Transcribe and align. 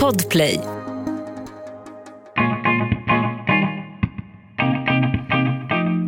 Podplay. 0.00 0.60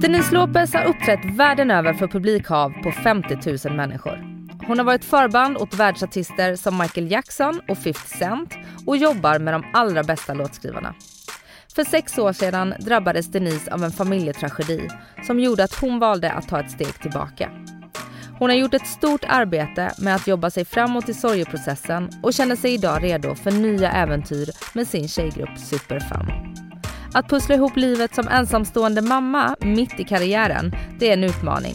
Denise 0.01 0.35
Lopez 0.35 0.75
har 0.75 0.85
uppträtt 0.85 1.21
världen 1.37 1.71
över 1.71 1.95
för 1.95 2.07
publikhav 2.07 2.71
på 2.83 2.93
50 2.93 3.69
000 3.69 3.77
människor. 3.77 4.19
Hon 4.67 4.79
har 4.79 4.85
varit 4.85 5.05
förband 5.05 5.57
åt 5.57 5.75
världsartister 5.75 6.57
som 6.57 6.79
Michael 6.79 7.11
Jackson 7.11 7.61
och 7.69 7.79
50 7.79 8.01
Cent 8.19 8.55
och 8.87 8.97
jobbar 8.97 9.39
med 9.39 9.55
de 9.55 9.65
allra 9.73 10.03
bästa 10.03 10.35
låtskrivarna. 10.35 10.95
För 11.75 11.85
sex 11.85 12.19
år 12.19 12.33
sedan 12.33 12.75
drabbades 12.79 13.31
Denise 13.31 13.73
av 13.73 13.85
en 13.85 13.93
familjetragedi 13.93 14.89
som 15.27 15.41
gjorde 15.41 15.65
att 15.65 15.75
hon 15.75 15.99
valde 15.99 16.33
att 16.33 16.49
ta 16.49 16.61
ett 16.61 16.71
steg 16.71 17.01
tillbaka. 17.01 17.51
Hon 18.39 18.51
har 18.51 18.57
gjort 18.57 18.75
ett 18.75 18.87
stort 18.87 19.25
arbete 19.29 19.93
med 19.99 20.15
att 20.15 20.27
jobba 20.27 20.51
sig 20.51 20.65
framåt 20.65 21.09
i 21.09 21.15
sorgeprocessen 21.15 22.11
och 22.23 22.35
känner 22.35 22.57
sig 22.57 22.75
idag 22.75 23.03
redo 23.03 23.35
för 23.35 23.51
nya 23.51 23.91
äventyr 23.91 24.51
med 24.75 24.89
sin 24.89 25.09
tjejgrupp 25.09 25.59
Superfam. 25.59 26.27
Att 27.15 27.29
pussla 27.29 27.55
ihop 27.55 27.77
livet 27.77 28.15
som 28.15 28.29
ensamstående 28.29 29.03
mamma 29.03 29.57
mitt 29.61 30.01
i 30.01 30.05
karriären, 30.05 30.77
det 30.99 31.09
är 31.09 31.13
en 31.13 31.25
utmaning. 31.25 31.75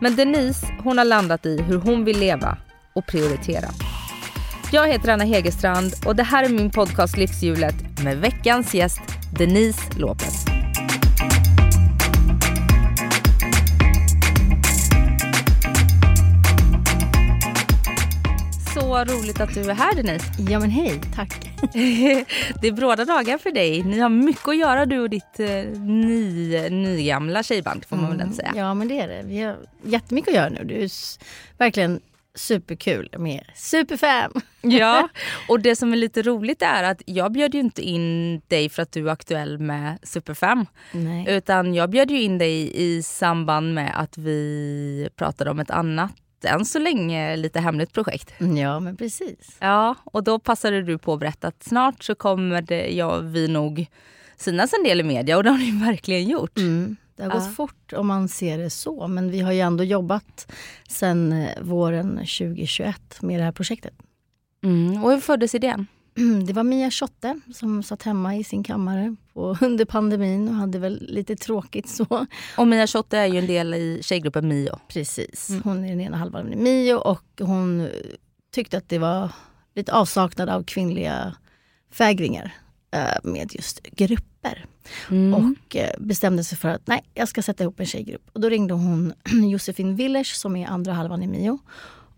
Men 0.00 0.16
Denise, 0.16 0.66
hon 0.82 0.98
har 0.98 1.04
landat 1.04 1.46
i 1.46 1.62
hur 1.62 1.78
hon 1.78 2.04
vill 2.04 2.18
leva 2.18 2.58
och 2.92 3.06
prioritera. 3.06 3.68
Jag 4.72 4.88
heter 4.88 5.08
Anna 5.08 5.24
Hegerstrand 5.24 5.92
och 6.06 6.16
det 6.16 6.22
här 6.22 6.44
är 6.44 6.48
min 6.48 6.70
podcast 6.70 7.16
Livshjulet 7.16 7.74
med 8.04 8.16
veckans 8.16 8.74
gäst 8.74 9.02
Denise 9.38 9.98
Lopez. 9.98 10.43
Så 18.94 19.04
roligt 19.04 19.40
att 19.40 19.54
du 19.54 19.60
är 19.70 19.74
här 19.74 19.94
Denise. 19.94 20.24
Ja 20.50 20.60
men 20.60 20.70
hej, 20.70 21.00
tack. 21.14 21.50
det 22.60 22.68
är 22.68 22.72
bråda 22.72 23.04
dagar 23.04 23.38
för 23.38 23.50
dig. 23.50 23.82
Ni 23.82 23.98
har 23.98 24.08
mycket 24.08 24.48
att 24.48 24.56
göra 24.56 24.86
du 24.86 24.98
och 24.98 25.10
ditt 25.10 25.40
eh, 25.40 25.48
ny, 25.80 26.70
nygamla 26.70 27.42
tjejband 27.42 27.84
får 27.84 27.96
man 27.96 28.10
väl 28.10 28.20
Mm, 28.20 28.32
säga. 28.32 28.52
Ja 28.56 28.74
men 28.74 28.88
det 28.88 28.98
är 29.00 29.08
det. 29.08 29.22
Vi 29.26 29.42
har 29.42 29.56
jättemycket 29.82 30.28
att 30.28 30.34
göra 30.34 30.48
nu. 30.48 30.64
Det 30.64 30.84
är 30.84 30.90
verkligen 31.58 32.00
superkul 32.34 33.08
med 33.18 33.44
Superfam. 33.54 34.32
Ja, 34.60 35.08
och 35.48 35.60
det 35.60 35.76
som 35.76 35.92
är 35.92 35.96
lite 35.96 36.22
roligt 36.22 36.62
är 36.62 36.82
att 36.82 37.02
jag 37.06 37.32
bjöd 37.32 37.54
ju 37.54 37.60
inte 37.60 37.82
in 37.82 38.40
dig 38.48 38.68
för 38.68 38.82
att 38.82 38.92
du 38.92 39.08
är 39.08 39.12
aktuell 39.12 39.58
med 39.58 39.98
Superfem. 40.02 40.66
Utan 41.26 41.74
jag 41.74 41.90
bjöd 41.90 42.10
ju 42.10 42.20
in 42.22 42.38
dig 42.38 42.72
i 42.74 43.02
samband 43.02 43.74
med 43.74 43.92
att 44.00 44.18
vi 44.18 45.08
pratade 45.16 45.50
om 45.50 45.60
ett 45.60 45.70
annat, 45.70 46.12
än 46.44 46.64
så 46.64 46.78
länge 46.78 47.36
lite 47.36 47.60
hemligt 47.60 47.92
projekt. 47.92 48.34
Ja 48.56 48.80
men 48.80 48.96
precis. 48.96 49.56
Ja, 49.60 49.94
och 50.04 50.24
då 50.24 50.38
passade 50.38 50.82
du 50.82 50.98
på 50.98 51.12
att 51.12 51.20
berätta 51.20 51.48
att 51.48 51.62
snart 51.62 52.04
så 52.04 52.14
kommer 52.14 52.62
det, 52.62 52.88
ja, 52.96 53.18
vi 53.18 53.48
nog 53.48 53.86
synas 54.36 54.72
en 54.72 54.84
del 54.84 55.00
i 55.00 55.02
media 55.02 55.36
och 55.36 55.44
det 55.44 55.50
har 55.50 55.58
ni 55.58 55.70
verkligen 55.86 56.28
gjort. 56.28 56.58
Mm. 56.58 56.96
Det 57.16 57.22
har 57.22 57.30
Ja. 57.30 57.34
gått 57.38 57.54
fort 57.56 57.92
om 57.92 58.06
man 58.06 58.28
ser 58.28 58.58
det 58.58 58.70
så. 58.70 59.06
Men 59.08 59.30
vi 59.30 59.40
har 59.40 59.52
ju 59.52 59.60
ändå 59.60 59.84
jobbat 59.84 60.52
sen 60.88 61.32
eh, 61.32 61.62
våren 61.62 62.16
2021 62.16 63.22
med 63.22 63.40
det 63.40 63.44
här 63.44 63.52
projektet. 63.52 63.94
Mm. 64.64 65.04
Och 65.04 65.10
hur 65.10 65.20
föddes 65.20 65.54
idén? 65.54 65.86
Det 66.46 66.52
var 66.52 66.62
Mia 66.62 66.90
Schotte 66.90 67.40
som 67.54 67.82
satt 67.82 68.02
hemma 68.02 68.36
i 68.36 68.44
sin 68.44 68.64
kammare 68.64 69.16
på, 69.32 69.58
under 69.60 69.84
pandemin 69.84 70.48
och 70.48 70.54
hade 70.54 70.78
väl 70.78 71.06
lite 71.08 71.36
tråkigt 71.36 71.88
så. 71.88 72.26
Och 72.56 72.68
Mia 72.68 72.86
Schotte 72.86 73.18
är 73.18 73.26
ju 73.26 73.38
en 73.38 73.46
del 73.46 73.74
i 73.74 73.98
tjejgruppen 74.02 74.48
Mio. 74.48 74.78
Precis. 74.88 75.50
Mm. 75.50 75.62
Hon 75.64 75.84
är 75.84 75.88
den 75.88 76.00
ena 76.00 76.16
halvan 76.16 76.52
av 76.52 76.56
Mio 76.56 76.94
och 76.94 77.24
hon 77.40 77.88
tyckte 78.52 78.78
att 78.78 78.88
det 78.88 78.98
var 78.98 79.30
lite 79.74 79.92
avsaknad 79.92 80.48
av 80.48 80.62
kvinnliga 80.62 81.34
fägringar 81.90 82.54
eh, 82.90 83.30
med 83.30 83.54
just 83.54 83.82
grupper. 83.82 84.66
Mm. 85.10 85.34
Och 85.34 85.76
eh, 85.76 85.90
bestämde 85.98 86.44
sig 86.44 86.58
för 86.58 86.68
att 86.68 86.86
nej, 86.86 87.04
jag 87.14 87.28
ska 87.28 87.42
sätta 87.42 87.64
ihop 87.64 87.80
en 87.80 87.86
tjejgrupp. 87.86 88.30
Och 88.32 88.40
då 88.40 88.48
ringde 88.48 88.74
hon 88.74 89.12
Josefin 89.50 89.96
Willers 89.96 90.32
som 90.34 90.56
är 90.56 90.66
andra 90.66 90.92
halvan 90.92 91.22
i 91.22 91.26
Mio 91.26 91.58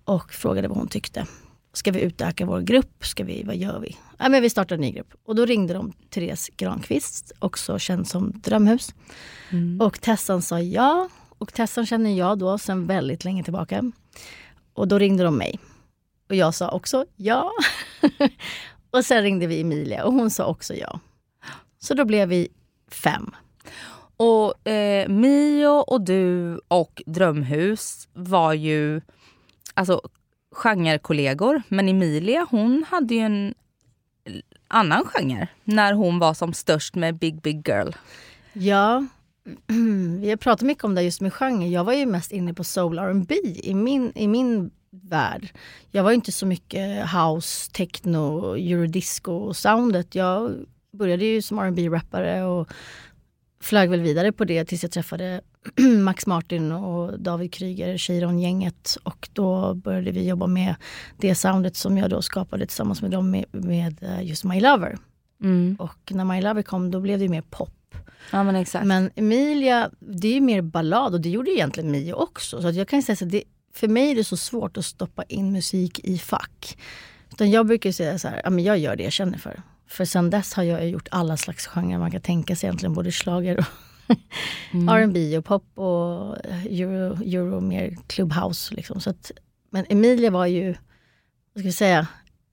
och 0.05 0.33
frågade 0.33 0.69
vad 0.69 0.79
hon 0.79 0.89
tyckte. 0.89 1.27
Ska 1.77 1.91
vi 1.91 2.01
utöka 2.01 2.47
vår 2.47 2.61
grupp? 2.61 3.07
Ska 3.07 3.25
vi, 3.25 3.43
vad 3.43 3.57
gör 3.57 3.81
vi? 3.81 3.97
Ja, 4.19 4.29
men 4.29 4.43
vi 4.43 4.51
startar 4.51 4.75
en 4.75 4.81
ny 4.81 4.93
grupp. 4.93 5.15
Och 5.25 5.35
då 5.35 5.45
ringde 5.45 5.75
de 5.75 5.93
Therese 6.11 6.51
Granqvist, 6.57 7.33
också 7.39 7.79
känd 7.79 8.09
som 8.09 8.33
Drömhus. 8.45 8.95
Mm. 9.51 9.81
Och 9.81 10.01
Tessan 10.01 10.43
sa 10.43 10.61
ja. 10.61 11.09
Och 11.39 11.53
Tessan 11.53 11.87
känner 11.87 12.19
jag 12.19 12.39
då 12.39 12.59
sen 12.59 12.87
väldigt 12.87 13.25
länge 13.25 13.45
tillbaka. 13.45 13.93
Och 14.73 14.89
då 14.89 14.99
ringde 14.99 15.25
de 15.25 15.37
mig. 15.37 15.59
Och 16.29 16.35
jag 16.35 16.55
sa 16.55 16.71
också 16.71 17.05
ja. 17.17 17.51
och 18.91 19.05
sen 19.05 19.23
ringde 19.23 19.47
vi 19.47 19.61
Emilia 19.61 20.05
och 20.05 20.13
hon 20.13 20.31
sa 20.31 20.47
också 20.47 20.75
ja. 20.75 21.01
Så 21.79 21.95
då 21.95 22.05
blev 22.05 22.29
vi 22.29 22.49
fem. 22.91 23.31
Och 24.17 24.69
eh, 24.69 25.09
Mio 25.09 25.69
och 25.69 26.01
du 26.01 26.61
och 26.69 27.03
Drömhus 27.07 28.09
var 28.13 28.53
ju 28.53 29.01
alltså 29.75 30.01
genrekollegor. 30.57 31.63
Men 31.69 31.89
Emilia 31.89 32.47
hon 32.51 32.85
hade 32.89 33.15
ju 33.15 33.21
en 33.21 33.55
annan 34.69 35.05
genre 35.05 35.49
när 35.65 35.93
hon 35.93 36.19
var 36.19 36.35
som 36.35 36.53
störst 36.53 36.95
med 36.95 37.19
Big 37.19 37.41
Big 37.41 37.69
Girl. 37.69 37.91
Ja, 38.53 39.07
vi 40.21 40.31
har 40.31 40.37
pratat 40.37 40.67
mycket 40.67 40.85
om 40.85 40.95
det 40.95 41.03
just 41.03 41.21
med 41.21 41.33
genre. 41.33 41.69
Jag 41.69 41.85
var 41.85 41.93
ju 41.93 42.07
mest 42.07 42.33
inne 42.33 42.55
på 42.55 42.65
soul 42.65 42.99
R&B 42.99 43.35
i 43.63 43.75
min, 43.75 44.13
i 44.15 44.29
min 44.29 44.71
värld. 44.91 45.49
Jag 45.91 46.03
var 46.03 46.13
inte 46.13 46.33
så 46.33 46.47
mycket 46.47 47.11
house, 47.11 47.71
techno, 47.73 48.55
eurodisco-soundet. 48.57 50.15
Jag 50.15 50.55
började 50.93 51.25
ju 51.25 51.43
som 51.43 51.61
rb 51.61 51.79
rappare 51.93 52.45
och 52.45 52.69
flög 53.61 53.91
väl 53.91 54.01
vidare 54.01 54.33
på 54.33 54.45
det 54.45 54.65
tills 54.65 54.83
jag 54.83 54.93
träffade 54.93 55.41
Max 56.03 56.27
Martin 56.27 56.73
och 56.73 57.21
David 57.21 57.53
Kryger, 57.53 57.99
Cheiron-gänget. 57.99 58.97
Och 59.03 59.29
då 59.33 59.75
började 59.75 60.11
vi 60.11 60.29
jobba 60.29 60.47
med 60.47 60.75
det 61.17 61.35
soundet 61.35 61.77
som 61.77 61.99
jag 61.99 62.11
då 62.11 62.23
skapade 62.23 62.67
tillsammans 62.67 63.03
med 63.03 63.11
dem 63.11 63.31
med, 63.31 63.45
med 63.51 64.03
eh, 64.03 64.23
just 64.23 64.45
My 64.45 64.61
Lover. 64.61 64.99
Mm. 65.43 65.77
Och 65.79 66.13
när 66.13 66.25
My 66.25 66.41
Lover 66.41 66.63
kom 66.63 66.91
då 66.91 67.01
blev 67.01 67.19
det 67.19 67.29
mer 67.29 67.43
pop. 67.51 67.73
Ja 68.31 68.45
men 68.45 68.57
exakt. 68.57 68.87
Men 68.87 69.11
Emilia, 69.15 69.91
det 70.01 70.29
är 70.29 70.35
ju 70.35 70.41
mer 70.41 70.63
ballad 70.63 71.15
och 71.15 71.21
det 71.21 71.29
gjorde 71.29 71.51
egentligen 71.51 71.91
Mio 71.91 72.13
också. 72.13 72.63
Så 72.63 72.71
jag 72.71 72.89
kan 72.89 73.03
säga 73.03 73.17
så 73.17 73.25
att 73.25 73.31
det, 73.31 73.43
för 73.75 73.89
mig 73.89 74.11
är 74.11 74.15
det 74.15 74.25
så 74.25 74.37
svårt 74.37 74.77
att 74.77 74.85
stoppa 74.85 75.23
in 75.23 75.53
musik 75.53 75.99
i 75.99 76.19
fack. 76.19 76.79
Utan 77.33 77.51
jag 77.51 77.67
brukar 77.67 77.93
säga 77.93 78.19
så 78.19 78.29
här, 78.29 78.41
ja, 78.45 78.51
men 78.51 78.65
jag 78.65 78.79
gör 78.79 78.97
det 78.97 79.03
jag 79.03 79.13
känner 79.13 79.39
för. 79.39 79.63
För 79.89 80.05
sen 80.05 80.31
dess 80.31 80.55
har 80.55 80.63
jag 80.63 80.89
gjort 80.89 81.09
alla 81.11 81.37
slags 81.37 81.67
genrer 81.67 81.99
man 81.99 82.11
kan 82.11 82.21
tänka 82.21 82.57
sig 82.57 82.67
egentligen, 82.67 82.95
både 82.95 83.13
schlager 83.13 83.59
och 83.59 83.65
Mm. 84.73 84.89
R&B 84.89 85.39
och 85.39 85.45
pop 85.45 85.79
och 85.79 86.37
euro, 86.71 87.23
euro 87.25 87.61
mer 87.61 87.97
clubhouse. 88.07 88.75
Liksom. 88.75 89.01
Så 89.01 89.11
att, 89.11 89.31
men 89.71 89.85
Emilia 89.89 90.31
var 90.31 90.47
ju, 90.47 90.67
vad 90.67 91.61
ska 91.61 91.63
vi 91.63 91.73
säga, 91.73 92.07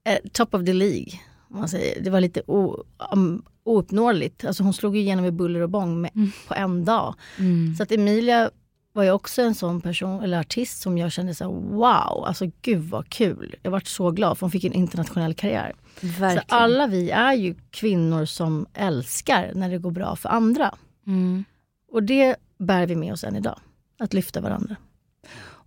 eh, 0.06 0.18
top 0.32 0.54
of 0.54 0.66
the 0.66 0.74
League. 0.74 1.08
Man 1.50 1.70
säger. 1.70 2.02
Det 2.04 2.10
var 2.10 2.22
lite 2.22 2.42
o, 2.48 2.84
um, 3.14 3.44
ouppnåeligt. 3.64 4.46
Alltså 4.46 4.64
hon 4.64 4.74
slog 4.74 4.98
igenom 4.98 5.24
med 5.24 5.34
buller 5.34 5.60
och 5.60 5.70
bång 5.70 6.02
med, 6.02 6.12
Mm. 6.16 6.32
på 6.48 6.54
en 6.54 6.86
dag. 6.86 7.16
Mm. 7.40 7.76
Så 7.76 7.84
att 7.84 7.92
Emilia 7.92 8.50
var 8.94 9.04
ju 9.04 9.12
också 9.12 9.42
en 9.42 9.56
sån 9.56 9.82
person, 9.82 10.24
eller 10.24 10.40
artist 10.40 10.82
som 10.82 10.98
jag 10.98 11.12
kände 11.12 11.36
så 11.36 11.44
här, 11.44 11.52
wow, 11.52 12.26
alltså 12.26 12.46
gud 12.62 12.82
vad 12.90 13.10
kul. 13.10 13.56
Jag 13.62 13.72
vart 13.72 13.88
så 13.88 14.12
glad 14.12 14.38
för 14.38 14.46
hon 14.46 14.52
fick 14.52 14.64
en 14.64 14.74
internationell 14.74 15.34
karriär. 15.34 15.74
Verkligen. 16.02 16.44
Så 16.50 16.56
alla 16.56 16.88
vi 16.88 17.12
är 17.12 17.34
ju 17.34 17.56
kvinnor 17.72 18.26
som 18.26 18.66
älskar 18.74 19.52
när 19.56 19.70
det 19.70 19.78
går 19.78 19.92
bra 19.92 20.16
för 20.16 20.30
andra. 20.30 20.76
Mm. 21.08 21.44
Och 21.92 22.04
det 22.04 22.36
bär 22.58 22.88
vi 22.88 22.96
med 22.96 23.14
oss 23.14 23.24
än 23.24 23.36
idag. 23.36 23.60
Att 24.00 24.14
lyfta 24.14 24.42
varandra. 24.42 24.76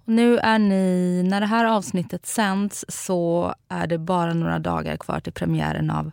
Och 0.06 0.12
nu 0.12 0.38
är 0.38 0.59
ni, 0.59 1.22
när 1.22 1.41
det 1.41 1.47
här 1.47 1.65
avsnittet 1.65 2.26
sänds 2.26 2.84
så 2.88 3.54
är 3.69 3.86
det 3.86 3.98
bara 3.98 4.34
några 4.34 4.59
dagar 4.59 4.97
kvar 4.97 5.20
till 5.20 5.32
premiären 5.32 5.91
av 5.91 6.10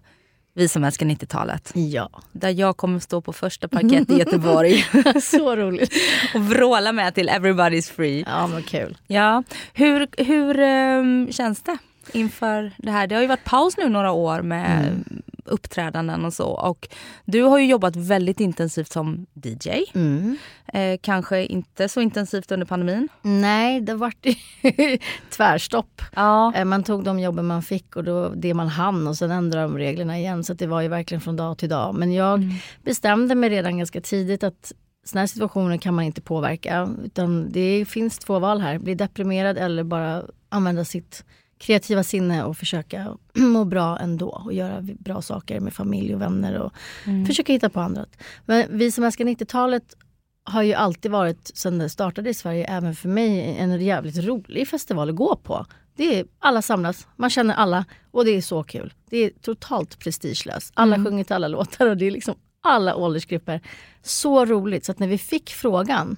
Vi 0.54 0.68
som 0.68 0.84
älskar 0.84 1.06
90-talet. 1.06 1.72
Ja, 1.76 2.10
Där 2.32 2.50
jag 2.50 2.78
kommer 2.78 3.00
stå 3.00 3.22
på 3.22 3.34
första 3.34 3.68
parkett 3.68 4.12
i 4.12 4.18
Göteborg 4.18 4.86
så 5.22 5.56
roligt. 5.56 5.94
och 6.36 6.42
vråla 6.42 6.92
med 6.92 7.16
till 7.16 7.30
Everybody's 7.30 7.92
Free. 7.92 8.24
Ja, 8.28 8.48
men 8.48 8.64
kul. 8.64 8.98
Ja. 9.08 9.44
Hur, 9.74 10.24
hur 10.24 10.60
ehm, 10.60 11.28
känns 11.32 11.62
det 11.62 11.78
inför 12.14 12.72
det 12.78 12.92
här? 12.92 13.08
Det 13.08 13.16
har 13.16 13.22
ju 13.22 13.28
varit 13.28 13.44
paus 13.44 13.78
nu 13.78 13.90
några 13.90 14.12
år 14.12 14.42
med 14.42 14.88
Mm. 14.88 15.04
uppträdanden 15.46 16.26
och 16.26 16.34
så. 16.34 16.48
Och 16.48 16.88
du 17.26 17.42
har 17.42 17.60
ju 17.60 17.66
jobbat 17.66 17.96
väldigt 17.96 18.40
intensivt 18.40 18.92
som 18.92 19.26
DJ. 19.34 19.70
Mm. 19.94 20.38
Eh, 20.74 20.98
kanske 21.02 21.46
inte 21.46 21.90
så 21.90 22.02
intensivt 22.02 22.52
under 22.52 22.66
pandemin. 22.66 23.08
Nej, 23.22 23.82
det 23.82 23.96
vart 23.96 24.26
tvärstopp. 25.30 26.02
Ja. 26.16 26.54
Eh, 26.56 26.66
Man 26.66 26.84
tog 26.84 27.04
de 27.04 27.20
jobben 27.20 27.46
man 27.48 27.64
fick 27.64 27.96
och 27.96 28.04
då, 28.04 28.30
det 28.30 28.54
man 28.54 28.68
hann 28.68 29.08
och 29.08 29.18
sen 29.18 29.32
ändrade 29.32 29.66
de 29.66 29.78
reglerna 29.78 30.18
igen. 30.20 30.44
Så 30.44 30.54
det 30.54 30.68
var 30.68 30.82
ju 30.82 30.88
verkligen 30.88 31.22
från 31.22 31.36
dag 31.36 31.58
till 31.58 31.70
dag. 31.70 31.96
Men 31.96 32.14
jag 32.14 32.34
Mm. 32.44 32.56
bestämde 32.84 33.36
mig 33.36 33.50
redan 33.50 33.78
ganska 33.78 34.02
tidigt 34.02 34.44
att 34.44 34.72
såna 35.06 35.20
här 35.20 35.28
situationer 35.28 35.78
kan 35.78 35.94
man 35.94 36.06
inte 36.06 36.22
påverka. 36.22 36.90
Utan 37.04 37.52
det 37.52 37.86
finns 37.90 38.20
två 38.20 38.40
val 38.40 38.62
här. 38.62 38.78
Bli 38.80 38.96
deprimerad 38.96 39.58
eller 39.58 39.84
bara 39.84 40.24
använda 40.50 40.86
sitt 40.86 41.26
kreativa 41.64 42.04
sinne 42.04 42.44
och 42.44 42.58
försöka 42.58 43.18
må 43.34 43.66
bra 43.66 43.98
ändå 44.00 44.30
och 44.30 44.54
göra 44.54 44.82
bra 44.82 45.22
saker 45.22 45.60
med 45.60 45.74
familj 45.74 46.16
och 46.16 46.22
vänner 46.22 46.60
och 46.60 46.74
mm. 47.06 47.26
försöka 47.26 47.54
hitta 47.54 47.70
på 47.70 47.80
annat. 47.80 48.10
Men 48.46 48.78
vi 48.78 48.92
som 48.92 49.04
älskar 49.04 49.26
90-talet 49.26 49.96
har 50.44 50.62
ju 50.62 50.74
alltid 50.74 51.12
varit, 51.12 51.52
sen 51.54 51.78
det 51.78 51.90
startade 51.90 52.30
i 52.30 52.34
Sverige, 52.34 52.66
även 52.66 52.96
för 52.96 53.10
mig 53.10 53.58
en 53.60 53.82
jävligt 53.82 54.18
rolig 54.18 54.68
festival 54.68 55.10
att 55.10 55.16
gå 55.16 55.36
på. 55.36 55.66
Det 55.96 56.20
är, 56.20 56.26
alla 56.40 56.62
samlas, 56.62 57.08
man 57.16 57.30
känner 57.30 57.54
alla 57.54 57.86
och 58.12 58.26
det 58.26 58.32
är 58.32 58.42
så 58.42 58.64
kul. 58.64 58.94
Det 59.10 59.18
är 59.18 59.32
totalt 59.42 60.00
prestigelöst. 60.00 60.74
Alla 60.76 60.96
mm. 60.96 61.06
sjunger 61.06 61.24
till 61.24 61.36
alla 61.36 61.48
låtar 61.48 61.88
och 61.88 61.98
det 61.98 62.06
är 62.06 62.12
liksom 62.12 62.36
alla 62.62 62.96
åldersgrupper. 62.96 63.62
Så 64.02 64.46
roligt 64.46 64.86
så 64.86 64.92
att 64.92 65.00
när 65.00 65.08
vi 65.08 65.18
fick 65.18 65.50
frågan 65.50 66.18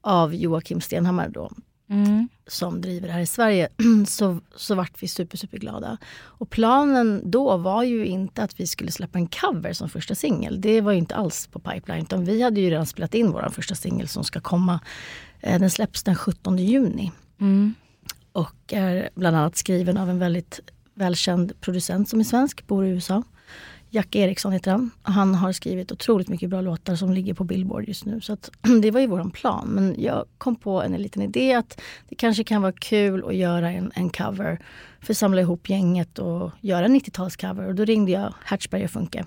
av 0.00 0.34
Joakim 0.34 0.80
Stenhammar 0.80 1.28
då, 1.28 1.50
mm. 1.92 2.28
som 2.46 2.80
driver 2.80 3.06
det 3.06 3.14
här 3.14 3.20
i 3.20 3.26
Sverige, 3.26 3.68
så, 4.08 4.40
så 4.56 4.74
vart 4.74 5.02
vi 5.02 5.08
super, 5.08 5.36
super 5.36 5.58
glada. 5.58 5.98
Och 6.14 6.50
planen 6.50 7.30
då 7.30 7.56
var 7.56 7.82
ju 7.82 8.06
inte 8.06 8.42
att 8.42 8.60
vi 8.60 8.66
skulle 8.66 8.90
släppa 8.90 9.18
en 9.18 9.26
cover 9.26 9.72
som 9.72 9.88
första 9.88 10.14
singel. 10.14 10.60
Det 10.60 10.80
var 10.80 10.92
ju 10.92 10.98
inte 10.98 11.14
alls 11.14 11.46
på 11.46 11.58
pipeline. 11.58 12.02
Utan 12.02 12.24
vi 12.24 12.42
hade 12.42 12.60
ju 12.60 12.70
redan 12.70 12.86
spelat 12.86 13.14
in 13.14 13.32
vår 13.32 13.48
första 13.52 13.74
singel 13.74 14.08
som 14.08 14.24
ska 14.24 14.40
komma. 14.40 14.80
Eh, 15.40 15.60
den 15.60 15.70
släpps 15.70 16.02
den 16.02 16.14
17 16.14 16.58
juni. 16.58 17.12
Mm. 17.40 17.74
Och 18.32 18.72
är 18.72 19.10
bland 19.14 19.36
annat 19.36 19.56
skriven 19.56 19.96
av 19.96 20.10
en 20.10 20.18
väldigt 20.18 20.60
välkänd 20.94 21.60
producent 21.60 22.08
som 22.08 22.20
är 22.20 22.24
svensk, 22.24 22.66
bor 22.66 22.86
i 22.86 22.90
USA. 22.90 23.22
Jack 23.94 24.16
Eriksson 24.16 24.52
heter 24.52 24.70
han. 24.70 24.90
Han 25.02 25.34
har 25.34 25.52
skrivit 25.52 25.92
otroligt 25.92 26.28
mycket 26.28 26.50
bra 26.50 26.60
låtar 26.60 26.96
som 26.96 27.12
ligger 27.12 27.34
på 27.34 27.44
Billboard 27.44 27.88
just 27.88 28.04
nu. 28.04 28.20
Så 28.20 28.32
att, 28.32 28.50
det 28.82 28.90
var 28.90 29.00
ju 29.00 29.06
våran 29.06 29.30
plan. 29.30 29.68
Men 29.68 29.94
jag 29.98 30.24
kom 30.38 30.56
på 30.56 30.82
en 30.82 30.92
liten 30.92 31.22
idé 31.22 31.54
att 31.54 31.80
det 32.08 32.14
kanske 32.14 32.44
kan 32.44 32.62
vara 32.62 32.72
kul 32.72 33.24
att 33.26 33.34
göra 33.34 33.70
en, 33.70 33.92
en 33.94 34.10
cover. 34.10 34.58
För 35.00 35.12
att 35.12 35.16
samla 35.16 35.40
ihop 35.40 35.68
gänget 35.68 36.18
och 36.18 36.50
göra 36.60 36.84
en 36.84 36.96
90-talscover. 36.96 37.66
Och 37.66 37.74
då 37.74 37.84
ringde 37.84 38.12
jag 38.12 38.34
Hertzberg 38.44 38.84
och 38.84 38.90
Funke 38.90 39.24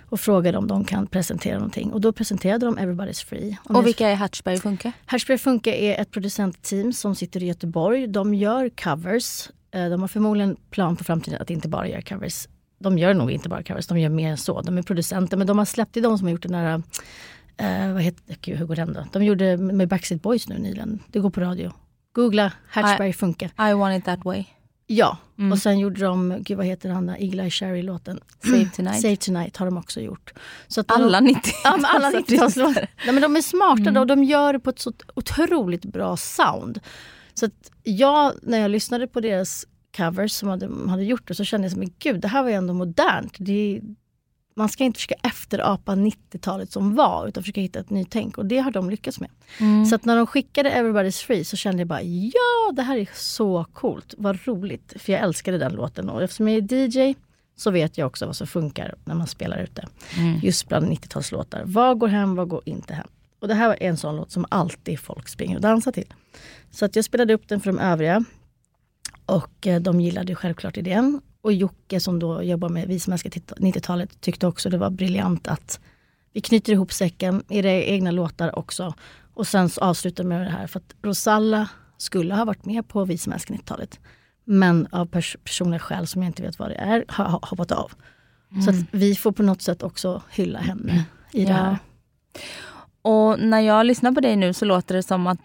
och 0.00 0.20
frågade 0.20 0.58
om 0.58 0.66
de 0.66 0.84
kan 0.84 1.06
presentera 1.06 1.54
någonting. 1.54 1.92
Och 1.92 2.00
då 2.00 2.12
presenterade 2.12 2.66
de 2.66 2.78
Everybody's 2.78 3.26
Free. 3.26 3.56
Och, 3.64 3.76
och 3.76 3.86
vilka 3.86 4.08
är 4.08 4.14
Hertzberg 4.14 4.56
och 4.56 4.62
Funke? 4.62 4.92
Hertzberg 5.06 5.34
och 5.34 5.40
Funke 5.40 5.74
är 5.74 6.00
ett 6.00 6.10
producentteam 6.10 6.92
som 6.92 7.14
sitter 7.14 7.42
i 7.42 7.46
Göteborg. 7.46 8.06
De 8.06 8.34
gör 8.34 8.68
covers. 8.68 9.48
Eh, 9.70 9.88
de 9.88 10.00
har 10.00 10.08
förmodligen 10.08 10.56
plan 10.70 10.96
på 10.96 11.04
framtiden 11.04 11.42
att 11.42 11.50
inte 11.50 11.68
bara 11.68 11.88
göra 11.88 12.02
covers 12.02 12.46
de 12.80 12.98
gör 12.98 13.14
nog 13.14 13.30
inte 13.30 13.48
bara 13.48 13.62
covers, 13.62 13.86
de 13.86 13.98
gör 13.98 14.08
mer 14.08 14.30
än 14.30 14.36
så. 14.36 14.60
De 14.60 14.78
är 14.78 14.82
producenter 14.82 15.36
men 15.36 15.46
de 15.46 15.58
har 15.58 15.64
släppt, 15.64 15.94
det 15.94 16.00
är 16.00 16.02
de 16.02 16.18
som 16.18 16.26
har 16.26 16.32
gjort 16.32 16.42
den 16.42 16.52
där, 16.52 16.74
uh, 16.74 17.92
vad 17.92 18.02
heter 18.02 18.36
gud, 18.40 18.58
hur 18.58 18.66
går 18.66 18.76
den 18.76 18.92
då? 18.92 19.06
De 19.12 19.24
gjorde 19.24 19.56
med 19.56 19.88
Backstreet 19.88 20.22
Boys 20.22 20.48
nu 20.48 20.58
nyligen. 20.58 21.02
Det 21.06 21.18
går 21.18 21.30
på 21.30 21.40
radio. 21.40 21.72
Googla 22.12 22.52
Hatchberg 22.68 23.12
funkar. 23.12 23.70
I 23.70 23.74
want 23.74 23.98
it 23.98 24.04
that 24.04 24.24
way. 24.24 24.44
Ja, 24.92 25.18
mm. 25.38 25.52
och 25.52 25.58
sen 25.58 25.78
gjorde 25.78 26.00
de, 26.00 26.36
gud 26.40 26.56
vad 26.56 26.66
heter 26.66 26.88
han 26.88 27.08
Eagle 27.08 27.42
Eye 27.42 27.50
Cherry-låten? 27.50 28.20
Save 28.44 28.70
Tonight. 28.76 29.00
Save 29.00 29.16
Tonight 29.16 29.56
har 29.56 29.66
de 29.66 29.78
också 29.78 30.00
gjort. 30.00 30.32
Så 30.68 30.84
alla 30.86 31.20
90 31.20 31.52
ja, 31.64 31.78
alla 31.82 32.10
90-talslåtar. 32.20 32.86
ja, 33.06 33.12
men 33.12 33.22
de 33.22 33.36
är 33.36 33.42
smarta 33.42 33.82
mm. 33.82 33.96
och 33.96 34.06
de 34.06 34.24
gör 34.24 34.52
det 34.52 34.60
på 34.60 34.70
ett 34.70 34.78
så 34.78 34.92
otroligt 35.14 35.84
bra 35.84 36.16
sound. 36.16 36.80
Så 37.34 37.46
att 37.46 37.70
jag, 37.82 38.34
när 38.42 38.58
jag 38.58 38.70
lyssnade 38.70 39.06
på 39.06 39.20
deras 39.20 39.66
covers 39.96 40.32
som 40.32 40.48
hade, 40.48 40.90
hade 40.90 41.04
gjort 41.04 41.28
det 41.28 41.34
så 41.34 41.44
kände 41.44 41.64
jag 41.64 41.72
som, 41.72 41.92
gud 41.98 42.20
det 42.20 42.28
här 42.28 42.42
var 42.42 42.50
ju 42.50 42.54
ändå 42.54 42.74
modernt. 42.74 43.34
Det, 43.38 43.80
man 44.56 44.68
ska 44.68 44.84
inte 44.84 44.96
försöka 44.96 45.28
efterapa 45.28 45.94
90-talet 45.94 46.72
som 46.72 46.94
var 46.94 47.28
utan 47.28 47.42
försöka 47.42 47.60
hitta 47.60 47.80
ett 47.80 47.90
nytänk 47.90 48.38
och 48.38 48.46
det 48.46 48.58
har 48.58 48.70
de 48.70 48.90
lyckats 48.90 49.20
med. 49.20 49.30
Mm. 49.58 49.86
Så 49.86 49.94
att 49.94 50.04
när 50.04 50.16
de 50.16 50.26
skickade 50.26 50.70
Everybody's 50.70 51.24
Free 51.24 51.44
så 51.44 51.56
kände 51.56 51.80
jag 51.80 51.88
bara 51.88 52.02
ja 52.02 52.72
det 52.76 52.82
här 52.82 52.96
är 52.96 53.08
så 53.14 53.66
coolt, 53.72 54.14
vad 54.18 54.38
roligt. 54.46 54.92
För 54.96 55.12
jag 55.12 55.22
älskade 55.22 55.58
den 55.58 55.72
låten 55.72 56.10
och 56.10 56.22
eftersom 56.22 56.48
jag 56.48 56.72
är 56.72 56.88
DJ 56.88 57.14
så 57.56 57.70
vet 57.70 57.98
jag 57.98 58.06
också 58.06 58.26
vad 58.26 58.36
som 58.36 58.46
funkar 58.46 58.94
när 59.04 59.14
man 59.14 59.26
spelar 59.26 59.58
ute. 59.58 59.88
Mm. 60.18 60.40
Just 60.42 60.68
bland 60.68 60.86
90-talslåtar. 60.86 61.62
Vad 61.64 61.98
går 61.98 62.08
hem, 62.08 62.34
vad 62.34 62.48
går 62.48 62.62
inte 62.64 62.94
hem? 62.94 63.06
Och 63.40 63.48
det 63.48 63.54
här 63.54 63.68
var 63.68 63.76
en 63.80 63.96
sån 63.96 64.16
låt 64.16 64.30
som 64.30 64.46
alltid 64.48 65.00
folk 65.00 65.28
springer 65.28 65.56
och 65.56 65.62
dansar 65.62 65.92
till. 65.92 66.14
Så 66.70 66.84
att 66.84 66.96
jag 66.96 67.04
spelade 67.04 67.34
upp 67.34 67.48
den 67.48 67.60
för 67.60 67.72
de 67.72 67.78
övriga. 67.78 68.24
Och 69.30 69.66
eh, 69.66 69.80
de 69.80 70.00
gillade 70.00 70.34
självklart 70.34 70.76
idén. 70.76 71.20
Och 71.42 71.52
Jocke 71.52 72.00
som 72.00 72.18
då 72.18 72.42
jobbar 72.42 72.68
med 72.68 72.88
Vi 72.88 73.00
som 73.00 73.12
älskar 73.12 73.30
90-talet 73.30 74.20
tyckte 74.20 74.46
också 74.46 74.70
det 74.70 74.78
var 74.78 74.90
briljant 74.90 75.48
att 75.48 75.80
vi 76.32 76.40
knyter 76.40 76.72
ihop 76.72 76.92
säcken 76.92 77.42
i 77.48 77.58
era 77.58 77.70
egna 77.70 78.10
låtar 78.10 78.58
också. 78.58 78.94
Och 79.34 79.46
sen 79.46 79.68
så 79.68 79.80
avslutar 79.80 80.24
med 80.24 80.40
det 80.40 80.50
här 80.50 80.66
för 80.66 80.78
att 80.78 80.94
Rosalla 81.02 81.68
skulle 81.96 82.34
ha 82.34 82.44
varit 82.44 82.64
med 82.64 82.88
på 82.88 83.04
Vi 83.04 83.18
som 83.18 83.32
älskar 83.32 83.54
90-talet. 83.54 84.00
Men 84.44 84.88
av 84.90 85.06
pers 85.06 85.36
personliga 85.44 85.78
skäl 85.78 86.06
som 86.06 86.22
jag 86.22 86.28
inte 86.28 86.42
vet 86.42 86.58
vad 86.58 86.70
det 86.70 86.74
är 86.74 87.04
har 87.08 87.40
hoppat 87.42 87.72
av. 87.72 87.92
Mm. 88.50 88.62
Så 88.62 88.70
att 88.70 88.76
vi 88.90 89.14
får 89.14 89.32
på 89.32 89.42
något 89.42 89.62
sätt 89.62 89.82
också 89.82 90.22
hylla 90.30 90.58
henne 90.58 91.04
i 91.32 91.42
ja. 91.42 91.48
det 91.48 91.54
här. 91.54 91.78
Och 93.02 93.40
när 93.40 93.60
jag 93.60 93.86
lyssnar 93.86 94.12
på 94.12 94.20
dig 94.20 94.36
nu 94.36 94.52
så 94.52 94.64
låter 94.64 94.94
det 94.94 95.02
som 95.02 95.26
att 95.26 95.40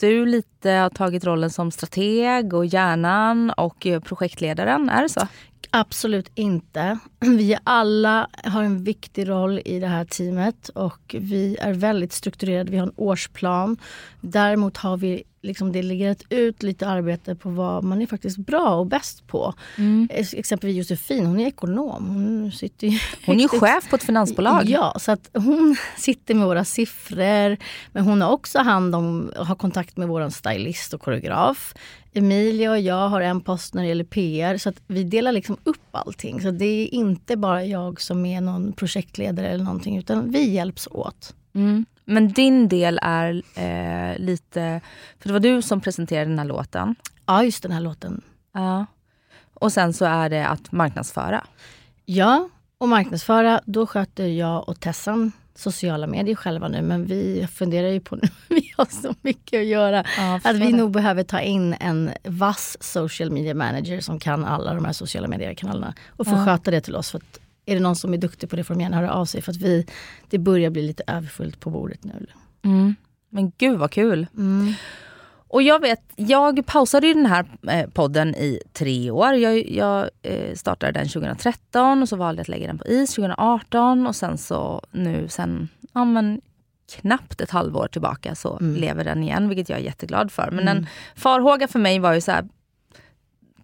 du 0.00 0.26
lite 0.26 0.70
har 0.70 0.90
tagit 0.90 1.24
rollen 1.24 1.50
som 1.50 1.70
strateg 1.70 2.54
och 2.54 2.66
hjärnan 2.66 3.50
och 3.50 3.86
eh, 3.86 4.00
projektledaren. 4.00 4.88
Är 4.88 5.02
det 5.02 5.08
så? 5.08 5.26
Absolut 5.70 6.30
inte. 6.34 6.98
Vi 7.20 7.56
alla 7.64 8.28
har 8.44 8.62
en 8.62 8.84
viktig 8.84 9.28
roll 9.28 9.60
i 9.64 9.80
det 9.80 9.86
här 9.86 10.04
teamet 10.04 10.68
och 10.68 11.16
vi 11.18 11.56
är 11.60 11.72
väldigt 11.72 12.12
strukturerade. 12.12 12.70
Vi 12.70 12.78
har 12.78 12.86
en 12.86 12.92
årsplan. 12.96 13.76
Däremot 14.20 14.76
har 14.76 14.96
vi 14.96 15.22
liksom 15.42 15.72
delegerat 15.72 16.22
ut 16.28 16.62
lite 16.62 16.88
arbete 16.88 17.34
på 17.34 17.50
vad 17.50 17.84
man 17.84 18.02
är 18.02 18.06
faktiskt 18.06 18.38
bra 18.38 18.74
och 18.74 18.86
bäst 18.86 19.26
på. 19.26 19.54
Mm. 19.78 20.08
Exempelvis 20.12 20.76
Josefin, 20.76 21.26
hon 21.26 21.40
är 21.40 21.46
ekonom. 21.46 22.08
Hon, 22.08 22.52
sitter 22.52 22.86
ju 22.86 22.98
hon 23.26 23.40
är 23.40 23.48
chef 23.48 23.90
på 23.90 23.96
ett 23.96 24.02
finansbolag. 24.02 24.68
Ja, 24.68 24.94
så 24.98 25.12
att 25.12 25.30
hon 25.32 25.76
sitter 25.96 26.34
med 26.34 26.46
våra 26.46 26.64
siffror. 26.64 27.56
Men 27.92 28.04
hon 28.04 28.20
har 28.20 28.30
också 28.30 28.58
hand 28.58 28.94
om, 28.94 29.32
har 29.36 29.54
kontakt 29.54 29.96
med 29.96 30.08
vår 30.08 30.30
stylist 30.30 30.94
och 30.94 31.00
koreograf. 31.00 31.74
Emilia 32.12 32.70
och 32.70 32.80
jag 32.80 33.08
har 33.08 33.20
en 33.20 33.40
post 33.40 33.74
när 33.74 33.82
det 33.82 33.88
gäller 33.88 34.04
PR 34.04 34.56
så 34.56 34.68
att 34.68 34.82
vi 34.86 35.04
delar 35.04 35.32
liksom 35.32 35.56
upp 35.64 35.82
allting. 35.90 36.40
Så 36.40 36.50
det 36.50 36.64
är 36.64 36.94
inte 36.94 37.36
bara 37.36 37.64
jag 37.64 38.00
som 38.00 38.26
är 38.26 38.40
någon 38.40 38.72
projektledare 38.72 39.48
eller 39.48 39.64
någonting 39.64 39.98
utan 39.98 40.30
vi 40.30 40.50
hjälps 40.50 40.88
åt. 40.90 41.34
Mm. 41.54 41.84
Men 42.10 42.32
din 42.32 42.68
del 42.68 42.98
är 43.02 43.42
eh, 43.54 44.18
lite, 44.18 44.80
för 45.18 45.28
det 45.28 45.32
var 45.32 45.40
du 45.40 45.62
som 45.62 45.80
presenterade 45.80 46.30
den 46.30 46.38
här 46.38 46.46
låten. 46.46 46.94
Ja, 47.26 47.44
just 47.44 47.62
den 47.62 47.72
här 47.72 47.80
låten. 47.80 48.22
Ja. 48.52 48.86
Och 49.54 49.72
sen 49.72 49.92
så 49.92 50.04
är 50.04 50.28
det 50.28 50.46
att 50.46 50.72
marknadsföra. 50.72 51.44
Ja, 52.04 52.48
och 52.78 52.88
marknadsföra, 52.88 53.60
då 53.64 53.86
sköter 53.86 54.26
jag 54.26 54.68
och 54.68 54.80
Tessan 54.80 55.32
sociala 55.54 56.06
medier 56.06 56.34
själva 56.34 56.68
nu 56.68 56.82
men 56.82 57.06
vi 57.06 57.48
funderar 57.52 57.88
ju 57.88 58.00
på 58.00 58.16
nu, 58.16 58.28
vi 58.48 58.72
har 58.76 58.86
så 59.02 59.14
mycket 59.22 59.60
att 59.60 59.66
göra. 59.66 60.04
Ja, 60.16 60.40
att 60.44 60.56
vi 60.56 60.72
nog 60.72 60.90
behöver 60.90 61.22
ta 61.22 61.40
in 61.40 61.74
en 61.80 62.10
vass 62.24 62.76
social 62.80 63.30
media 63.30 63.54
manager 63.54 64.00
som 64.00 64.18
kan 64.20 64.44
alla 64.44 64.74
de 64.74 64.84
här 64.84 64.92
sociala 64.92 65.28
mediekanalerna 65.28 65.94
och 66.08 66.26
få 66.26 66.32
ja. 66.32 66.44
sköta 66.44 66.70
det 66.70 66.80
till 66.80 66.96
oss. 66.96 67.10
För 67.10 67.18
att 67.18 67.39
är 67.70 67.74
det 67.74 67.82
någon 67.82 67.96
som 67.96 68.14
är 68.14 68.18
duktig 68.18 68.50
på 68.50 68.56
det 68.56 68.64
får 68.64 68.74
de 68.74 68.80
gärna 68.80 68.96
höra 68.96 69.12
av 69.12 69.24
sig 69.24 69.42
för 69.42 69.52
att 69.52 69.58
vi, 69.58 69.86
det 70.30 70.38
börjar 70.38 70.70
bli 70.70 70.82
lite 70.82 71.02
överfullt 71.06 71.60
på 71.60 71.70
bordet 71.70 72.04
nu. 72.04 72.26
Mm. 72.62 72.94
Men 73.28 73.52
gud 73.58 73.78
vad 73.78 73.90
kul. 73.90 74.26
Mm. 74.36 74.72
Och 75.52 75.62
jag 75.62 75.80
vet, 75.80 76.00
jag 76.16 76.66
pausade 76.66 77.06
ju 77.06 77.14
den 77.14 77.26
här 77.26 77.46
eh, 77.68 77.90
podden 77.90 78.34
i 78.34 78.60
tre 78.72 79.10
år. 79.10 79.34
Jag, 79.34 79.70
jag 79.70 80.10
eh, 80.22 80.54
startade 80.54 80.92
den 80.92 81.08
2013 81.08 82.02
och 82.02 82.08
så 82.08 82.16
valde 82.16 82.40
jag 82.40 82.44
att 82.44 82.48
lägga 82.48 82.66
den 82.66 82.78
på 82.78 82.86
is 82.86 83.14
2018 83.14 84.06
och 84.06 84.16
sen 84.16 84.38
så 84.38 84.82
nu 84.90 85.28
sen, 85.28 85.68
ja 85.92 86.04
men 86.04 86.40
knappt 86.96 87.40
ett 87.40 87.50
halvår 87.50 87.88
tillbaka 87.88 88.34
så 88.34 88.58
mm. 88.58 88.80
lever 88.80 89.04
den 89.04 89.22
igen, 89.22 89.48
vilket 89.48 89.68
jag 89.68 89.78
är 89.78 89.82
jätteglad 89.82 90.32
för. 90.32 90.50
Men 90.50 90.68
mm. 90.68 90.76
en 90.76 90.86
farhåga 91.16 91.68
för 91.68 91.78
mig 91.78 91.98
var 91.98 92.12
ju 92.12 92.20
så 92.20 92.32
här, 92.32 92.48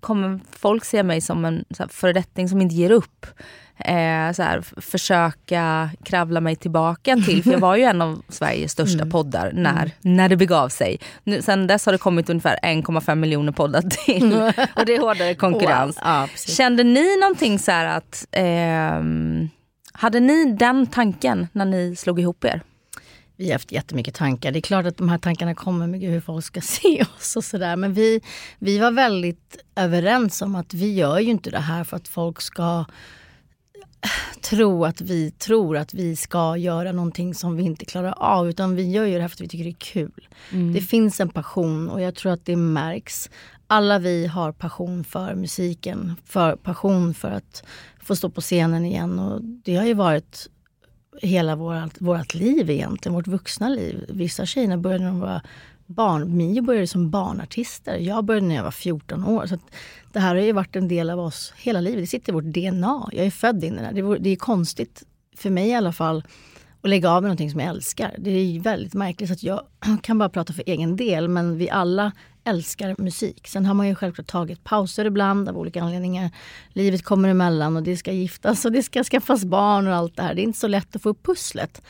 kommer 0.01 0.41
folk 0.51 0.85
se 0.85 1.03
mig 1.03 1.21
som 1.21 1.45
en 1.45 1.65
så 1.71 1.83
här, 1.83 1.89
föredetting 1.89 2.49
som 2.49 2.61
inte 2.61 2.75
ger 2.75 2.91
upp? 2.91 3.27
Eh, 3.79 4.33
så 4.33 4.43
här, 4.43 4.81
försöka 4.81 5.91
kravla 6.03 6.41
mig 6.41 6.57
tillbaka 6.57 7.17
till. 7.17 7.43
För 7.43 7.53
jag 7.53 7.59
var 7.59 7.77
ju 7.77 7.83
en 7.83 8.03
av 8.03 8.23
Sveriges 8.29 8.73
största 8.73 9.03
mm. 9.03 9.11
poddar 9.11 9.51
när, 9.55 9.83
mm. 9.83 9.91
när 10.01 10.29
det 10.29 10.37
begav 10.37 10.69
sig. 10.69 10.99
Nu, 11.25 11.43
sen 11.43 11.67
dess 11.67 11.87
har 11.87 11.93
det 11.93 11.99
kommit 11.99 12.31
ungefär 12.31 12.59
1,5 12.63 13.15
miljoner 13.15 13.53
poddar 13.53 13.83
till. 13.83 14.33
och 14.77 14.87
det 14.87 14.95
är 14.95 15.01
hårdare 15.01 15.35
konkurrens. 15.35 15.97
Wow. 15.97 16.05
Ja, 16.05 16.29
Kände 16.37 16.85
ni 16.85 17.21
någonting 17.21 17.59
så 17.59 17.73
att... 17.73 18.27
Eh, 18.33 19.03
hade 19.93 20.21
ni 20.21 20.53
den 20.53 20.87
tanken 20.87 21.49
när 21.53 21.65
ni 21.65 21.97
slog 21.97 22.21
ihop 22.21 22.45
er? 22.45 22.63
Vi 23.37 23.47
har 23.47 23.53
haft 23.53 23.73
jättemycket 23.73 24.15
tankar. 24.15 24.53
Det 24.53 24.59
är 24.59 24.61
klart 24.61 24.87
att 24.87 24.97
de 24.97 25.09
här 25.09 25.19
tankarna 25.19 25.55
kommer 25.55 25.87
med 25.87 26.01
hur 26.01 26.21
folk 26.21 26.45
ska 26.45 26.61
se 26.61 27.03
oss 27.17 27.37
och 27.37 27.45
sådär. 27.45 27.77
Men 27.77 27.95
vi, 27.95 28.21
vi 28.59 28.79
var 28.79 28.91
väldigt 28.91 29.57
överens 29.77 30.43
om 30.43 30.55
att 30.55 30.75
vi 30.75 30.95
gör 30.95 31.19
ju 31.19 31.31
inte 31.31 31.51
det 31.51 31.59
här 31.59 31.85
för 31.85 31.97
att 31.97 32.09
folk 32.09 32.41
ska 32.41 32.85
tro 34.41 34.85
att 34.85 35.01
vi 35.01 35.31
tror 35.31 35.77
att 35.77 35.95
vi 35.95 36.17
ska 36.17 36.57
göra 36.57 36.93
någonting 36.93 37.35
som 37.35 37.57
vi 37.57 37.63
inte 37.63 37.85
klarar 37.85 38.15
av. 38.17 38.49
Utan 38.49 38.77
vi 38.77 38.91
gör 38.91 39.05
ju 39.05 39.15
det 39.15 39.21
här 39.21 39.29
för 39.29 39.37
att 39.37 39.41
vi 39.41 39.49
tycker 39.49 39.65
det 39.65 39.71
är 39.71 39.73
kul. 39.73 40.29
Mm. 40.53 40.73
Det 40.73 40.81
finns 40.81 41.21
en 41.21 41.29
passion 41.29 41.89
och 41.89 42.01
jag 42.01 42.15
tror 42.15 42.33
att 42.33 42.45
det 42.45 42.57
märks. 42.57 43.31
Alla 43.67 43.99
vi 43.99 44.27
har 44.27 44.53
passion 44.53 45.05
för 45.05 45.35
musiken, 45.35 46.17
för 46.25 46.57
passion 46.57 47.15
för 47.15 47.31
att 47.31 47.65
få 48.03 48.17
stå 48.17 48.31
på 48.31 48.41
scenen 48.41 48.85
igen. 48.85 49.19
Och 49.19 49.45
det 49.45 49.77
har 49.77 49.85
ju 49.85 49.95
varit 49.95 50.49
hela 51.23 51.57
vårt, 51.57 52.01
vårt 52.01 52.35
liv 52.35 52.71
egentligen, 52.71 53.15
vårt 53.15 53.27
vuxna 53.27 53.69
liv. 53.69 54.05
Vissa 54.09 54.47
tjejerna 54.47 54.79
började 54.79 55.05
när 55.05 55.11
de 55.11 55.21
var 55.21 55.41
barn. 55.87 56.37
Mio 56.37 56.63
började 56.63 56.87
som 56.87 57.11
barnartister. 57.11 57.97
Jag 57.97 58.25
började 58.25 58.47
när 58.47 58.55
jag 58.55 58.63
var 58.63 58.71
14 58.71 59.25
år. 59.25 59.47
Så 59.47 59.59
det 60.13 60.21
här 60.21 60.35
har 60.35 60.43
ju 60.43 60.53
varit 60.53 60.77
en 60.77 60.89
del 60.89 61.11
av 61.11 61.21
oss 61.21 61.53
hela 61.57 61.81
livet. 61.81 62.03
Det 62.03 62.07
sitter 62.07 62.33
i 62.33 62.35
vårt 62.35 62.45
DNA. 62.45 63.09
Jag 63.13 63.27
är 63.27 63.31
född 63.31 63.65
in 63.65 63.79
i 63.79 63.83
det. 63.83 64.03
Det 64.03 64.19
det 64.19 64.31
är 64.31 64.37
konstigt, 64.37 65.03
för 65.37 65.51
mig 65.51 65.69
i 65.69 65.75
alla 65.75 65.93
fall, 65.93 66.25
att 66.83 66.91
lägga 66.91 67.11
av 67.11 67.23
med 67.23 67.29
någonting 67.29 67.51
som 67.51 67.61
jag 67.61 67.69
älskar. 67.69 68.15
Det 68.19 68.31
är 68.31 68.61
väldigt 68.61 68.95
märkligt. 68.95 69.31
att 69.31 69.43
Jag 69.43 69.61
kan 70.03 70.19
bara 70.19 70.29
prata 70.29 70.53
för 70.53 70.63
egen 70.67 70.97
del, 70.97 71.29
men 71.29 71.59
vi 71.59 71.71
alla 71.71 72.13
älskar 72.45 72.95
musik. 72.99 73.49
Sen 73.49 73.67
har 73.67 73.75
man 73.75 73.89
ju 73.89 73.95
självklart 73.95 74.27
tagit 74.27 74.65
pauser 74.65 75.05
ibland 75.05 75.49
av 75.49 75.59
olika 75.59 75.83
anledningar. 75.83 76.31
Livet 76.73 77.05
kommer 77.05 77.29
emellan 77.29 77.77
och 77.77 77.83
det 77.83 77.97
ska 77.97 78.13
giftas 78.13 78.65
och 78.65 78.73
det 78.73 78.83
ska 78.83 79.05
skaffas 79.05 79.45
barn 79.45 79.87
och 79.87 79.95
allt 79.95 80.17
det 80.17 80.23
här. 80.23 80.35
Det 80.35 80.41
är 80.41 80.45
inte 80.45 80.59
så 80.59 80.69
lätt 80.69 80.97
att 80.97 81.03
få 81.03 81.09
upp 81.09 81.23
pusslet. 81.23 81.83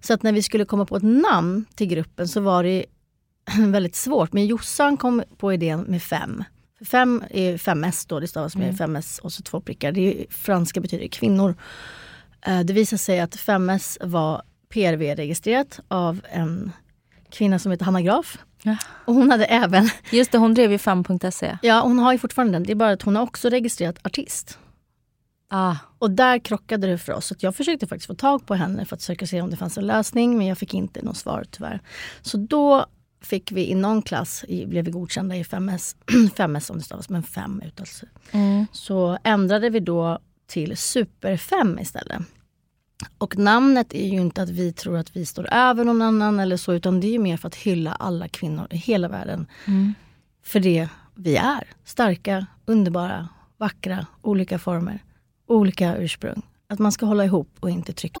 Så 0.00 0.14
att 0.14 0.22
när 0.22 0.32
vi 0.32 0.42
skulle 0.42 0.64
komma 0.64 0.86
på 0.86 0.96
ett 0.96 1.02
namn 1.02 1.64
till 1.74 1.86
gruppen 1.86 2.28
så 2.28 2.40
var 2.40 2.64
det 2.64 2.84
väldigt 3.58 3.96
svårt. 3.96 4.32
Men 4.32 4.46
Jossan 4.46 4.96
kom 4.96 5.22
på 5.36 5.52
idén 5.52 5.80
med 5.80 6.02
fem. 6.02 6.44
Fem 6.84 7.24
är 7.30 7.56
5S 7.56 8.04
då, 8.08 8.20
det 8.20 8.28
stavas 8.28 8.56
med 8.56 8.80
mm. 8.80 8.96
5S 8.96 9.20
och 9.20 9.32
så 9.32 9.42
två 9.42 9.60
prickar. 9.60 9.92
Det 9.92 10.00
är, 10.00 10.26
franska 10.30 10.80
betyder 10.80 11.08
kvinnor. 11.08 11.54
Eh, 12.46 12.60
det 12.60 12.72
visade 12.72 12.98
sig 12.98 13.20
att 13.20 13.36
5S 13.36 14.06
var 14.06 14.42
PRV-registrerat 14.68 15.80
av 15.88 16.20
en 16.30 16.72
kvinna 17.30 17.58
som 17.58 17.70
heter 17.72 17.84
Hanna 17.84 18.02
Graf. 18.02 18.38
Ja. 18.62 18.76
Och 19.04 19.14
hon 19.14 19.30
hade 19.30 19.44
även... 19.44 19.90
Just 20.10 20.32
det, 20.32 20.38
hon 20.38 20.54
drev 20.54 20.70
ju 20.70 20.76
5.se. 20.76 21.58
Ja, 21.62 21.80
hon 21.80 21.98
har 21.98 22.12
ju 22.12 22.18
fortfarande 22.18 22.52
den. 22.52 22.62
Det 22.62 22.72
är 22.72 22.76
bara 22.76 22.90
att 22.90 23.02
hon 23.02 23.16
har 23.16 23.22
också 23.22 23.48
registrerat 23.48 24.06
artist. 24.06 24.58
Ah. 25.48 25.76
Och 25.98 26.10
där 26.10 26.38
krockade 26.38 26.86
det 26.86 26.98
för 26.98 27.12
oss. 27.12 27.26
Så 27.26 27.34
jag 27.38 27.56
försökte 27.56 27.86
faktiskt 27.86 28.06
få 28.06 28.14
tag 28.14 28.46
på 28.46 28.54
henne 28.54 28.84
för 28.84 28.96
att 28.96 29.02
försöka 29.02 29.26
se 29.26 29.40
om 29.40 29.50
det 29.50 29.56
fanns 29.56 29.78
en 29.78 29.86
lösning. 29.86 30.38
Men 30.38 30.46
jag 30.46 30.58
fick 30.58 30.74
inte 30.74 31.02
något 31.02 31.16
svar 31.16 31.44
tyvärr. 31.50 31.80
Så 32.22 32.36
då 32.36 32.86
fick 33.22 33.52
vi 33.52 33.70
i 33.70 33.74
någon 33.74 34.02
klass, 34.02 34.44
i, 34.48 34.66
blev 34.66 34.84
vi 34.84 34.90
godkända 34.90 35.36
i 35.36 35.42
5S, 35.42 35.96
5S 36.06 36.60
som 36.60 36.78
det 36.78 36.84
stavas, 36.84 37.08
men 37.08 37.22
5 37.22 37.62
uttalelse. 37.66 38.08
Mm. 38.30 38.66
Så 38.72 39.18
ändrade 39.24 39.70
vi 39.70 39.80
då 39.80 40.18
till 40.46 40.76
Super 40.76 41.36
5 41.36 41.78
istället. 41.78 42.22
Och 43.18 43.38
namnet 43.38 43.94
är 43.94 44.08
ju 44.08 44.20
inte 44.20 44.42
att 44.42 44.48
vi 44.48 44.72
tror 44.72 44.96
att 44.96 45.16
vi 45.16 45.26
står 45.26 45.52
över 45.52 45.84
någon 45.84 46.02
annan 46.02 46.40
eller 46.40 46.56
så, 46.56 46.72
utan 46.72 47.00
det 47.00 47.14
är 47.14 47.18
mer 47.18 47.36
för 47.36 47.48
att 47.48 47.54
hylla 47.54 47.92
alla 47.92 48.28
kvinnor 48.28 48.66
i 48.70 48.76
hela 48.76 49.08
världen. 49.08 49.46
Mm. 49.64 49.94
För 50.44 50.60
det 50.60 50.88
vi 51.14 51.36
är. 51.36 51.64
Starka, 51.84 52.46
underbara, 52.66 53.28
vackra, 53.56 54.06
olika 54.22 54.58
former, 54.58 54.98
olika 55.46 55.96
ursprung. 55.96 56.42
Att 56.68 56.78
man 56.78 56.92
ska 56.92 57.06
hålla 57.06 57.24
ihop 57.24 57.48
och 57.60 57.70
inte 57.70 57.92
trycka. 57.92 58.20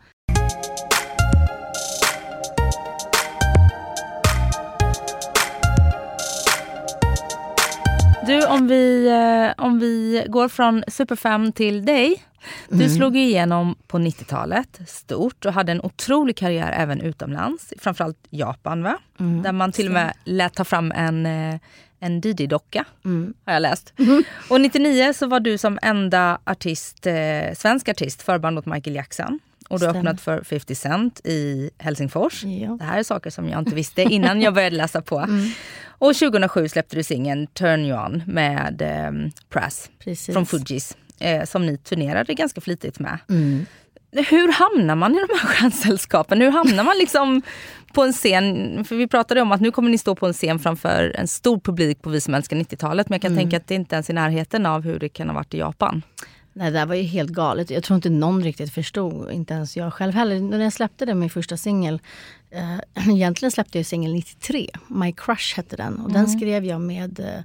Du, 8.25 8.45
om 8.45 8.67
vi, 8.67 9.07
eh, 9.07 9.65
om 9.65 9.79
vi 9.79 10.25
går 10.27 10.47
från 10.47 10.83
Superfem 10.87 11.51
till 11.51 11.85
dig. 11.85 12.25
Du 12.69 12.75
mm. 12.75 12.89
slog 12.89 13.17
igenom 13.17 13.75
på 13.87 13.97
90-talet 13.97 14.79
stort 14.87 15.45
och 15.45 15.53
hade 15.53 15.71
en 15.71 15.81
otrolig 15.81 16.37
karriär 16.37 16.71
även 16.71 17.01
utomlands. 17.01 17.73
Framförallt 17.79 18.17
Japan 18.29 18.83
va? 18.83 18.97
Mm. 19.19 19.41
Där 19.41 19.51
man 19.51 19.71
till 19.71 19.87
och 19.87 19.93
med 19.93 20.13
lät 20.23 20.53
ta 20.53 20.63
fram 20.63 20.91
en, 20.91 21.25
eh, 21.25 21.59
en 21.99 22.21
Didi-docka. 22.21 22.85
Mm. 23.05 23.33
Har 23.45 23.53
jag 23.53 23.61
läst. 23.61 23.93
Mm. 23.99 24.23
Och 24.49 24.61
99 24.61 25.13
så 25.13 25.27
var 25.27 25.39
du 25.39 25.57
som 25.57 25.79
enda 25.81 26.39
artist, 26.43 27.07
eh, 27.07 27.13
svensk 27.55 27.89
artist 27.89 28.21
förband 28.21 28.57
åt 28.57 28.65
Michael 28.65 28.95
Jackson. 28.95 29.39
Och 29.69 29.79
du 29.79 29.85
har 29.85 29.95
öppnat 29.95 30.21
för 30.21 30.43
50 30.43 30.75
Cent 30.75 31.21
i 31.23 31.69
Helsingfors. 31.77 32.43
Ja. 32.43 32.77
Det 32.79 32.83
här 32.83 32.99
är 32.99 33.03
saker 33.03 33.29
som 33.29 33.49
jag 33.49 33.59
inte 33.59 33.75
visste 33.75 34.01
innan 34.01 34.41
jag 34.41 34.53
började 34.53 34.75
läsa 34.75 35.01
på. 35.01 35.19
Mm. 35.19 35.51
Och 36.01 36.15
2007 36.15 36.69
släppte 36.69 36.95
du 36.95 37.03
singeln 37.03 37.47
Turn 37.47 37.85
You 37.85 38.05
On 38.05 38.23
med 38.27 38.81
eh, 38.81 39.31
Press 39.49 39.89
Precis. 39.99 40.33
från 40.33 40.45
Fugees. 40.45 40.97
Eh, 41.19 41.45
som 41.45 41.65
ni 41.65 41.77
turnerade 41.77 42.33
ganska 42.33 42.61
flitigt 42.61 42.99
med. 42.99 43.17
Mm. 43.29 43.65
Hur 44.11 44.51
hamnar 44.51 44.95
man 44.95 45.11
i 45.11 45.15
de 45.15 45.39
här 45.39 45.47
stjärnsällskapen? 45.47 46.41
Hur 46.41 46.51
hamnar 46.51 46.83
man 46.83 46.97
liksom 46.97 47.41
på 47.93 48.03
en 48.03 48.13
scen? 48.13 48.85
För 48.85 48.95
vi 48.95 49.07
pratade 49.07 49.41
om 49.41 49.51
att 49.51 49.61
nu 49.61 49.71
kommer 49.71 49.89
ni 49.89 49.97
stå 49.97 50.15
på 50.15 50.27
en 50.27 50.33
scen 50.33 50.59
framför 50.59 51.15
en 51.15 51.27
stor 51.27 51.59
publik 51.59 52.01
på 52.01 52.09
Vi 52.09 52.21
som 52.21 52.33
älskar 52.33 52.57
90-talet. 52.57 53.09
Men 53.09 53.15
jag 53.15 53.21
kan 53.21 53.31
mm. 53.31 53.43
tänka 53.43 53.57
att 53.57 53.67
det 53.67 53.75
inte 53.75 53.95
ens 53.95 54.09
är 54.09 54.13
i 54.13 54.15
närheten 54.15 54.65
av 54.65 54.81
hur 54.81 54.99
det 54.99 55.09
kan 55.09 55.29
ha 55.29 55.35
varit 55.35 55.53
i 55.53 55.57
Japan. 55.57 56.01
Nej, 56.53 56.71
det 56.71 56.79
där 56.79 56.85
var 56.85 56.95
ju 56.95 57.03
helt 57.03 57.29
galet. 57.29 57.69
Jag 57.69 57.83
tror 57.83 57.95
inte 57.95 58.09
någon 58.09 58.43
riktigt 58.43 58.73
förstod, 58.73 59.31
inte 59.31 59.53
ens 59.53 59.77
jag 59.77 59.93
själv 59.93 60.13
heller. 60.13 60.39
När 60.39 60.59
jag 60.59 60.73
släppte 60.73 61.05
den, 61.05 61.19
min 61.19 61.29
första 61.29 61.57
singel, 61.57 62.01
eh, 62.49 62.77
egentligen 63.09 63.51
släppte 63.51 63.79
jag 63.79 63.85
singel 63.85 64.13
93. 64.13 64.69
My 64.87 65.11
Crush 65.11 65.55
hette 65.55 65.75
den. 65.75 65.93
Och 65.93 66.09
mm. 66.09 66.13
den 66.13 66.27
skrev 66.27 66.65
jag 66.65 66.81
med, 66.81 67.19
eh, 67.19 67.43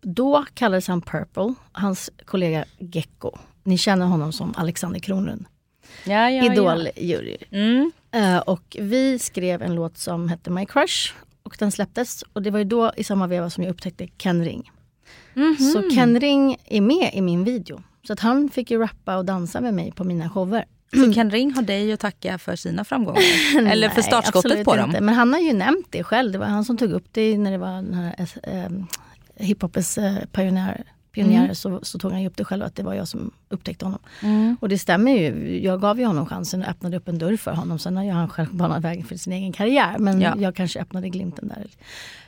då 0.00 0.44
kallades 0.54 0.88
han 0.88 1.00
Purple, 1.00 1.54
hans 1.72 2.10
kollega 2.24 2.64
Gecko. 2.78 3.38
Ni 3.64 3.78
känner 3.78 4.06
honom 4.06 4.32
som 4.32 4.54
Alexander 4.56 5.00
Kronlund. 5.00 5.44
Ja, 6.04 6.30
ja, 6.30 6.52
Idol-jury. 6.52 7.36
Ja. 7.50 7.58
Mm. 7.58 7.92
Eh, 8.10 8.38
och 8.38 8.76
vi 8.80 9.18
skrev 9.18 9.62
en 9.62 9.74
låt 9.74 9.98
som 9.98 10.28
hette 10.28 10.50
My 10.50 10.66
Crush. 10.66 11.14
Och 11.42 11.56
den 11.58 11.72
släpptes. 11.72 12.24
Och 12.32 12.42
det 12.42 12.50
var 12.50 12.58
ju 12.58 12.64
då 12.64 12.92
i 12.96 13.04
samma 13.04 13.26
veva 13.26 13.50
som 13.50 13.64
jag 13.64 13.70
upptäckte 13.70 14.06
Ken 14.06 14.44
Ring. 14.44 14.70
Mm 15.36 15.56
-hmm. 15.58 15.72
Så 15.72 15.90
Ken 15.90 16.20
Ring 16.20 16.56
är 16.64 16.80
med 16.80 17.10
i 17.14 17.20
min 17.20 17.44
video. 17.44 17.82
Så 18.06 18.12
att 18.12 18.20
han 18.20 18.48
fick 18.48 18.70
ju 18.70 18.78
rappa 18.78 19.16
och 19.16 19.24
dansa 19.24 19.60
med 19.60 19.74
mig 19.74 19.92
på 19.92 20.04
mina 20.04 20.30
shower. 20.30 20.64
Så 20.94 21.12
Ken 21.12 21.30
Ring 21.30 21.52
har 21.52 21.62
dig 21.62 21.92
att 21.92 22.00
tacka 22.00 22.38
för 22.38 22.56
sina 22.56 22.84
framgångar? 22.84 23.22
Eller 23.70 23.88
för 23.88 24.02
startskottet 24.02 24.64
på 24.64 24.76
dem? 24.76 24.90
Inte. 24.90 25.00
Men 25.00 25.14
han 25.14 25.32
har 25.32 25.40
ju 25.40 25.52
nämnt 25.52 25.86
det 25.90 26.04
själv. 26.04 26.32
Det 26.32 26.38
var 26.38 26.46
han 26.46 26.64
som 26.64 26.76
tog 26.76 26.90
upp 26.90 27.04
det 27.12 27.38
när 27.38 27.50
det 27.50 27.58
var 27.58 27.74
den 27.74 27.94
här 27.94 28.14
äh, 28.42 28.70
hiphopens 29.36 29.98
äh, 29.98 30.14
pionjär, 30.32 30.84
pionjärer 31.12 31.44
mm. 31.44 31.54
så, 31.54 31.80
så, 31.82 31.98
tog 31.98 32.12
han 32.12 32.22
ju 32.22 32.28
upp 32.28 32.36
det 32.36 32.44
själv 32.44 32.62
att 32.62 32.76
det 32.76 32.82
var 32.82 32.94
jag 32.94 33.08
som 33.08 33.30
upptäckte 33.48 33.84
honom. 33.84 34.00
Mm. 34.22 34.56
Och 34.60 34.68
det 34.68 34.78
stämmer 34.78 35.12
ju. 35.12 35.60
Jag 35.64 35.80
gav 35.80 36.00
ju 36.00 36.06
honom 36.06 36.26
chansen 36.26 36.62
och 36.62 36.68
öppnade 36.68 36.96
upp 36.96 37.08
en 37.08 37.18
dörr 37.18 37.36
för 37.36 37.52
honom. 37.52 37.78
Sen 37.78 37.96
har 37.96 38.04
ju 38.04 38.10
han 38.10 38.28
själv 38.28 38.54
banat 38.54 38.82
vägen 38.82 39.04
för 39.04 39.16
sin 39.16 39.32
egen 39.32 39.52
karriär. 39.52 39.98
Men 39.98 40.20
ja. 40.20 40.34
jag 40.38 40.56
kanske 40.56 40.80
öppnade 40.80 41.08
glimten 41.08 41.48
där. 41.48 41.66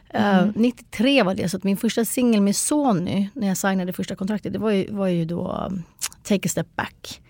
Mm. 0.08 0.48
Uh, 0.48 0.52
93 0.54 1.22
var 1.22 1.34
det, 1.34 1.48
så 1.48 1.56
att 1.56 1.64
min 1.64 1.76
första 1.76 2.04
singel 2.04 2.40
med 2.40 2.56
Sony, 2.56 3.28
när 3.34 3.48
jag 3.48 3.56
signade 3.56 3.92
första 3.92 4.16
kontraktet, 4.16 4.52
det 4.52 4.58
var 4.58 4.70
ju, 4.70 4.92
var 4.92 5.06
ju 5.06 5.24
då 5.24 5.66
um, 5.68 5.82
Take 6.22 6.46
a 6.46 6.48
step 6.48 6.76
back. 6.76 7.20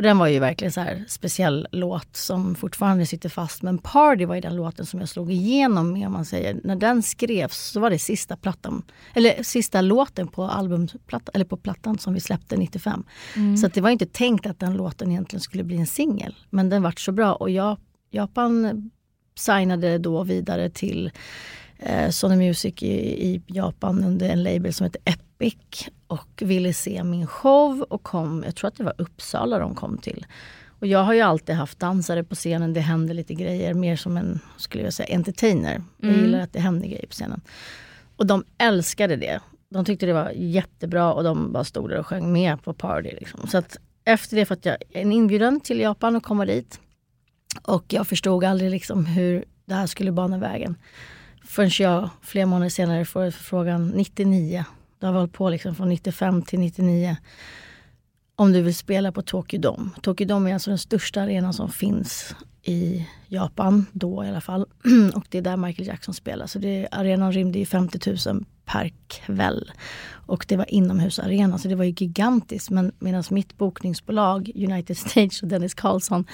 Och 0.00 0.02
den 0.02 0.18
var 0.18 0.26
ju 0.26 0.38
verkligen 0.38 0.72
så 0.72 0.80
här 0.80 1.04
speciell 1.08 1.68
låt 1.72 2.16
som 2.16 2.54
fortfarande 2.54 3.06
sitter 3.06 3.28
fast. 3.28 3.62
Men 3.62 3.78
Party 3.78 4.24
var 4.24 4.34
ju 4.34 4.40
den 4.40 4.56
låten 4.56 4.86
som 4.86 5.00
jag 5.00 5.08
slog 5.08 5.32
igenom 5.32 5.92
med 5.92 6.06
om 6.06 6.12
man 6.12 6.24
säger. 6.24 6.60
När 6.64 6.76
den 6.76 7.02
skrevs 7.02 7.58
så 7.58 7.80
var 7.80 7.90
det 7.90 7.98
sista 7.98 8.36
plattan, 8.36 8.82
eller 9.14 9.42
sista 9.42 9.80
låten 9.80 10.28
på 10.28 10.44
albumplattan, 10.44 11.32
eller 11.34 11.44
på 11.44 11.56
plattan 11.56 11.98
som 11.98 12.14
vi 12.14 12.20
släppte 12.20 12.56
95. 12.56 13.04
Mm. 13.36 13.56
Så 13.56 13.68
det 13.68 13.80
var 13.80 13.90
inte 13.90 14.06
tänkt 14.06 14.46
att 14.46 14.58
den 14.58 14.76
låten 14.76 15.10
egentligen 15.10 15.40
skulle 15.40 15.64
bli 15.64 15.76
en 15.76 15.86
singel. 15.86 16.36
Men 16.50 16.68
den 16.68 16.82
vart 16.82 17.00
så 17.00 17.12
bra 17.12 17.34
och 17.34 17.50
jag, 17.50 17.78
Japan 18.10 18.90
signade 19.34 19.98
då 19.98 20.24
vidare 20.24 20.70
till 20.70 21.10
eh, 21.82 22.10
Sony 22.10 22.36
Music 22.36 22.82
i, 22.82 23.26
i, 23.26 23.42
Japan 23.46 24.04
under 24.04 24.28
en 24.28 24.42
label 24.42 24.74
som 24.74 24.84
heter 24.84 25.02
Epic 25.04 25.88
och 26.06 26.42
ville 26.42 26.72
se 26.72 27.04
min 27.04 27.26
show 27.26 27.86
och 27.88 28.02
kom, 28.02 28.42
jag 28.46 28.56
tror 28.56 28.68
att 28.68 28.76
det 28.76 28.84
var 28.84 28.94
Uppsala 28.98 29.58
de 29.58 29.74
kom 29.74 29.98
till. 29.98 30.26
Och 30.80 30.86
jag 30.86 31.04
har 31.04 31.14
ju 31.14 31.20
alltid 31.20 31.54
haft 31.54 31.78
dansare 31.78 32.24
på 32.24 32.34
scenen, 32.34 32.72
det 32.72 32.80
händer 32.80 33.14
lite 33.14 33.34
grejer, 33.34 33.74
mer 33.74 33.96
som 33.96 34.16
en, 34.16 34.40
skulle 34.56 34.84
jag 34.84 34.92
säga, 34.92 35.14
entertainer. 35.14 35.74
Mm. 35.74 36.14
Jag 36.14 36.16
gillar 36.16 36.40
att 36.40 36.52
det 36.52 36.60
händer 36.60 36.88
grejer 36.88 37.06
på 37.06 37.12
scenen. 37.12 37.40
Och 38.16 38.26
de 38.26 38.44
älskade 38.58 39.16
det. 39.16 39.40
De 39.68 39.84
tyckte 39.84 40.06
det 40.06 40.12
var 40.12 40.30
jättebra 40.30 41.12
och 41.12 41.24
de 41.24 41.52
bara 41.52 41.64
stod 41.64 41.90
där 41.90 41.98
och 41.98 42.06
sjöng 42.06 42.32
med 42.32 42.62
på 42.62 42.72
party. 42.72 43.10
Liksom. 43.20 43.46
Så 43.46 43.58
att 43.58 43.76
efter 44.04 44.36
det 44.36 44.46
fick 44.46 44.66
jag 44.66 44.76
en 44.90 45.12
inbjudan 45.12 45.60
till 45.60 45.80
Japan 45.80 46.16
att 46.16 46.22
komma 46.22 46.44
dit. 46.44 46.80
Och 47.62 47.84
jag 47.88 48.06
förstod 48.06 48.44
aldrig 48.44 48.70
liksom 48.70 49.06
hur 49.06 49.44
det 49.64 49.74
här 49.74 49.86
skulle 49.86 50.12
bana 50.12 50.38
vägen. 50.38 50.76
Förrän 51.44 51.70
jag 51.78 52.10
flera 52.22 52.46
månader 52.46 52.70
senare 52.70 53.04
får 53.04 53.30
frågan 53.30 53.88
99. 53.88 54.64
då 54.98 55.06
har 55.06 55.12
vi 55.12 55.18
hållit 55.18 55.32
på 55.32 55.50
liksom 55.50 55.74
från 55.74 55.88
95 55.88 56.42
till 56.42 56.60
99. 56.60 57.16
Om 58.36 58.52
du 58.52 58.62
vill 58.62 58.74
spela 58.74 59.12
på 59.12 59.22
Tokyo 59.22 59.60
Dome. 59.60 59.90
Tokyo 60.02 60.26
Dome 60.26 60.50
är 60.50 60.54
alltså 60.54 60.70
den 60.70 60.78
största 60.78 61.22
arenan 61.22 61.54
som 61.54 61.70
finns 61.70 62.34
i 62.62 63.06
Japan, 63.28 63.86
då 63.92 64.24
i 64.24 64.28
alla 64.28 64.40
fall. 64.40 64.66
Och 65.14 65.26
det 65.28 65.38
är 65.38 65.42
där 65.42 65.56
Michael 65.56 65.88
Jackson 65.88 66.14
spelar. 66.14 66.46
Så 66.46 66.58
det, 66.58 66.88
arenan 66.90 67.32
rymde 67.32 67.58
ju 67.58 67.66
50 67.66 68.28
000 68.28 68.44
per 68.72 68.92
kväll. 69.08 69.72
Och 70.30 70.44
det 70.48 70.56
var 70.56 70.74
inomhusarena 70.74 71.58
så 71.58 71.68
det 71.68 71.74
var 71.74 71.84
ju 71.84 71.94
gigantiskt. 71.96 72.70
Men 72.70 72.92
medan 72.98 73.24
mitt 73.30 73.58
bokningsbolag 73.58 74.50
United 74.54 74.96
Stage 74.96 75.40
och 75.42 75.48
Dennis 75.48 75.74
Karlsson 75.74 76.24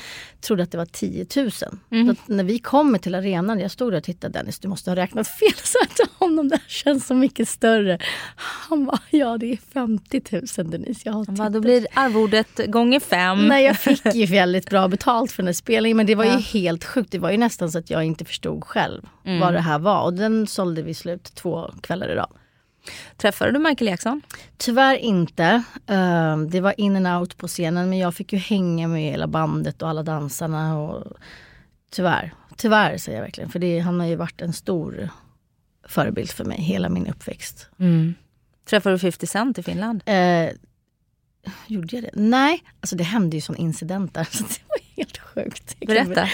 trodde 0.40 0.62
att 0.62 0.72
det 0.72 0.78
var 0.78 0.86
10 0.86 1.26
000. 1.36 1.50
Mm. 1.90 2.16
när 2.26 2.44
vi 2.44 2.58
kommer 2.58 2.98
till 2.98 3.14
arenan, 3.14 3.60
jag 3.60 3.70
stod 3.70 3.92
där 3.92 3.98
och 3.98 4.04
tittade 4.04 4.38
Dennis 4.38 4.58
du 4.58 4.68
måste 4.68 4.90
ha 4.90 4.96
räknat 4.96 5.28
fel. 5.28 5.52
Så 5.64 5.78
att 5.82 6.10
honom 6.18 6.48
det 6.48 6.60
känns 6.66 7.06
så 7.06 7.14
mycket 7.14 7.48
större. 7.48 7.98
Han 8.36 8.84
bara, 8.84 8.98
ja 9.10 9.38
det 9.38 9.52
är 9.52 9.56
50 9.56 10.22
000 10.58 10.70
Dennis. 10.70 11.06
Jag 11.06 11.12
har 11.12 11.24
bara, 11.24 11.50
då 11.50 11.60
blir 11.60 11.86
arvodet 11.94 12.60
gånger 12.66 13.00
fem. 13.00 13.48
Nej 13.48 13.64
jag 13.64 13.78
fick 13.78 14.14
ju 14.14 14.26
väldigt 14.30 14.70
bra 14.70 14.88
betalt 14.88 15.32
för 15.32 15.42
den 15.42 15.48
här 15.48 15.52
spelningen 15.52 15.96
men 15.96 16.06
det 16.06 16.14
var 16.14 16.24
ja. 16.24 16.32
ju 16.32 16.38
helt 16.38 16.84
sjukt. 16.84 17.12
Det 17.12 17.18
var 17.18 17.30
ju 17.30 17.36
nästan 17.36 17.70
så 17.70 17.78
att 17.78 17.90
jag 17.90 18.04
inte 18.04 18.24
förstod 18.24 18.64
själv 18.64 19.02
mm. 19.24 19.40
vad 19.40 19.52
det 19.52 19.60
här 19.60 19.78
var. 19.78 20.02
Och 20.02 20.14
den 20.14 20.46
sålde 20.46 20.82
vi 20.82 20.94
slut 20.94 21.24
två 21.34 21.70
kvällar 21.80 22.12
idag. 22.12 22.25
Träffade 23.16 23.52
du 23.52 23.58
Michael 23.58 23.88
Jackson? 23.88 24.22
Tyvärr 24.56 24.96
inte. 24.96 25.62
Uh, 25.90 26.38
det 26.38 26.60
var 26.60 26.80
in 26.80 26.96
and 27.06 27.20
out 27.20 27.36
på 27.36 27.48
scenen 27.48 27.88
men 27.88 27.98
jag 27.98 28.14
fick 28.14 28.32
ju 28.32 28.38
hänga 28.38 28.88
med 28.88 29.02
hela 29.02 29.26
bandet 29.26 29.82
och 29.82 29.88
alla 29.88 30.02
dansarna. 30.02 30.78
Och, 30.78 31.04
tyvärr, 31.90 32.34
tyvärr 32.56 32.98
säger 32.98 33.18
jag 33.18 33.24
verkligen. 33.24 33.50
För 33.50 33.58
det, 33.58 33.78
han 33.78 34.00
har 34.00 34.06
ju 34.06 34.16
varit 34.16 34.40
en 34.40 34.52
stor 34.52 35.08
förebild 35.88 36.30
för 36.30 36.44
mig 36.44 36.60
hela 36.60 36.88
min 36.88 37.06
uppväxt. 37.06 37.68
Mm. 37.78 38.14
Träffade 38.64 38.94
du 38.94 38.98
50 38.98 39.26
Cent 39.26 39.58
i 39.58 39.62
Finland? 39.62 40.02
Uh, 40.08 40.50
gjorde 41.66 41.96
jag 41.96 42.04
det? 42.04 42.10
Nej, 42.14 42.62
alltså 42.80 42.96
det 42.96 43.04
hände 43.04 43.36
ju 43.36 43.40
sån 43.40 43.56
incidenter 43.56 44.24
så 44.30 44.42
det 44.42 44.60
var 44.68 44.96
helt 44.96 45.18
sjukt. 45.18 45.80
Berätta. 45.80 46.28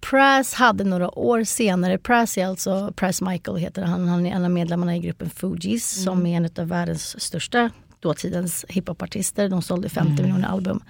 Pras 0.00 0.54
hade 0.54 0.84
några 0.84 1.18
år 1.18 1.44
senare, 1.44 1.98
Pras 1.98 2.38
är 2.38 2.46
alltså 2.46 2.92
Pras 2.96 3.22
Michael 3.22 3.56
heter 3.56 3.82
han, 3.82 4.08
han 4.08 4.26
är 4.26 4.30
en 4.30 4.44
av 4.44 4.50
medlemmarna 4.50 4.96
i 4.96 4.98
gruppen 4.98 5.30
Fugees 5.30 5.96
mm. 5.96 6.04
som 6.04 6.26
är 6.26 6.36
en 6.36 6.50
av 6.58 6.68
världens 6.68 7.20
största 7.20 7.70
dåtidens 8.00 8.64
hiphopartister. 8.68 9.48
De 9.48 9.62
sålde 9.62 9.88
50 9.88 10.10
mm. 10.10 10.22
miljoner 10.22 10.48
album. 10.48 10.82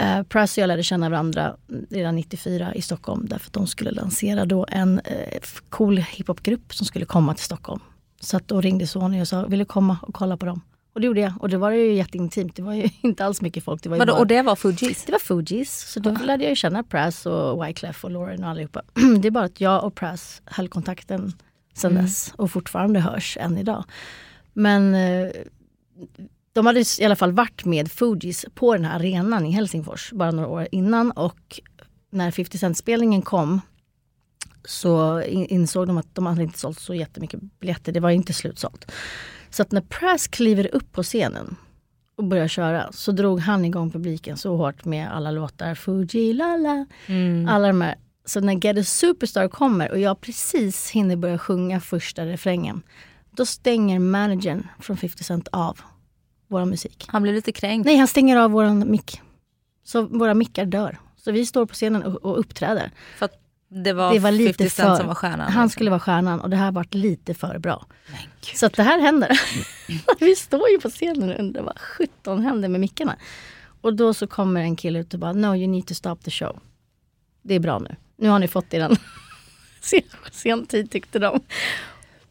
Uh, 0.00 0.22
Pras 0.22 0.56
och 0.56 0.62
jag 0.62 0.68
lärde 0.68 0.82
känna 0.82 1.08
varandra 1.08 1.56
redan 1.90 2.16
94 2.16 2.74
i 2.74 2.82
Stockholm 2.82 3.26
därför 3.28 3.46
att 3.46 3.52
de 3.52 3.66
skulle 3.66 3.90
lansera 3.90 4.44
då 4.44 4.66
en 4.68 4.98
uh, 4.98 5.38
cool 5.68 5.98
hiphopgrupp 5.98 6.74
som 6.74 6.86
skulle 6.86 7.04
komma 7.04 7.34
till 7.34 7.44
Stockholm. 7.44 7.80
Så 8.20 8.36
att 8.36 8.48
då 8.48 8.60
ringde 8.60 8.86
Sony 8.86 9.20
och 9.20 9.28
sa, 9.28 9.46
vill 9.46 9.58
du 9.58 9.64
komma 9.64 9.98
och 10.02 10.14
kolla 10.14 10.36
på 10.36 10.46
dem? 10.46 10.60
Och 10.94 11.00
det 11.00 11.06
gjorde 11.06 11.20
jag. 11.20 11.32
Och 11.40 11.48
det 11.48 11.58
var 11.58 11.70
ju 11.70 11.92
jätteintimt. 11.92 12.56
Det 12.56 12.62
var 12.62 12.74
ju 12.74 12.88
inte 13.00 13.24
alls 13.24 13.40
mycket 13.40 13.64
folk. 13.64 13.82
Det 13.82 13.88
var 13.88 13.98
Vadå, 13.98 14.12
bara... 14.12 14.20
Och 14.20 14.26
det 14.26 14.42
var 14.42 14.56
Fugees? 14.56 15.04
Det 15.04 15.12
var 15.12 15.18
Fugees. 15.18 15.92
Så 15.92 16.00
då 16.00 16.10
lärde 16.10 16.44
jag 16.44 16.50
ju 16.50 16.56
känna 16.56 16.82
Pras 16.82 17.26
och 17.26 17.64
Wyclef 17.64 18.04
och 18.04 18.10
Lauren 18.10 18.44
och 18.44 18.50
allihopa. 18.50 18.82
det 19.20 19.28
är 19.28 19.30
bara 19.30 19.44
att 19.44 19.60
jag 19.60 19.84
och 19.84 19.94
Pras 19.94 20.42
höll 20.44 20.68
kontakten 20.68 21.32
sen 21.74 21.90
mm. 21.90 22.02
dess 22.02 22.32
och 22.36 22.50
fortfarande 22.50 23.00
hörs 23.00 23.36
än 23.40 23.58
idag. 23.58 23.84
Men 24.52 24.94
eh, 24.94 25.30
de 26.52 26.66
hade 26.66 26.84
i 27.00 27.04
alla 27.04 27.16
fall 27.16 27.32
varit 27.32 27.64
med 27.64 27.92
Fugees 27.92 28.46
på 28.54 28.74
den 28.74 28.84
här 28.84 28.96
arenan 28.96 29.46
i 29.46 29.50
Helsingfors 29.50 30.12
bara 30.12 30.30
några 30.30 30.48
år 30.48 30.68
innan 30.72 31.10
och 31.10 31.60
när 32.10 32.30
50 32.30 32.58
Cent-spelningen 32.58 33.22
kom 33.22 33.60
så 34.64 35.22
insåg 35.22 35.86
de 35.86 35.98
att 35.98 36.14
de 36.14 36.26
hade 36.26 36.42
inte 36.42 36.58
sålt 36.58 36.80
så 36.80 36.94
jättemycket 36.94 37.40
biljetter. 37.60 37.92
Det 37.92 38.00
var 38.00 38.10
inte 38.10 38.32
slutsålt. 38.32 38.92
Så 39.54 39.62
att 39.62 39.72
när 39.72 39.80
Prass 39.80 40.26
kliver 40.26 40.74
upp 40.74 40.92
på 40.92 41.02
scenen 41.02 41.56
och 42.16 42.24
börjar 42.24 42.48
köra 42.48 42.92
så 42.92 43.12
drog 43.12 43.40
han 43.40 43.64
igång 43.64 43.90
publiken 43.90 44.36
så 44.36 44.56
hårt 44.56 44.84
med 44.84 45.12
alla 45.12 45.30
låtar. 45.30 45.74
Fuji, 45.74 46.32
lala, 46.32 46.86
mm. 47.06 47.48
alla 47.48 47.66
de 47.66 47.80
här. 47.80 47.94
Så 48.24 48.40
när 48.40 48.64
Get 48.64 48.78
a 48.78 48.84
Superstar 48.84 49.48
kommer 49.48 49.90
och 49.90 49.98
jag 49.98 50.20
precis 50.20 50.90
hinner 50.90 51.16
börja 51.16 51.38
sjunga 51.38 51.80
första 51.80 52.26
refrängen. 52.26 52.82
Då 53.30 53.46
stänger 53.46 53.98
managern 53.98 54.66
från 54.80 54.96
50 54.96 55.24
Cent 55.24 55.48
av 55.52 55.80
vår 56.48 56.64
musik. 56.64 57.04
Han 57.08 57.22
blir 57.22 57.32
lite 57.32 57.52
kränkt. 57.52 57.86
Nej, 57.86 57.96
han 57.96 58.08
stänger 58.08 58.36
av 58.36 58.50
våran 58.50 58.90
mick. 58.90 59.20
Så 59.84 60.02
våra 60.02 60.34
mickar 60.34 60.64
dör. 60.64 60.98
Så 61.16 61.32
vi 61.32 61.46
står 61.46 61.66
på 61.66 61.74
scenen 61.74 62.02
och, 62.02 62.24
och 62.24 62.38
uppträder. 62.38 62.90
För 63.16 63.24
att 63.24 63.43
det 63.74 63.92
var, 63.92 64.12
det 64.12 64.18
var 64.18 64.30
lite 64.30 64.58
50 64.58 64.70
Cent 64.70 64.88
för, 64.88 64.96
som 64.96 65.06
var 65.06 65.14
stjärnan? 65.14 65.40
Han 65.40 65.46
liksom. 65.46 65.68
skulle 65.68 65.90
vara 65.90 66.00
stjärnan 66.00 66.40
och 66.40 66.50
det 66.50 66.56
här 66.56 66.72
varit 66.72 66.94
lite 66.94 67.34
för 67.34 67.58
bra. 67.58 67.86
Så 68.54 68.66
att 68.66 68.72
det 68.72 68.82
här 68.82 69.00
händer. 69.00 69.40
vi 70.20 70.36
står 70.36 70.68
ju 70.68 70.80
på 70.80 70.90
scenen 70.90 71.30
och 71.30 71.38
undrar 71.40 71.62
vad 71.62 71.78
17 71.78 72.42
händer 72.42 72.68
med 72.68 72.80
mickarna. 72.80 73.16
Och 73.80 73.94
då 73.94 74.14
så 74.14 74.26
kommer 74.26 74.60
en 74.60 74.76
kille 74.76 74.98
ut 74.98 75.14
och 75.14 75.20
bara 75.20 75.32
No 75.32 75.56
you 75.56 75.66
need 75.66 75.86
to 75.86 75.94
stop 75.94 76.16
the 76.16 76.30
show. 76.30 76.60
Det 77.42 77.54
är 77.54 77.60
bra 77.60 77.78
nu. 77.78 77.96
Nu 78.16 78.28
har 78.28 78.38
ni 78.38 78.48
fått 78.48 78.74
er 78.74 78.98
sen, 79.80 80.02
sen 80.32 80.66
tid 80.66 80.90
tyckte 80.90 81.18
de. 81.18 81.40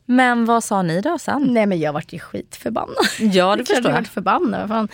Men 0.06 0.46
vad 0.46 0.64
sa 0.64 0.82
ni 0.82 1.02
då 1.02 1.20
sen? 1.20 1.54
Nej 1.54 1.66
men 1.66 1.80
jag 1.80 1.94
vart 1.94 2.14
ju 2.14 2.20
skitförbannad. 2.20 3.06
Ja 3.20 3.56
det 3.56 3.66
förstår 3.68 3.92
jag. 3.92 4.00
jag 4.00 4.08
förbannad. 4.08 4.68
Fan. 4.68 4.88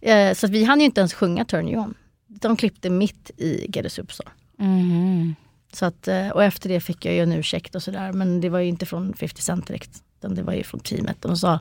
Eh, 0.00 0.34
så 0.34 0.46
vi 0.46 0.64
hann 0.64 0.80
ju 0.80 0.84
inte 0.84 1.00
ens 1.00 1.14
sjunga 1.14 1.44
Turn 1.44 1.68
You 1.68 1.82
On. 1.82 1.94
De 2.26 2.56
klippte 2.56 2.90
mitt 2.90 3.30
i 3.36 3.70
Get 3.70 3.86
a 3.86 3.88
Superstar. 3.88 4.32
Mm. 4.58 5.34
Så 5.76 5.86
att, 5.86 6.08
eh, 6.08 6.28
och 6.28 6.44
efter 6.44 6.68
det 6.68 6.80
fick 6.80 7.04
jag 7.04 7.14
ju 7.14 7.22
en 7.22 7.32
ursäkt 7.32 7.74
och 7.74 7.82
sådär. 7.82 8.12
Men 8.12 8.40
det 8.40 8.48
var 8.48 8.58
ju 8.58 8.68
inte 8.68 8.86
från 8.86 9.14
50 9.14 9.42
Cent 9.42 9.66
direkt. 9.66 9.90
Utan 10.18 10.34
det 10.34 10.42
var 10.42 10.52
ju 10.52 10.62
från 10.62 10.80
teamet. 10.80 11.22
De 11.22 11.36
sa 11.36 11.58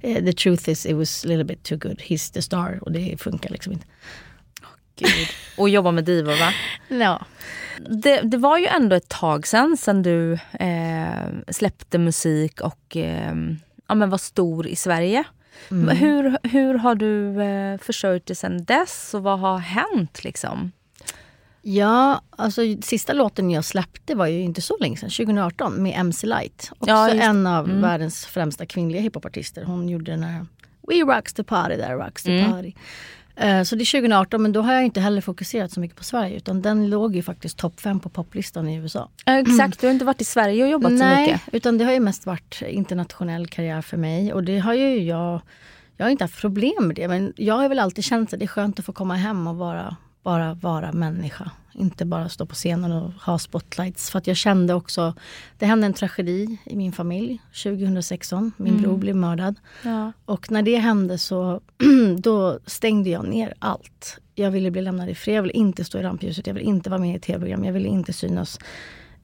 eh, 0.00 0.24
the 0.24 0.32
truth 0.32 0.68
is 0.68 0.86
it 0.86 0.96
was 0.96 1.24
a 1.24 1.28
little 1.28 1.44
bit 1.44 1.62
too 1.62 1.78
good. 1.78 2.00
He's 2.00 2.32
the 2.32 2.42
star. 2.42 2.78
Och 2.82 2.92
det 2.92 3.20
funkar 3.20 3.50
liksom 3.50 3.72
inte. 3.72 3.86
Gud. 4.96 5.28
Och 5.58 5.68
jobba 5.68 5.90
med 5.90 6.04
divor 6.04 6.40
va? 6.40 6.52
Ja. 7.04 7.26
Det, 7.88 8.20
det, 8.20 8.36
var 8.36 8.58
ju 8.58 8.66
ändå 8.66 8.96
ett 8.96 9.08
tag 9.08 9.46
sen, 9.46 9.76
sen 9.76 10.02
du 10.02 10.32
eh, 10.52 11.28
släppte 11.48 11.98
musik 11.98 12.60
och 12.60 12.96
eh, 12.96 13.34
ja, 13.88 13.94
men 13.94 14.10
var 14.10 14.18
stor 14.18 14.66
i 14.66 14.76
Sverige. 14.76 15.24
Mm. 15.70 15.96
Hur, 15.96 16.38
hur 16.42 16.74
har 16.74 16.94
du 16.94 17.42
eh, 17.42 17.78
försörjt 17.78 18.26
dig 18.26 18.36
sen 18.36 18.64
dess 18.64 19.14
och 19.14 19.22
vad 19.22 19.38
har 19.38 19.58
hänt? 19.58 20.24
liksom? 20.24 20.72
Ja, 21.66 22.20
alltså 22.30 22.62
sista 22.82 23.12
låten 23.12 23.50
jag 23.50 23.64
släppte 23.64 24.14
var 24.14 24.26
ju 24.26 24.40
inte 24.40 24.62
så 24.62 24.76
länge 24.80 24.96
sedan, 24.96 25.10
2018 25.10 25.82
med 25.82 25.92
MC 25.96 26.26
Light. 26.26 26.70
Också 26.78 26.90
ja, 26.90 27.10
en 27.10 27.46
av 27.46 27.64
mm. 27.64 27.80
världens 27.80 28.26
främsta 28.26 28.66
kvinnliga 28.66 29.02
hiphopartister. 29.02 29.64
Hon 29.64 29.88
gjorde 29.88 30.10
den 30.10 30.22
här 30.22 30.46
We 30.88 30.94
rocks 30.94 31.34
the 31.34 31.44
party, 31.44 31.76
there 31.76 31.94
rocks 31.94 32.22
the 32.22 32.38
mm. 32.38 32.52
party. 32.52 32.72
Uh, 33.44 33.62
så 33.62 33.76
det 33.76 33.82
är 33.82 33.92
2018 34.00 34.42
men 34.42 34.52
då 34.52 34.62
har 34.62 34.72
jag 34.74 34.84
inte 34.84 35.00
heller 35.00 35.20
fokuserat 35.20 35.72
så 35.72 35.80
mycket 35.80 35.96
på 35.96 36.04
Sverige 36.04 36.36
utan 36.36 36.62
den 36.62 36.90
låg 36.90 37.16
ju 37.16 37.22
faktiskt 37.22 37.58
topp 37.58 37.80
5 37.80 38.00
på 38.00 38.08
poplistan 38.08 38.68
i 38.68 38.76
USA. 38.76 39.08
Exakt, 39.26 39.80
du 39.80 39.86
har 39.86 39.92
inte 39.94 40.04
varit 40.04 40.20
i 40.20 40.24
Sverige 40.24 40.64
och 40.64 40.70
jobbat 40.70 40.92
Nej, 40.92 41.00
så 41.00 41.20
mycket. 41.20 41.40
Nej, 41.46 41.56
utan 41.56 41.78
det 41.78 41.84
har 41.84 41.92
ju 41.92 42.00
mest 42.00 42.26
varit 42.26 42.62
internationell 42.62 43.46
karriär 43.46 43.82
för 43.82 43.96
mig 43.96 44.32
och 44.32 44.44
det 44.44 44.58
har 44.58 44.74
ju 44.74 45.02
jag 45.02 45.40
jag 45.96 46.06
har 46.06 46.10
inte 46.10 46.24
haft 46.24 46.40
problem 46.40 46.86
med 46.86 46.96
det 46.96 47.08
men 47.08 47.32
jag 47.36 47.54
har 47.54 47.68
väl 47.68 47.78
alltid 47.78 48.04
känt 48.04 48.32
att 48.32 48.38
det 48.38 48.44
är 48.44 48.46
skönt 48.46 48.78
att 48.78 48.84
få 48.84 48.92
komma 48.92 49.14
hem 49.14 49.46
och 49.46 49.56
vara 49.56 49.96
bara 50.24 50.54
vara 50.54 50.92
människa. 50.92 51.50
Inte 51.72 52.04
bara 52.04 52.28
stå 52.28 52.46
på 52.46 52.54
scenen 52.54 52.92
och 52.92 53.12
ha 53.12 53.38
spotlights. 53.38 54.10
För 54.10 54.18
att 54.18 54.26
jag 54.26 54.36
kände 54.36 54.74
också, 54.74 55.14
det 55.58 55.66
hände 55.66 55.86
en 55.86 55.92
tragedi 55.92 56.58
i 56.64 56.76
min 56.76 56.92
familj 56.92 57.40
2016. 57.62 58.52
Min 58.56 58.72
mm. 58.72 58.82
bror 58.82 58.96
blev 58.96 59.16
mördad. 59.16 59.54
Ja. 59.82 60.12
Och 60.24 60.50
när 60.50 60.62
det 60.62 60.76
hände 60.76 61.18
så 61.18 61.60
då 62.18 62.58
stängde 62.66 63.10
jag 63.10 63.28
ner 63.28 63.54
allt. 63.58 64.18
Jag 64.34 64.50
ville 64.50 64.70
bli 64.70 64.82
lämnad 64.82 65.08
i 65.08 65.14
fred, 65.14 65.36
jag 65.36 65.42
ville 65.42 65.54
inte 65.54 65.84
stå 65.84 65.98
i 65.98 66.02
rampljuset, 66.02 66.46
jag 66.46 66.54
ville 66.54 66.66
inte 66.66 66.90
vara 66.90 67.00
med 67.00 67.16
i 67.16 67.20
tv-program, 67.20 67.64
jag 67.64 67.72
ville 67.72 67.88
inte 67.88 68.12
synas. 68.12 68.58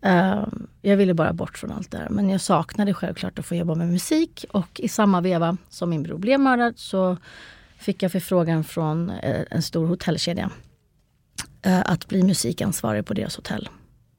Uh, 0.06 0.46
jag 0.82 0.96
ville 0.96 1.14
bara 1.14 1.32
bort 1.32 1.58
från 1.58 1.72
allt 1.72 1.90
det 1.90 1.98
här. 1.98 2.08
Men 2.08 2.30
jag 2.30 2.40
saknade 2.40 2.94
självklart 2.94 3.38
att 3.38 3.46
få 3.46 3.54
jobba 3.54 3.74
med 3.74 3.88
musik. 3.88 4.44
Och 4.50 4.80
i 4.80 4.88
samma 4.88 5.20
veva 5.20 5.56
som 5.68 5.90
min 5.90 6.02
bror 6.02 6.18
blev 6.18 6.40
mördad 6.40 6.74
så 6.76 7.16
fick 7.76 8.02
jag 8.02 8.12
förfrågan 8.12 8.64
från 8.64 9.10
uh, 9.10 9.44
en 9.50 9.62
stor 9.62 9.86
hotellkedja 9.86 10.50
Eh, 10.50 10.69
Eh, 11.62 11.81
att 11.85 12.09
bli 12.09 12.23
musikansvarig 12.23 13.07
på 13.07 13.14
deras 13.14 13.37
hotell. 13.37 13.68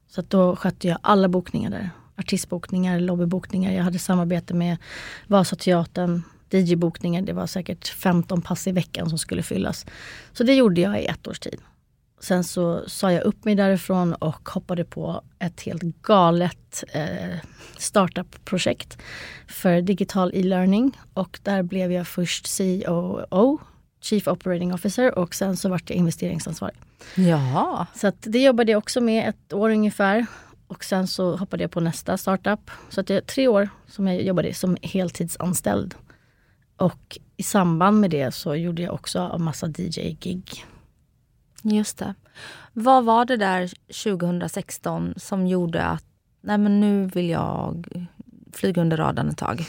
Så 0.07 0.21
då 0.21 0.55
skötte 0.55 0.87
jag 0.87 0.97
alla 1.01 1.27
bokningar 1.27 1.69
där. 1.69 1.89
Artistbokningar, 2.15 2.99
lobbybokningar. 2.99 3.71
Jag 3.71 3.83
hade 3.83 3.99
samarbete 3.99 4.53
med 4.53 4.77
Vasateatern, 5.27 6.23
DJ-bokningar. 6.49 7.21
Det 7.21 7.33
var 7.33 7.47
säkert 7.47 7.87
15 7.87 8.41
pass 8.41 8.67
i 8.67 8.71
veckan 8.71 9.09
som 9.09 9.17
skulle 9.17 9.43
fyllas. 9.43 9.85
Så 10.33 10.43
det 10.43 10.53
gjorde 10.53 10.81
jag 10.81 11.01
i 11.01 11.05
ett 11.05 11.27
års 11.27 11.39
tid. 11.39 11.61
Sen 12.19 12.43
så 12.43 12.89
sa 12.89 13.11
jag 13.11 13.23
upp 13.23 13.45
mig 13.45 13.55
därifrån 13.55 14.13
och 14.13 14.49
hoppade 14.49 14.85
på 14.85 15.23
ett 15.39 15.61
helt 15.61 15.83
galet 15.83 16.83
eh, 16.93 17.37
startup-projekt 17.77 18.97
för 19.47 19.81
digital 19.81 20.31
e-learning. 20.33 20.97
Och 21.13 21.39
där 21.43 21.63
blev 21.63 21.91
jag 21.91 22.07
först 22.07 22.57
COO 22.57 23.59
Chief 24.01 24.27
Operating 24.27 24.73
Officer 24.73 25.19
och 25.19 25.35
sen 25.35 25.57
så 25.57 25.69
vart 25.69 25.89
jag 25.89 25.97
investeringsansvarig. 25.97 26.77
Jaha. 27.15 27.87
Så 27.95 28.07
att 28.07 28.17
det 28.19 28.43
jobbade 28.43 28.71
jag 28.71 28.77
också 28.79 29.01
med 29.01 29.29
ett 29.29 29.53
år 29.53 29.69
ungefär. 29.69 30.25
Och 30.67 30.83
sen 30.83 31.07
så 31.07 31.35
hoppade 31.35 31.63
jag 31.63 31.71
på 31.71 31.79
nästa 31.79 32.17
startup. 32.17 32.71
Så 32.89 33.01
att 33.01 33.07
det 33.07 33.15
är 33.15 33.21
tre 33.21 33.47
år 33.47 33.69
som 33.87 34.07
jag 34.07 34.21
jobbade 34.21 34.53
som 34.53 34.77
heltidsanställd. 34.81 35.95
Och 36.77 37.17
i 37.37 37.43
samband 37.43 37.99
med 37.99 38.09
det 38.11 38.31
så 38.31 38.55
gjorde 38.55 38.81
jag 38.81 38.93
också 38.93 39.19
en 39.19 39.43
massa 39.43 39.67
DJ-gig. 39.67 40.65
Just 41.63 41.97
det. 41.97 42.15
Vad 42.73 43.05
var 43.05 43.25
det 43.25 43.37
där 43.37 43.71
2016 44.03 45.13
som 45.17 45.47
gjorde 45.47 45.83
att 45.83 46.05
nej 46.41 46.57
men 46.57 46.79
nu 46.79 47.05
vill 47.05 47.29
jag 47.29 47.87
flyga 48.53 48.81
under 48.81 48.97
radarn 48.97 49.29
ett 49.29 49.37
tag? 49.37 49.65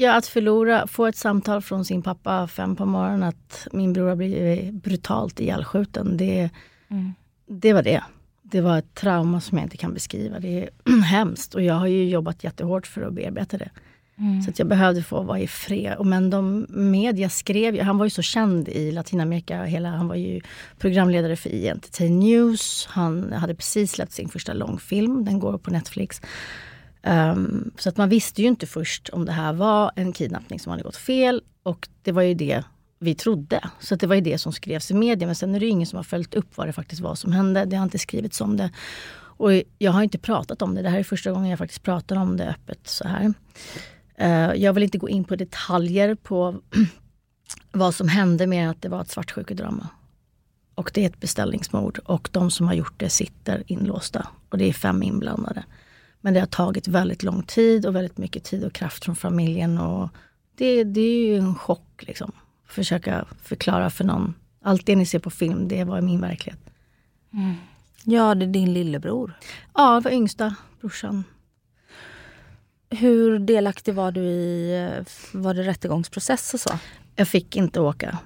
Ja, 0.00 0.14
att 0.16 0.26
förlora, 0.26 0.86
få 0.86 1.06
ett 1.06 1.16
samtal 1.16 1.62
från 1.62 1.84
sin 1.84 2.02
pappa 2.02 2.48
fem 2.48 2.76
på 2.76 2.86
morgonen 2.86 3.22
att 3.22 3.66
min 3.72 3.92
bror 3.92 4.08
har 4.08 4.16
blivit 4.16 4.74
brutalt 4.74 5.40
ihjälskjuten. 5.40 6.16
Det, 6.16 6.50
Mm. 6.88 7.12
det 7.46 7.72
var 7.72 7.82
det. 7.82 8.02
Det 8.42 8.60
var 8.60 8.78
ett 8.78 8.94
trauma 8.94 9.40
som 9.40 9.58
jag 9.58 9.64
inte 9.64 9.76
kan 9.76 9.94
beskriva. 9.94 10.38
Det 10.40 10.62
är 10.62 10.70
hemskt 11.04 11.54
och 11.54 11.62
jag 11.62 11.74
har 11.74 11.86
ju 11.86 12.08
jobbat 12.08 12.44
jättehårt 12.44 12.86
för 12.86 13.02
att 13.02 13.12
bearbeta 13.14 13.58
det. 13.58 13.70
Mm. 14.18 14.42
Så 14.42 14.50
att 14.50 14.58
jag 14.58 14.68
behövde 14.68 15.02
få 15.02 15.22
vara 15.22 15.38
i 15.40 15.46
fred. 15.48 15.96
Och 15.98 16.06
Men 16.06 16.30
de 16.30 16.66
media 16.70 17.28
skrev 17.30 17.74
ju, 17.74 17.82
han 17.82 17.98
var 17.98 18.06
ju 18.06 18.10
så 18.10 18.22
känd 18.22 18.68
i 18.68 18.92
Latinamerika. 18.92 19.62
Hela, 19.64 19.88
han 19.88 20.08
var 20.08 20.14
ju 20.16 20.40
programledare 20.78 21.36
för 21.36 21.50
INTT 21.50 22.00
News. 22.00 22.86
Han 22.90 23.32
hade 23.32 23.54
precis 23.54 23.92
släppt 23.92 24.12
sin 24.12 24.28
första 24.28 24.52
långfilm, 24.52 25.24
den 25.24 25.38
går 25.38 25.58
på 25.58 25.70
Netflix. 25.70 26.20
Um, 27.02 27.70
så 27.78 27.88
att 27.88 27.96
man 27.96 28.08
visste 28.08 28.42
ju 28.42 28.48
inte 28.48 28.66
först 28.66 29.08
om 29.08 29.24
det 29.24 29.32
här 29.32 29.52
var 29.52 29.92
en 29.96 30.12
kidnappning 30.12 30.60
som 30.60 30.70
hade 30.70 30.82
gått 30.82 30.96
fel. 30.96 31.42
Och 31.62 31.88
det 32.02 32.12
var 32.12 32.22
ju 32.22 32.34
det 32.34 32.64
vi 32.98 33.14
trodde. 33.14 33.70
Så 33.80 33.94
att 33.94 34.00
det 34.00 34.06
var 34.06 34.14
ju 34.14 34.20
det 34.20 34.38
som 34.38 34.52
skrevs 34.52 34.90
i 34.90 34.94
media. 34.94 35.26
Men 35.26 35.34
sen 35.34 35.54
är 35.54 35.60
det 35.60 35.66
ju 35.66 35.72
ingen 35.72 35.86
som 35.86 35.96
har 35.96 36.04
följt 36.04 36.34
upp 36.34 36.56
vad 36.56 36.68
det 36.68 36.72
faktiskt 36.72 37.00
var 37.00 37.14
som 37.14 37.32
hände. 37.32 37.64
Det 37.64 37.76
har 37.76 37.84
inte 37.84 37.98
skrivits 37.98 38.40
om 38.40 38.56
det. 38.56 38.70
Och 39.12 39.50
jag 39.78 39.92
har 39.92 40.02
inte 40.02 40.18
pratat 40.18 40.62
om 40.62 40.74
det. 40.74 40.82
Det 40.82 40.88
här 40.88 40.98
är 40.98 41.04
första 41.04 41.32
gången 41.32 41.50
jag 41.50 41.58
faktiskt 41.58 41.82
pratar 41.82 42.16
om 42.16 42.36
det 42.36 42.48
öppet 42.48 42.88
så 42.88 43.08
här. 43.08 43.34
Uh, 44.20 44.62
jag 44.62 44.72
vill 44.72 44.82
inte 44.82 44.98
gå 44.98 45.08
in 45.08 45.24
på 45.24 45.36
detaljer 45.36 46.14
på 46.14 46.60
vad 47.72 47.94
som 47.94 48.08
hände 48.08 48.46
mer 48.46 48.62
än 48.62 48.70
att 48.70 48.82
det 48.82 48.88
var 48.88 49.00
ett 49.00 49.10
svartsjukedrama. 49.10 49.88
Och 50.74 50.90
det 50.94 51.02
är 51.02 51.06
ett 51.06 51.20
beställningsmord 51.20 51.98
och 52.04 52.28
de 52.32 52.50
som 52.50 52.66
har 52.66 52.74
gjort 52.74 52.94
det 52.96 53.08
sitter 53.08 53.62
inlåsta. 53.66 54.26
Och 54.48 54.58
det 54.58 54.64
är 54.64 54.72
fem 54.72 55.02
inblandade. 55.02 55.64
Men 56.20 56.34
det 56.34 56.40
har 56.40 56.46
tagit 56.46 56.88
väldigt 56.88 57.22
lång 57.22 57.42
tid 57.42 57.86
och 57.86 57.96
väldigt 57.96 58.18
mycket 58.18 58.44
tid 58.44 58.64
och 58.64 58.72
kraft 58.72 59.04
från 59.04 59.16
familjen. 59.16 59.78
Och 59.78 60.08
det, 60.54 60.84
det 60.84 61.00
är 61.00 61.26
ju 61.26 61.38
en 61.38 61.54
chock 61.54 62.02
liksom. 62.06 62.32
Försöka 62.66 63.24
förklara 63.42 63.90
för 63.90 64.04
någon. 64.04 64.34
Allt 64.62 64.86
det 64.86 64.96
ni 64.96 65.06
ser 65.06 65.18
på 65.18 65.30
film, 65.30 65.68
det 65.68 65.84
var 65.84 66.00
min 66.00 66.20
verklighet. 66.20 66.60
Ja, 68.04 68.34
det 68.34 68.44
är 68.44 68.50
din 68.50 68.72
lillebror. 68.72 69.38
Ja, 69.74 69.94
det 69.94 70.00
var 70.00 70.10
yngsta 70.10 70.54
brorsan. 70.80 71.24
Hur 72.90 73.38
delaktig 73.38 73.94
var 73.94 74.12
du 74.12 74.20
i 74.20 75.04
var 75.32 75.54
det 75.54 75.62
rättegångsprocess 75.62 76.54
och 76.54 76.60
så? 76.60 76.78
Jag 77.16 77.28
fick 77.28 77.56
inte 77.56 77.80
åka. 77.80 78.18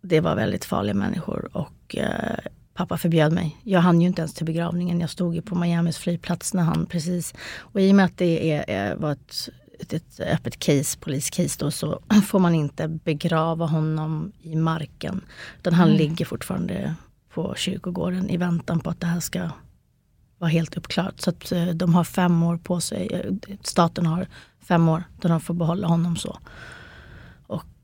Det 0.00 0.20
var 0.20 0.36
väldigt 0.36 0.64
farliga 0.64 0.94
människor 0.94 1.48
och 1.52 1.96
eh, 1.96 2.38
pappa 2.78 2.98
förbjöd 2.98 3.32
mig. 3.32 3.56
Jag 3.62 3.80
hann 3.80 4.00
ju 4.00 4.06
inte 4.06 4.22
ens 4.22 4.34
till 4.34 4.46
begravningen. 4.46 5.00
Jag 5.00 5.10
stod 5.10 5.34
ju 5.34 5.42
på 5.42 5.54
Miamis 5.54 5.98
flygplats 5.98 6.54
när 6.54 6.62
han 6.62 6.86
precis... 6.86 7.34
Och 7.58 7.80
i 7.80 7.90
och 7.90 7.94
med 7.94 8.04
att 8.04 8.18
det 8.18 8.52
är, 8.52 8.64
är, 8.68 8.96
var 8.96 9.12
ett, 9.12 9.48
ett, 9.78 9.92
ett 9.92 10.20
öppet 10.20 10.58
case, 10.58 10.98
poliscase 10.98 11.56
då, 11.58 11.70
så 11.70 12.00
får 12.26 12.38
man 12.38 12.54
inte 12.54 12.88
begrava 12.88 13.66
honom 13.66 14.32
i 14.42 14.56
marken. 14.56 15.20
Utan 15.58 15.74
han 15.74 15.90
ligger 15.90 16.24
fortfarande 16.24 16.94
på 17.34 17.54
kyrkogården 17.56 18.30
i 18.30 18.36
väntan 18.36 18.80
på 18.80 18.90
att 18.90 19.00
det 19.00 19.06
här 19.06 19.20
ska 19.20 19.50
vara 20.38 20.50
helt 20.50 20.76
uppklarat. 20.76 21.20
Så 21.20 21.30
att 21.30 21.52
eh, 21.52 21.66
de 21.66 21.94
har 21.94 22.04
fem 22.04 22.42
år 22.42 22.56
på 22.56 22.80
sig. 22.80 23.08
Eh, 23.12 23.54
Staten 23.62 24.06
har 24.06 24.26
fem 24.60 24.88
år 24.88 25.02
där 25.20 25.28
de 25.28 25.40
får 25.40 25.54
behålla 25.54 25.86
honom 25.86 26.16
så. 26.16 26.38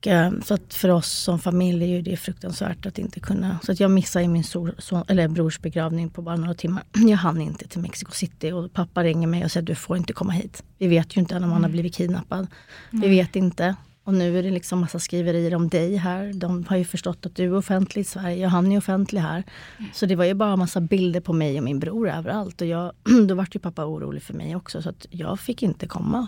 Eh, 0.07 0.31
så 0.45 0.55
att 0.55 0.75
för 0.75 0.89
oss 0.89 1.13
som 1.13 1.39
familj 1.39 1.85
är 1.85 1.89
ju 1.89 2.03
det 2.03 2.17
fruktansvärt 2.17 2.87
att 2.87 2.99
inte 2.99 3.21
kunna. 3.21 3.59
Så 3.63 3.73
att 3.73 3.81
jag 3.81 3.91
missade 3.91 4.29
min 4.29 4.45
sor, 4.45 4.75
son, 4.79 5.05
eller 5.09 5.29
brors 5.29 5.61
begravning 5.61 6.11
på 6.11 6.23
bara 6.23 6.37
några 6.37 6.55
timmar. 6.55 6.85
Jag 7.09 7.17
hann 7.17 7.41
inte 7.41 7.69
till 7.69 7.81
Mexico 7.81 8.13
City 8.13 8.53
och 8.53 8.73
pappa 8.73 9.05
ringer 9.05 9.27
mig 9.27 9.45
och 9.45 9.51
säger 9.51 9.67
du 9.67 9.75
får 9.75 9.97
inte 9.97 10.13
komma 10.13 10.33
hit. 10.33 10.63
Vi 10.79 10.87
vet 10.87 11.17
ju 11.17 11.21
inte 11.21 11.35
än 11.35 11.45
om 11.45 11.53
han 11.53 11.63
har 11.63 11.71
blivit 11.71 11.95
kidnappad. 11.95 12.47
Vi 12.91 13.09
vet 13.09 13.37
inte. 13.37 13.77
Och 14.05 14.15
nu 14.15 14.39
är 14.39 14.43
det 14.43 14.51
liksom 14.51 14.81
massa 14.81 14.99
skriverier 14.99 15.55
om 15.55 15.69
dig 15.69 15.97
här. 15.97 16.33
De 16.33 16.65
har 16.69 16.77
ju 16.77 16.85
förstått 16.85 17.27
att 17.27 17.37
du 17.37 17.45
är 17.45 17.55
offentlig 17.55 18.03
i 18.03 18.05
Sverige 18.05 18.45
och 18.45 18.51
han 18.51 18.73
är 18.73 18.79
offentlig 18.79 19.21
här. 19.21 19.45
Så 19.93 20.07
det 20.07 20.17
var 20.17 20.25
ju 20.25 20.35
bara 20.35 20.57
massa 20.57 20.81
bilder 20.81 21.21
på 21.21 21.33
mig 21.33 21.59
och 21.59 21.65
min 21.65 21.79
bror 21.79 22.09
överallt. 22.09 22.61
Och 22.61 22.67
jag, 22.67 22.93
då 23.29 23.35
vart 23.35 23.55
ju 23.55 23.59
pappa 23.59 23.85
orolig 23.85 24.23
för 24.23 24.35
mig 24.35 24.57
också. 24.57 24.83
Så 24.83 24.89
att 24.89 25.07
jag 25.11 25.41
fick 25.41 25.63
inte 25.63 25.87
komma 25.87 26.27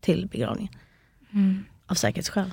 till 0.00 0.28
begravningen. 0.28 0.72
Av 1.86 1.94
säkerhetsskäl. 1.94 2.50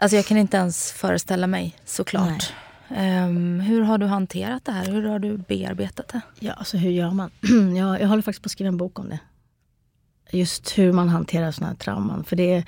Alltså 0.00 0.16
jag 0.16 0.26
kan 0.26 0.36
inte 0.36 0.56
ens 0.56 0.92
föreställa 0.92 1.46
mig 1.46 1.76
såklart. 1.84 2.52
Ehm, 2.88 3.60
hur 3.60 3.82
har 3.82 3.98
du 3.98 4.06
hanterat 4.06 4.64
det 4.64 4.72
här? 4.72 4.84
Hur 4.84 5.08
har 5.08 5.18
du 5.18 5.36
bearbetat 5.36 6.08
det? 6.08 6.20
Ja, 6.40 6.52
alltså 6.52 6.76
hur 6.76 6.90
gör 6.90 7.10
man? 7.10 7.30
jag, 7.76 8.00
jag 8.00 8.08
håller 8.08 8.22
faktiskt 8.22 8.42
på 8.42 8.46
att 8.46 8.52
skriva 8.52 8.68
en 8.68 8.76
bok 8.76 8.98
om 8.98 9.08
det. 9.08 9.18
Just 10.30 10.78
hur 10.78 10.92
man 10.92 11.08
hanterar 11.08 11.50
sådana 11.50 11.70
här 11.70 11.76
trauman. 11.76 12.24
För 12.24 12.36
det 12.36 12.54
är, 12.54 12.64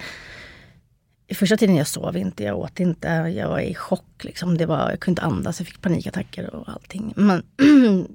I 1.26 1.34
första 1.34 1.56
tiden 1.56 1.76
jag 1.76 1.86
sov 1.86 2.16
inte, 2.16 2.44
jag 2.44 2.58
åt 2.58 2.80
inte, 2.80 3.08
jag 3.08 3.48
var 3.48 3.60
i 3.60 3.74
chock. 3.74 4.24
Liksom. 4.24 4.58
Det 4.58 4.66
var, 4.66 4.90
jag 4.90 5.00
kunde 5.00 5.20
inte 5.20 5.34
andas, 5.34 5.60
jag 5.60 5.66
fick 5.66 5.80
panikattacker 5.80 6.54
och 6.54 6.68
allting. 6.68 7.12
Men 7.16 7.42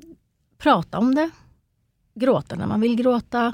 prata 0.58 0.98
om 0.98 1.16
det. 1.16 1.30
Gråta 2.16 2.56
när 2.56 2.68
man 2.68 2.82
vill 2.82 2.96
gråta. 2.96 3.54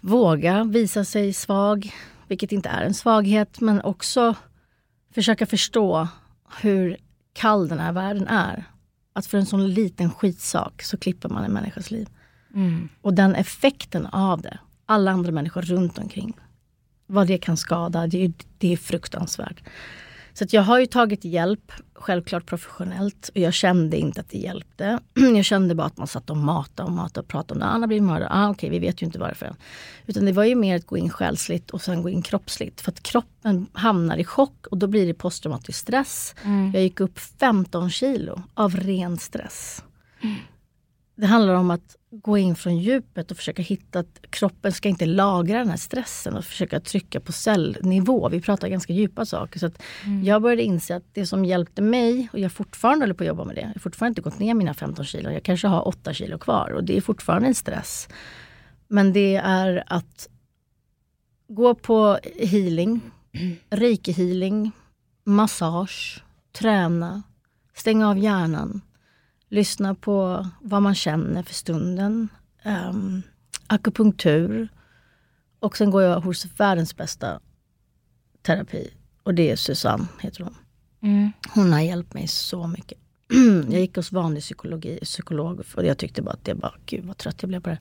Våga 0.00 0.64
visa 0.64 1.04
sig 1.04 1.32
svag, 1.32 1.94
vilket 2.28 2.52
inte 2.52 2.68
är 2.68 2.82
en 2.82 2.94
svaghet. 2.94 3.60
Men 3.60 3.80
också 3.80 4.34
försöka 5.14 5.46
förstå 5.46 6.08
hur 6.60 6.96
kall 7.32 7.68
den 7.68 7.78
här 7.78 7.92
världen 7.92 8.28
är. 8.28 8.64
Att 9.12 9.26
för 9.26 9.38
en 9.38 9.46
sån 9.46 9.74
liten 9.74 10.10
skitsak 10.10 10.82
så 10.82 10.96
klipper 10.96 11.28
man 11.28 11.44
en 11.44 11.52
människas 11.52 11.90
liv. 11.90 12.08
Och 13.00 13.14
den 13.14 13.34
effekten 13.34 14.06
av 14.06 14.42
det, 14.42 14.58
alla 14.86 15.10
andra 15.10 15.32
människor 15.32 15.62
runt 15.62 15.98
omkring, 15.98 16.36
vad 17.06 17.26
det 17.26 17.38
kan 17.38 17.56
skada, 17.56 18.06
det 18.06 18.24
är, 18.24 18.32
det 18.58 18.72
är 18.72 18.76
fruktansvärt. 18.76 19.62
Så 20.34 20.44
jag 20.50 20.62
har 20.62 20.78
ju 20.78 20.86
tagit 20.86 21.24
hjälp, 21.24 21.72
självklart 21.94 22.46
professionellt, 22.46 23.30
och 23.34 23.40
jag 23.40 23.54
kände 23.54 23.96
inte 23.96 24.20
att 24.20 24.28
det 24.30 24.38
hjälpte. 24.38 24.98
Jag 25.36 25.44
kände 25.44 25.74
bara 25.74 25.86
att 25.86 25.96
man 25.96 26.06
satt 26.06 26.30
och 26.30 26.36
matade 26.36 26.86
och 26.86 26.92
matade 26.92 27.20
och 27.20 27.28
pratade 27.28 27.54
om 27.54 27.60
det. 27.60 27.66
Ah, 27.66 27.68
han 27.68 27.82
har 27.82 27.86
blivit 27.86 28.02
mördad. 28.02 28.28
Ah, 28.30 28.50
Okej, 28.50 28.70
vi 28.70 28.78
vet 28.78 29.02
ju 29.02 29.06
inte 29.06 29.18
varför. 29.18 29.54
Utan 30.06 30.24
det 30.24 30.32
var 30.32 30.44
ju 30.44 30.54
mer 30.54 30.76
att 30.76 30.86
gå 30.86 30.96
in 30.96 31.10
själsligt 31.10 31.70
och 31.70 31.82
sen 31.82 32.02
gå 32.02 32.08
in 32.08 32.22
kroppsligt. 32.22 32.80
För 32.80 32.92
att 32.92 33.02
kroppen 33.02 33.66
hamnar 33.72 34.16
i 34.16 34.24
chock 34.24 34.66
och 34.66 34.78
då 34.78 34.86
blir 34.86 35.06
det 35.06 35.14
posttraumatisk 35.14 35.78
stress. 35.78 36.34
Jag 36.74 36.82
gick 36.82 37.00
upp 37.00 37.18
15 37.18 37.90
kilo 37.90 38.42
av 38.54 38.76
ren 38.76 39.18
stress. 39.18 39.84
Det 41.14 41.26
handlar 41.26 41.54
om 41.54 41.70
att 41.70 41.96
gå 42.10 42.38
in 42.38 42.56
från 42.56 42.78
djupet 42.78 43.30
och 43.30 43.36
försöka 43.36 43.62
hitta 43.62 43.98
att 43.98 44.20
kroppen 44.30 44.72
ska 44.72 44.88
inte 44.88 45.06
lagra 45.06 45.58
den 45.58 45.68
här 45.68 45.76
stressen 45.76 46.36
och 46.36 46.44
försöka 46.44 46.80
trycka 46.80 47.20
på 47.20 47.32
cellnivå. 47.32 48.28
Vi 48.28 48.40
pratar 48.40 48.68
ganska 48.68 48.92
djupa 48.92 49.26
saker. 49.26 49.58
Så 49.58 49.66
att 49.66 49.82
Jag 50.24 50.42
började 50.42 50.62
inse 50.62 50.96
att 50.96 51.04
det 51.12 51.26
som 51.26 51.44
hjälpte 51.44 51.82
mig, 51.82 52.28
och 52.32 52.38
jag 52.38 52.52
fortfarande 52.52 53.02
håller 53.04 53.14
på 53.14 53.24
att 53.24 53.28
jobba 53.28 53.44
med 53.44 53.54
det. 53.54 53.60
Jag 53.60 53.68
har 53.68 53.80
fortfarande 53.80 54.10
inte 54.10 54.30
gått 54.30 54.38
ner 54.38 54.54
mina 54.54 54.74
15 54.74 55.04
kilo. 55.04 55.30
Jag 55.30 55.42
kanske 55.42 55.68
har 55.68 55.88
8 55.88 56.12
kilo 56.14 56.38
kvar 56.38 56.70
och 56.70 56.84
det 56.84 56.96
är 56.96 57.00
fortfarande 57.00 57.48
en 57.48 57.54
stress. 57.54 58.08
Men 58.88 59.12
det 59.12 59.36
är 59.36 59.84
att 59.86 60.28
gå 61.48 61.74
på 61.74 62.18
healing, 62.38 63.00
reiki-healing, 63.70 64.70
massage, 65.24 66.24
träna, 66.52 67.22
stänga 67.74 68.08
av 68.10 68.18
hjärnan, 68.18 68.80
lyssna 69.52 69.94
på 69.94 70.48
vad 70.60 70.82
man 70.82 70.94
känner 70.94 71.42
för 71.42 71.54
stunden, 71.54 72.28
um, 72.64 73.22
akupunktur. 73.66 74.68
Och 75.58 75.76
sen 75.76 75.90
går 75.90 76.02
jag 76.02 76.20
hos 76.20 76.46
världens 76.56 76.96
bästa 76.96 77.40
terapi 78.42 78.90
och 79.22 79.34
det 79.34 79.50
är 79.50 79.56
Susanne, 79.56 80.06
heter 80.20 80.44
hon. 80.44 80.54
Hon 81.54 81.72
har 81.72 81.80
hjälpt 81.80 82.14
mig 82.14 82.28
så 82.28 82.66
mycket. 82.66 82.98
jag 83.70 83.80
gick 83.80 83.96
hos 83.96 84.12
vanlig 84.12 84.42
psykologi, 84.42 84.98
psykolog 85.02 85.62
och 85.74 85.84
jag 85.84 85.98
tyckte 85.98 86.22
bara 86.22 86.30
att 86.34 86.44
det 86.44 86.54
bara, 86.54 86.74
gud 86.86 87.04
vad 87.04 87.16
trött 87.16 87.42
jag 87.42 87.48
blev 87.48 87.60
på 87.60 87.68
det. 87.70 87.78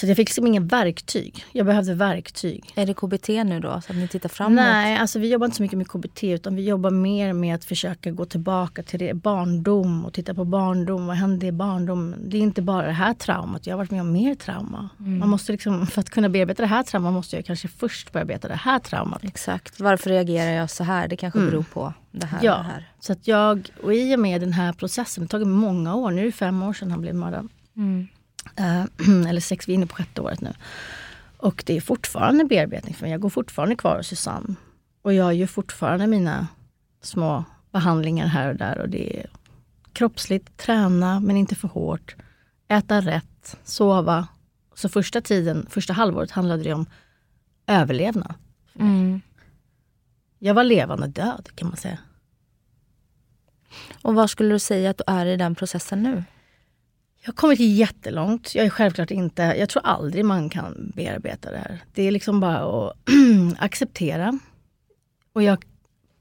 Så 0.00 0.06
jag 0.06 0.16
fick 0.16 0.28
liksom 0.28 0.46
inga 0.46 0.60
verktyg. 0.60 1.44
Jag 1.52 1.66
behövde 1.66 1.94
verktyg. 1.94 2.72
Är 2.74 2.86
det 2.86 2.94
KBT 2.94 3.28
nu 3.28 3.60
då, 3.60 3.80
så 3.80 3.92
att 3.92 3.98
ni 3.98 4.08
tittar 4.08 4.28
framåt? 4.28 4.54
Nej, 4.54 4.96
alltså 4.96 5.18
vi 5.18 5.28
jobbar 5.30 5.44
inte 5.46 5.56
så 5.56 5.62
mycket 5.62 5.78
med 5.78 5.88
KBT 5.88 6.24
utan 6.24 6.56
vi 6.56 6.64
jobbar 6.64 6.90
mer 6.90 7.32
med 7.32 7.54
att 7.54 7.64
försöka 7.64 8.10
gå 8.10 8.24
tillbaka 8.24 8.82
till 8.82 8.98
det, 8.98 9.14
barndom 9.14 10.04
och 10.04 10.12
titta 10.12 10.34
på 10.34 10.44
barndom. 10.44 11.06
Vad 11.06 11.16
hände 11.16 11.46
i 11.46 11.52
barndom? 11.52 12.14
Det 12.18 12.36
är 12.36 12.40
inte 12.40 12.62
bara 12.62 12.86
det 12.86 12.92
här 12.92 13.14
traumat. 13.14 13.66
Jag 13.66 13.74
har 13.74 13.78
varit 13.78 13.90
med 13.90 14.00
om 14.00 14.12
mer 14.12 14.34
trauma. 14.34 14.88
Mm. 15.00 15.18
Man 15.18 15.28
måste 15.28 15.52
liksom, 15.52 15.86
för 15.86 16.00
att 16.00 16.10
kunna 16.10 16.28
bearbeta 16.28 16.62
det 16.62 16.68
här 16.68 16.82
traumat 16.82 17.12
måste 17.12 17.36
jag 17.36 17.44
kanske 17.44 17.68
först 17.68 18.12
bearbeta 18.12 18.48
det 18.48 18.54
här 18.54 18.78
traumat. 18.78 19.24
Exakt. 19.24 19.80
Varför 19.80 20.10
reagerar 20.10 20.50
jag 20.52 20.70
så 20.70 20.84
här? 20.84 21.08
Det 21.08 21.16
kanske 21.16 21.38
beror 21.40 21.62
på 21.62 21.92
det 22.10 22.26
här. 22.26 22.40
Ja, 22.42 22.56
Det 22.56 22.62
här. 22.62 22.88
så 23.00 23.12
att 23.12 23.28
jag, 23.28 23.68
och 23.82 23.94
i 23.94 24.14
och 24.14 24.20
med 24.20 24.40
den 24.40 24.52
här 24.52 24.72
processen, 24.72 25.22
det 25.22 25.24
har 25.24 25.28
tagit 25.40 25.48
många 25.48 25.94
år, 25.94 26.10
nu 26.10 26.20
är 26.20 26.26
det 26.26 26.32
fem 26.32 26.62
år 26.62 26.72
sedan 26.72 26.90
han 26.90 27.00
blev 27.00 27.14
mördad. 27.14 27.48
Mm. 27.76 28.08
Eh, 28.56 28.84
eller 29.28 29.40
sex, 29.40 29.68
vi 29.68 29.72
är 29.72 29.74
inne 29.74 29.86
på 29.86 29.94
sjätte 29.94 30.20
året 30.20 30.40
nu. 30.40 30.54
Och 31.36 31.62
det 31.66 31.76
är 31.76 31.80
fortfarande 31.80 32.44
bearbetning 32.44 32.94
för 32.94 33.02
mig. 33.02 33.10
Jag 33.10 33.20
går 33.20 33.30
fortfarande 33.30 33.76
kvar 33.76 33.96
hos 33.96 34.06
Susanne. 34.06 34.54
Och 35.02 35.14
jag 35.14 35.34
gör 35.34 35.46
fortfarande 35.46 36.06
mina 36.06 36.46
små 37.02 37.44
behandlingar 37.72 38.26
här 38.26 38.48
och 38.48 38.56
där. 38.56 38.78
Och 38.78 38.88
det 38.88 39.20
är 39.20 39.26
kroppsligt, 39.92 40.56
träna 40.56 41.20
men 41.20 41.36
inte 41.36 41.54
för 41.54 41.68
hårt. 41.68 42.16
Äta 42.68 43.00
rätt, 43.00 43.56
sova. 43.64 44.28
Så 44.74 44.88
första 44.88 45.20
tiden, 45.20 45.66
första 45.70 45.92
halvåret 45.92 46.30
handlade 46.30 46.62
det 46.62 46.72
om 46.72 46.86
överlevnad. 47.66 48.34
Mm. 48.78 49.20
Jag 50.38 50.54
var 50.54 50.64
levande 50.64 51.06
död 51.06 51.48
kan 51.54 51.68
man 51.68 51.76
säga. 51.76 51.98
Och 54.02 54.14
vad 54.14 54.30
skulle 54.30 54.54
du 54.54 54.58
säga 54.58 54.90
att 54.90 54.98
du 54.98 55.04
är 55.06 55.26
i 55.26 55.36
den 55.36 55.54
processen 55.54 56.02
nu? 56.02 56.24
Jag 57.28 57.32
har 57.32 57.36
kommit 57.36 57.60
jättelångt. 57.60 58.54
Jag 58.54 58.66
är 58.66 58.70
självklart 58.70 59.10
inte, 59.10 59.42
jag 59.42 59.68
tror 59.68 59.86
aldrig 59.86 60.24
man 60.24 60.48
kan 60.48 60.92
bearbeta 60.94 61.50
det 61.50 61.58
här. 61.58 61.78
Det 61.94 62.02
är 62.02 62.10
liksom 62.10 62.40
bara 62.40 62.58
att 62.58 62.96
acceptera. 63.58 64.38
Och 65.32 65.42
jag 65.42 65.64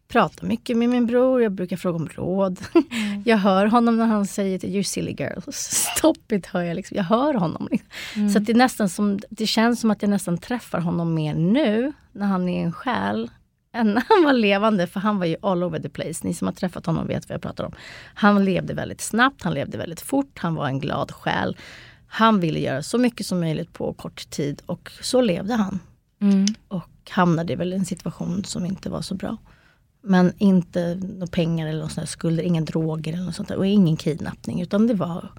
pratar 0.07 0.47
mycket 0.47 0.77
med 0.77 0.89
min 0.89 1.05
bror, 1.05 1.43
jag 1.43 1.51
brukar 1.51 1.77
fråga 1.77 1.95
om 1.95 2.07
råd. 2.07 2.59
Jag 3.25 3.37
hör 3.37 3.65
honom 3.65 3.97
när 3.97 4.05
han 4.05 4.27
säger 4.27 4.59
till 4.59 4.69
you 4.69 4.83
silly 4.83 5.15
girl, 5.19 5.39
stop 5.51 6.31
it, 6.31 6.45
hör 6.45 6.61
jag 6.61 6.75
liksom. 6.75 6.97
Jag 6.97 7.03
hör 7.03 7.33
honom. 7.33 7.67
Liksom. 7.71 8.29
Så 8.29 8.37
att 8.37 8.45
det, 8.45 8.51
är 8.51 8.57
nästan 8.57 8.89
som, 8.89 9.19
det 9.29 9.47
känns 9.47 9.79
som 9.79 9.91
att 9.91 10.01
jag 10.01 10.09
nästan 10.09 10.37
träffar 10.37 10.79
honom 10.79 11.13
mer 11.13 11.33
nu, 11.33 11.93
när 12.11 12.25
han 12.25 12.49
är 12.49 12.63
en 12.63 12.73
själ, 12.73 13.29
än 13.77 13.93
när 13.93 14.03
han 14.09 14.23
var 14.23 14.33
levande. 14.33 14.87
För 14.87 14.99
han 14.99 15.19
var 15.19 15.25
ju 15.25 15.35
all 15.41 15.63
over 15.63 15.79
the 15.79 15.89
place. 15.89 16.27
Ni 16.27 16.33
som 16.33 16.47
har 16.47 16.53
träffat 16.53 16.85
honom 16.85 17.07
vet 17.07 17.29
vad 17.29 17.33
jag 17.33 17.41
pratar 17.41 17.63
om. 17.63 17.73
Han 18.13 18.45
levde 18.45 18.73
väldigt 18.73 19.01
snabbt, 19.01 19.43
han 19.43 19.53
levde 19.53 19.77
väldigt 19.77 20.01
fort, 20.01 20.39
han 20.39 20.55
var 20.55 20.67
en 20.67 20.79
glad 20.79 21.11
själ. 21.11 21.57
Han 22.07 22.39
ville 22.39 22.59
göra 22.59 22.83
så 22.83 22.97
mycket 22.97 23.25
som 23.25 23.39
möjligt 23.39 23.73
på 23.73 23.93
kort 23.93 24.29
tid 24.29 24.61
och 24.65 24.91
så 25.01 25.21
levde 25.21 25.53
han. 25.53 25.79
Och 26.67 26.89
hamnade 27.09 27.55
väl 27.55 27.73
i 27.73 27.75
en 27.75 27.85
situation 27.85 28.43
som 28.43 28.65
inte 28.65 28.89
var 28.89 29.01
så 29.01 29.15
bra. 29.15 29.37
Men 30.01 30.33
inte 30.37 30.95
några 30.95 31.27
pengar 31.27 31.67
eller 31.67 31.79
några 31.79 32.05
skulder, 32.05 32.43
inga 32.43 32.61
droger 32.61 33.13
eller 33.13 33.23
något 33.23 33.35
sånt 33.35 33.49
där. 33.49 33.57
Och 33.57 33.67
ingen 33.67 33.97
kidnappning. 33.97 34.61
Utan 34.61 34.87
det 34.87 34.93
var 34.93 35.31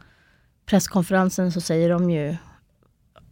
presskonferensen 0.66 1.52
så 1.52 1.60
säger 1.60 1.90
de 1.90 2.10
ju, 2.10 2.36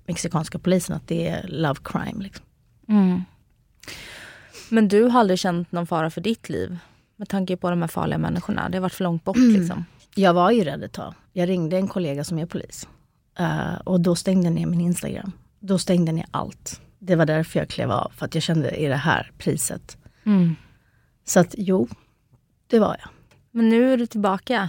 mexikanska 0.07 0.59
polisen, 0.59 0.97
att 0.97 1.09
det 1.09 1.29
är 1.29 1.49
love 1.49 1.81
crime. 1.85 2.23
Liksom. 2.23 2.45
Men 4.69 4.89
du 4.89 5.03
har 5.03 5.21
aldrig 5.21 5.39
känt 5.39 5.73
någon 5.73 5.87
fara 5.87 6.11
för 6.11 6.21
ditt 6.21 6.49
liv? 6.49 6.79
Med 7.17 7.29
tanke 7.29 7.57
på 7.57 7.71
de 7.71 7.81
här 7.81 7.89
farliga 7.89 8.19
människorna. 8.19 8.69
Det 8.69 8.77
har 8.79 8.83
varit 8.83 8.95
för 8.95 9.05
långt 9.05 9.25
bort 9.25 9.37
liksom. 9.37 9.85
Jag 10.15 10.35
var 10.35 10.51
ju 10.51 10.65
rädd 10.65 10.83
ett 10.85 10.93
tag. 10.93 11.15
Jag 11.33 11.49
ringde 11.49 11.77
en 11.77 11.89
kollega 11.89 12.25
som 12.25 12.39
är 12.39 12.47
polis. 12.47 12.89
Eh, 13.39 13.75
och 13.85 14.01
då 14.01 14.15
stängde 14.15 14.45
jag 14.47 14.53
ner 14.55 14.67
min 14.67 14.81
Instagram. 14.81 15.33
Då 15.61 15.79
stängde 15.79 16.09
jag 16.09 16.15
ner 16.17 16.27
allt. 16.31 16.81
Det 16.99 17.17
var 17.17 17.27
därför 17.27 17.59
jag 17.59 17.69
klev 17.69 17.91
av. 17.91 18.13
För 18.17 18.27
att 18.27 18.35
jag 18.35 18.43
kände, 18.43 18.81
är 18.81 18.89
det 18.89 18.97
här 18.97 19.31
priset? 19.39 19.97
Så 21.25 21.41
att 21.41 21.55
jo, 21.59 21.89
det 22.67 22.79
var 22.79 22.97
jag. 23.01 23.09
Men 23.51 23.69
nu 23.69 23.93
är 23.93 23.97
du 23.97 24.07
tillbaka 24.07 24.69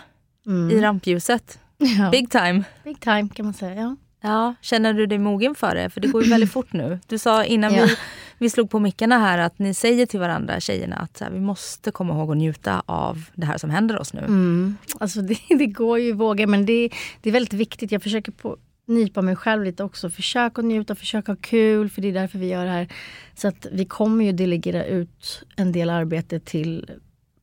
i 0.71 0.81
rampljuset. 0.81 1.59
Ja. 1.79 2.09
Big 2.11 2.29
time. 2.31 2.63
Big 2.83 2.99
time 2.99 3.29
kan 3.29 3.45
man 3.45 3.53
säga. 3.53 3.75
Ja. 3.81 3.95
Ja, 4.21 4.55
känner 4.61 4.93
du 4.93 5.05
dig 5.05 5.17
mogen 5.17 5.55
för 5.55 5.75
det? 5.75 5.89
För 5.89 6.01
det 6.01 6.07
går 6.07 6.23
ju 6.23 6.29
väldigt 6.31 6.51
fort 6.51 6.73
nu. 6.73 6.99
Du 7.07 7.17
sa 7.17 7.43
innan 7.45 7.73
Ja. 7.73 7.85
vi, 7.85 7.95
vi 8.37 8.49
slog 8.49 8.69
på 8.69 8.79
mickarna 8.79 9.17
här 9.17 9.37
att 9.37 9.59
ni 9.59 9.73
säger 9.73 10.05
till 10.05 10.19
varandra, 10.19 10.59
tjejerna, 10.59 10.95
att 10.95 11.17
så 11.17 11.23
här, 11.23 11.31
vi 11.31 11.39
måste 11.39 11.91
komma 11.91 12.13
ihåg 12.13 12.31
att 12.31 12.37
njuta 12.37 12.83
av 12.85 13.23
det 13.35 13.45
här 13.45 13.57
som 13.57 13.69
händer 13.69 13.99
oss 13.99 14.13
nu. 14.13 14.19
Mm. 14.19 14.77
Alltså 14.99 15.21
det, 15.21 15.37
det 15.49 15.67
går 15.67 15.99
ju 15.99 16.07
i 16.07 16.11
vågor 16.11 16.47
men 16.47 16.65
det, 16.65 16.89
det 17.21 17.29
är 17.29 17.33
väldigt 17.33 17.53
viktigt. 17.53 17.91
Jag 17.91 18.03
försöker 18.03 18.31
på, 18.31 18.57
nypa 18.87 19.21
mig 19.21 19.35
själv 19.35 19.63
lite 19.63 19.83
också. 19.83 20.09
Försök 20.09 20.59
att 20.59 20.65
njuta, 20.65 20.95
försök 20.95 21.27
ha 21.27 21.35
kul 21.35 21.89
för 21.89 22.01
det 22.01 22.07
är 22.07 22.13
därför 22.13 22.39
vi 22.39 22.47
gör 22.47 22.65
det 22.65 22.71
här. 22.71 22.87
Så 23.35 23.47
att 23.47 23.67
vi 23.71 23.85
kommer 23.85 24.25
ju 24.25 24.31
delegera 24.31 24.85
ut 24.85 25.43
en 25.55 25.71
del 25.71 25.89
arbete 25.89 26.39
till 26.39 26.91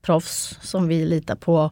proffs 0.03 0.59
som 0.63 0.89
vi 0.89 1.05
litar 1.05 1.37
på 1.37 1.71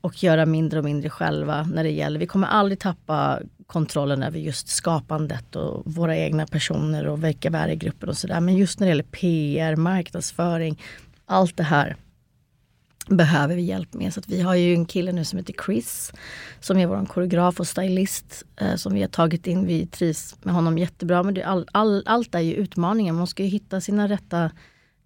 och 0.00 0.22
göra 0.22 0.46
mindre 0.46 0.78
och 0.78 0.84
mindre 0.84 1.10
själva 1.10 1.62
när 1.62 1.84
det 1.84 1.90
gäller. 1.90 2.20
Vi 2.20 2.26
kommer 2.26 2.46
aldrig 2.46 2.78
tappa 2.78 3.40
kontrollen 3.66 4.22
över 4.22 4.38
just 4.38 4.68
skapandet 4.68 5.56
och 5.56 5.82
våra 5.84 6.16
egna 6.16 6.46
personer 6.46 7.06
och 7.06 7.24
vilka 7.24 7.50
vi 7.50 7.56
är 7.56 7.68
i 7.68 7.76
gruppen 7.76 8.08
och 8.08 8.16
sådär. 8.16 8.40
Men 8.40 8.56
just 8.56 8.80
när 8.80 8.86
det 8.86 8.88
gäller 8.88 9.04
PR, 9.04 9.76
marknadsföring, 9.76 10.82
allt 11.26 11.56
det 11.56 11.62
här 11.62 11.96
behöver 13.08 13.54
vi 13.54 13.62
hjälp 13.62 13.94
med. 13.94 14.14
Så 14.14 14.20
att 14.20 14.28
vi 14.28 14.40
har 14.40 14.54
ju 14.54 14.74
en 14.74 14.86
kille 14.86 15.12
nu 15.12 15.24
som 15.24 15.38
heter 15.38 15.54
Chris 15.66 16.12
som 16.60 16.78
är 16.78 16.86
vår 16.86 17.06
koreograf 17.06 17.60
och 17.60 17.66
stylist 17.66 18.44
eh, 18.56 18.74
som 18.74 18.94
vi 18.94 19.00
har 19.00 19.08
tagit 19.08 19.46
in. 19.46 19.66
Vi 19.66 19.86
trivs 19.86 20.36
med 20.42 20.54
honom 20.54 20.78
jättebra. 20.78 21.22
Men 21.22 21.34
det, 21.34 21.42
all, 21.42 21.68
all, 21.72 22.02
allt 22.06 22.34
är 22.34 22.40
ju 22.40 22.54
utmaningar, 22.54 23.12
Man 23.12 23.26
ska 23.26 23.42
ju 23.42 23.48
hitta 23.48 23.80
sina 23.80 24.08
rätta... 24.08 24.50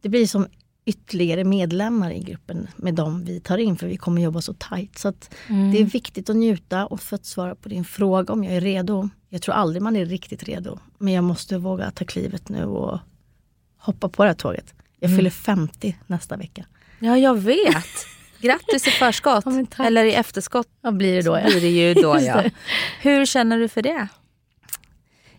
Det 0.03 0.09
blir 0.09 0.27
som 0.27 0.46
ytterligare 0.90 1.44
medlemmar 1.44 2.11
i 2.11 2.20
gruppen 2.20 2.68
med 2.76 2.94
dem 2.94 3.24
vi 3.24 3.40
tar 3.40 3.59
in 3.59 3.76
för 3.76 3.87
vi 3.87 3.96
kommer 3.96 4.22
jobba 4.22 4.40
så 4.40 4.55
tajt. 4.55 4.98
Så 4.98 5.09
att 5.09 5.35
det 5.72 5.81
är 5.81 5.85
viktigt 5.85 6.31
att 6.31 6.37
njuta 6.37 6.87
och 6.87 7.00
för 7.00 7.14
att 7.16 7.26
svara 7.26 7.55
på 7.55 7.68
din 7.68 7.85
fråga 7.85 8.33
om 8.33 8.44
jag 8.44 8.55
är 8.55 8.61
redo. 8.61 9.09
Jag 9.29 9.42
tror 9.42 9.55
aldrig 9.55 9.83
man 9.83 9.96
är 9.96 10.05
riktigt 10.07 10.42
redo. 10.42 10.79
Men 10.98 11.12
jag 11.12 11.24
måste 11.24 11.59
våga 11.59 11.90
ta 11.90 12.05
klivet 12.05 12.48
nu 12.48 12.64
och 12.64 12.98
hoppa 13.79 14.09
på 14.09 14.22
det 14.22 14.29
här 14.29 14.35
tåget. 14.35 14.74
Jag 14.98 15.16
fyller 15.16 15.31
50 15.31 15.96
nästa 16.07 16.37
vecka. 16.37 16.66
Ja, 16.98 17.16
jag 17.18 17.38
vet. 17.38 18.07
Grattis 18.40 18.87
i 18.87 18.90
förskott. 18.90 19.44
Ja. 19.79 19.85
Eller 19.85 20.05
i 20.05 20.14
efterskott 20.14 20.68
Vad 20.81 20.96
blir 20.96 21.14
det 21.14 21.22
då? 21.22 21.38
Ja. 21.38 21.44
blir 21.44 21.61
det 21.61 21.68
ju 21.68 21.94
då. 21.94 22.18
Ja. 22.20 22.44
Hur 23.00 23.26
känner 23.26 23.59
du 23.59 23.68
för 23.68 23.83
det? 23.83 24.09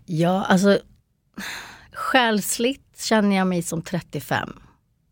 Ja, 0.05 0.43
alltså 0.43 0.79
själsligt 1.93 3.01
känner 3.01 3.35
jag 3.35 3.47
mig 3.47 3.61
som 3.63 3.81
35. 3.81 4.53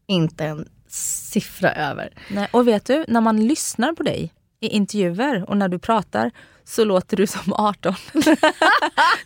Inte 0.10 0.46
en 0.46 0.70
siffra 0.88 1.72
över. 1.72 2.14
Nej, 2.30 2.48
och 2.52 2.68
vet 2.68 2.86
du, 2.86 3.06
när 3.08 3.22
man 3.22 3.48
lyssnar 3.48 3.94
på 3.94 4.04
dig 4.04 4.34
i 4.60 4.68
intervjuer 4.68 5.50
och 5.50 5.58
när 5.58 5.68
du 5.68 5.80
pratar 5.80 6.32
så 6.64 6.86
låter 6.86 7.18
du 7.18 7.28
som 7.28 7.54
18. 7.54 7.94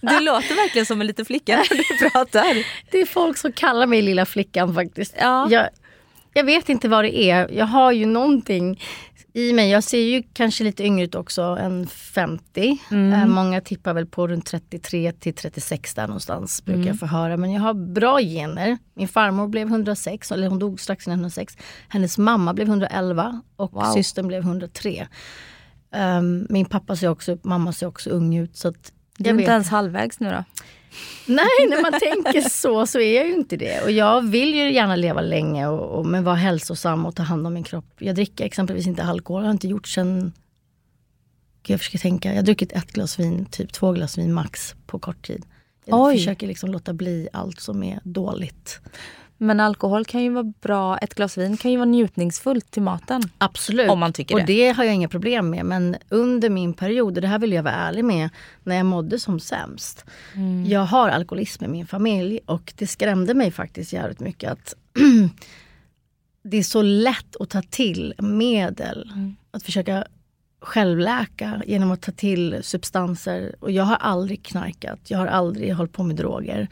du 0.02 0.20
låter 0.20 0.56
verkligen 0.56 0.86
som 0.86 1.02
en 1.02 1.08
liten 1.08 1.26
flicka 1.26 1.58
när 1.58 1.78
du 1.78 2.10
pratar. 2.10 2.66
Det 2.92 3.02
är 3.02 3.06
folk 3.06 3.38
som 3.38 3.52
kallar 3.52 3.88
mig 3.88 4.02
lilla 4.02 4.26
flickan 4.26 4.76
faktiskt. 4.76 5.16
Ja. 5.20 5.48
Jag, 5.50 5.70
jag 6.34 6.44
vet 6.44 6.70
inte 6.70 6.88
vad 6.88 7.04
det 7.04 7.18
är. 7.18 7.50
Jag 7.52 7.66
har 7.66 7.92
ju 7.92 8.06
någonting 8.06 8.82
i 9.34 9.54
mig. 9.54 9.70
Jag 9.70 9.84
ser 9.84 9.98
ju 10.02 10.24
kanske 10.34 10.64
lite 10.64 10.84
yngre 10.84 11.06
ut 11.06 11.16
också 11.16 11.42
än 11.42 11.88
50. 11.88 12.78
Eh, 12.92 13.26
många 13.26 13.62
tippar 13.62 13.94
väl 13.94 14.06
på 14.06 14.28
runt 14.28 14.46
33 14.46 15.12
till 15.12 15.34
36 15.34 15.94
där 15.94 16.08
någonstans 16.08 16.66
brukar 16.66 16.88
jag 16.88 17.00
få 17.00 17.06
höra. 17.06 17.38
Men 17.38 17.52
jag 17.52 17.62
har 17.62 17.74
bra 17.74 18.20
gener. 18.22 18.78
Min 18.94 19.08
farmor 19.08 19.48
blev 19.48 19.68
106, 19.68 20.32
eller 20.32 20.48
hon 20.48 20.60
dog 20.60 20.80
strax 20.80 21.08
innan 21.08 21.20
106. 21.20 21.58
Hennes 21.90 22.18
mamma 22.18 22.54
blev 22.54 22.68
111 22.68 23.42
och 23.56 23.74
Wow. 23.74 23.84
systern 23.94 24.28
blev 24.28 24.42
103. 24.44 25.08
Um, 25.96 26.48
min 26.50 26.66
pappa 26.66 26.96
ser 26.96 27.08
också, 27.08 27.38
mamma 27.44 27.74
ser 27.74 27.88
också 27.88 28.10
ung 28.10 28.36
ut. 28.36 28.58
Så 28.58 28.68
att 28.68 28.92
Du 29.18 29.30
är 29.30 29.34
inte 29.34 29.52
ens 29.52 29.70
halvvägs 29.70 30.20
nu 30.20 30.30
då. 30.30 30.44
Nej, 31.26 31.68
när 31.70 31.82
man 31.82 32.00
tänker 32.00 32.50
så 32.50 32.88
så 32.88 33.00
är 33.00 33.16
jag 33.16 33.28
ju 33.28 33.34
inte 33.34 33.58
det. 33.58 33.82
Och 33.84 33.92
jag 33.92 34.22
vill 34.22 34.56
ju 34.56 34.74
gärna 34.74 34.96
leva 34.96 35.22
länge 35.22 35.68
och, 35.68 36.00
och, 36.00 36.06
men 36.06 36.24
vara 36.24 36.36
hälsosam 36.36 37.06
och 37.06 37.16
ta 37.16 37.24
hand 37.24 37.48
om 37.48 37.54
min 37.54 37.64
kropp. 37.64 37.86
Jag 38.00 38.16
dricker 38.16 38.46
exempelvis 38.46 38.88
inte 38.88 39.04
alkohol, 39.04 39.42
det 39.42 39.46
har 39.46 39.50
jag 39.50 39.56
inte 39.56 39.68
gjort 39.68 39.88
sen... 39.88 40.34
Gud, 41.64 41.74
jag 41.74 41.80
försöker 41.80 42.00
tänka. 42.00 42.30
Jag 42.30 42.36
har 42.36 42.44
druckit 42.44 42.72
ett 42.72 42.92
glas 42.92 43.20
vin, 43.20 43.46
typ 43.46 43.74
två 43.74 43.92
glas 43.92 44.18
vin 44.18 44.34
max 44.34 44.76
på 44.86 45.00
kort 45.00 45.28
tid. 45.28 45.46
Jag 45.86 46.02
Oj. 46.02 46.18
försöker 46.18 46.48
liksom 46.48 46.72
låta 46.72 46.94
bli 46.94 47.28
allt 47.34 47.60
som 47.60 47.84
är 47.84 48.00
dåligt. 48.04 48.80
Men 49.44 49.60
alkohol 49.60 50.06
kan 50.06 50.24
ju 50.24 50.30
vara 50.30 50.54
bra, 50.62 50.98
ett 50.98 51.16
glas 51.16 51.38
vin 51.38 51.58
kan 51.58 51.72
ju 51.72 51.78
vara 51.78 51.86
njutningsfullt 51.86 52.72
till 52.72 52.82
maten. 52.82 53.22
Absolut. 53.38 53.90
Om 53.90 54.00
man 54.00 54.14
tycker 54.14 54.36
och 54.36 54.40
det. 54.40 54.46
det 54.46 54.70
har 54.72 54.84
jag 54.84 54.94
inga 54.94 55.08
problem 55.08 55.50
med. 55.50 55.66
Men 55.66 55.96
under 56.10 56.50
min 56.50 56.74
period, 56.74 57.18
och 57.18 57.22
det 57.22 57.28
här 57.28 57.40
vill 57.40 57.54
jag 57.54 57.64
vara 57.64 57.74
ärlig 57.74 58.06
med, 58.06 58.30
när 58.64 58.76
jag 58.76 58.86
mådde 58.86 59.20
som 59.20 59.40
sämst. 59.40 60.06
Mm. 60.34 60.66
Jag 60.66 60.82
har 60.82 61.10
alkoholism 61.10 61.64
i 61.64 61.68
min 61.68 61.88
familj 61.88 62.40
och 62.46 62.74
det 62.78 62.88
skrämde 62.88 63.34
mig 63.34 63.52
faktiskt 63.52 63.94
jävligt 63.94 64.20
mycket 64.20 64.52
att 64.52 64.76
det 66.44 66.58
är 66.58 66.64
så 66.64 66.82
lätt 66.82 67.36
att 67.40 67.50
ta 67.50 67.62
till 67.62 68.14
medel. 68.18 69.12
Mm. 69.14 69.36
Att 69.52 69.64
försöka 69.64 70.08
självläka 70.62 71.62
genom 71.68 71.92
att 71.92 72.02
ta 72.02 72.12
till 72.12 72.60
substanser. 72.62 73.56
Och 73.60 73.72
jag 73.72 73.84
har 73.84 73.96
aldrig 73.96 74.44
knarkat, 74.44 75.00
jag 75.08 75.18
har 75.18 75.28
aldrig 75.28 75.74
hållit 75.74 75.94
på 75.94 76.04
med 76.04 76.16
droger. 76.16 76.68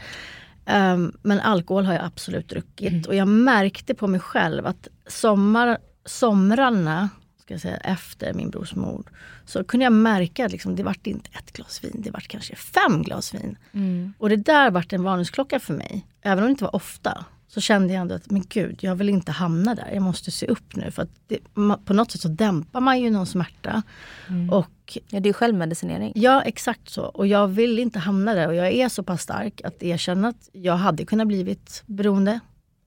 Um, 0.66 1.18
men 1.22 1.40
alkohol 1.40 1.86
har 1.86 1.94
jag 1.94 2.06
absolut 2.06 2.50
druckit. 2.50 2.92
Mm. 2.92 3.04
Och 3.08 3.16
jag 3.16 3.28
märkte 3.28 3.94
på 3.94 4.08
mig 4.08 4.20
själv 4.20 4.66
att 4.66 4.88
sommar, 5.08 5.78
somrarna 6.06 7.10
ska 7.42 7.54
jag 7.54 7.62
säga, 7.62 7.78
efter 7.78 8.34
min 8.34 8.50
brors 8.50 8.76
mord 8.76 9.10
så 9.46 9.64
kunde 9.64 9.84
jag 9.84 9.94
märka 9.94 10.46
att 10.46 10.52
liksom, 10.52 10.76
det 10.76 10.84
vart 10.84 11.08
inte 11.08 11.30
ett 11.34 11.52
glas 11.52 11.84
vin, 11.84 11.96
det 11.96 12.12
vart 12.12 12.28
kanske 12.28 12.56
fem 12.56 13.04
glas 13.04 13.34
vin. 13.34 13.58
Mm. 13.72 14.14
Och 14.18 14.30
det 14.30 14.36
där 14.36 14.72
vart 14.72 14.94
en 14.94 15.04
varningsklocka 15.04 15.60
för 15.60 15.74
mig. 15.74 16.08
Även 16.22 16.44
om 16.44 16.48
det 16.48 16.52
inte 16.52 16.64
var 16.64 16.76
ofta 16.76 17.26
så 17.54 17.62
kände 17.62 17.94
jag 17.94 18.02
ändå 18.02 18.16
att 18.16 18.32
men 18.32 18.44
gud, 18.50 18.80
jag 18.82 18.96
vill 18.96 19.10
inte 19.10 19.32
hamna 19.32 19.76
där. 19.76 19.90
Jag 19.94 20.02
måste 20.02 20.32
se 20.32 20.46
upp 20.46 20.76
nu. 20.76 20.92
För 20.92 21.08
det, 21.28 21.40
på 21.86 21.94
något 21.94 22.12
sätt 22.12 22.22
så 22.22 22.28
dämpar 22.28 22.82
man 22.82 23.02
ju 23.02 23.10
någon 23.10 23.26
smärta. 23.26 23.82
Mm. 24.30 24.50
Och, 24.50 24.98
ja, 25.10 25.20
det 25.20 25.30
är 25.30 25.34
självmedicinering. 25.34 26.12
Ja, 26.16 26.42
exakt 26.42 26.90
så. 26.90 27.04
Och 27.04 27.28
jag 27.28 27.48
vill 27.48 27.80
inte 27.80 28.00
hamna 28.00 28.34
där. 28.34 28.48
Och 28.48 28.56
jag 28.56 28.72
är 28.72 28.90
så 28.90 29.04
pass 29.04 29.22
stark 29.22 29.62
att 29.64 29.84
erkänna 29.84 30.28
att 30.28 30.50
jag 30.52 30.76
hade 30.76 31.06
kunnat 31.06 31.28
blivit 31.28 31.84
beroende. 31.86 32.40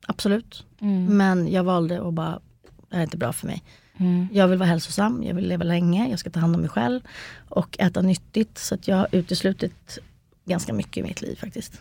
Absolut. 0.07 0.66
Mm. 0.81 1.16
Men 1.16 1.53
jag 1.53 1.64
valde 1.64 2.09
att 2.09 2.14
bara, 2.14 2.40
det 2.88 2.96
här 2.96 2.98
är 2.98 3.05
inte 3.05 3.16
bra 3.16 3.33
för 3.33 3.46
mig. 3.46 3.62
Mm. 3.96 4.29
Jag 4.33 4.48
vill 4.48 4.59
vara 4.59 4.68
hälsosam, 4.68 5.22
jag 5.22 5.35
vill 5.35 5.48
leva 5.48 5.64
länge, 5.64 6.09
jag 6.11 6.18
ska 6.18 6.31
ta 6.31 6.40
hand 6.40 6.55
om 6.55 6.61
mig 6.61 6.70
själv 6.70 7.00
och 7.48 7.77
äta 7.81 8.03
nyttigt. 8.03 8.59
Så 8.59 8.74
att 8.74 8.88
jag 8.88 8.96
har 8.96 9.09
uteslutit 9.12 9.98
ganska 10.44 10.72
mycket 10.72 10.96
i 10.96 11.03
mitt 11.03 11.22
liv 11.22 11.37
faktiskt. 11.37 11.81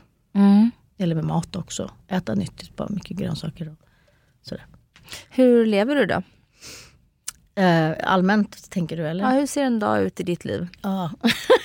Eller 0.98 1.08
gäller 1.08 1.16
med 1.16 1.26
mat 1.26 1.56
också. 1.56 1.92
Äta 2.08 2.36
nyttigt, 2.36 2.76
bara 2.76 2.90
mycket 2.90 3.18
grönsaker 3.18 3.70
och 3.70 3.88
sådär. 4.42 4.66
Hur 5.30 5.66
lever 5.66 5.96
du 5.96 6.06
då? 6.06 6.22
Eh, 7.56 7.92
allmänt 8.04 8.70
tänker 8.70 8.98
du 8.98 9.08
eller? 9.08 9.24
Ja, 9.24 9.30
hur 9.30 9.46
ser 9.46 9.64
en 9.64 9.80
dag 9.80 10.02
ut 10.02 10.20
i 10.20 10.24
ditt 10.24 10.46
liv? 10.46 10.68
Ja. 10.82 11.12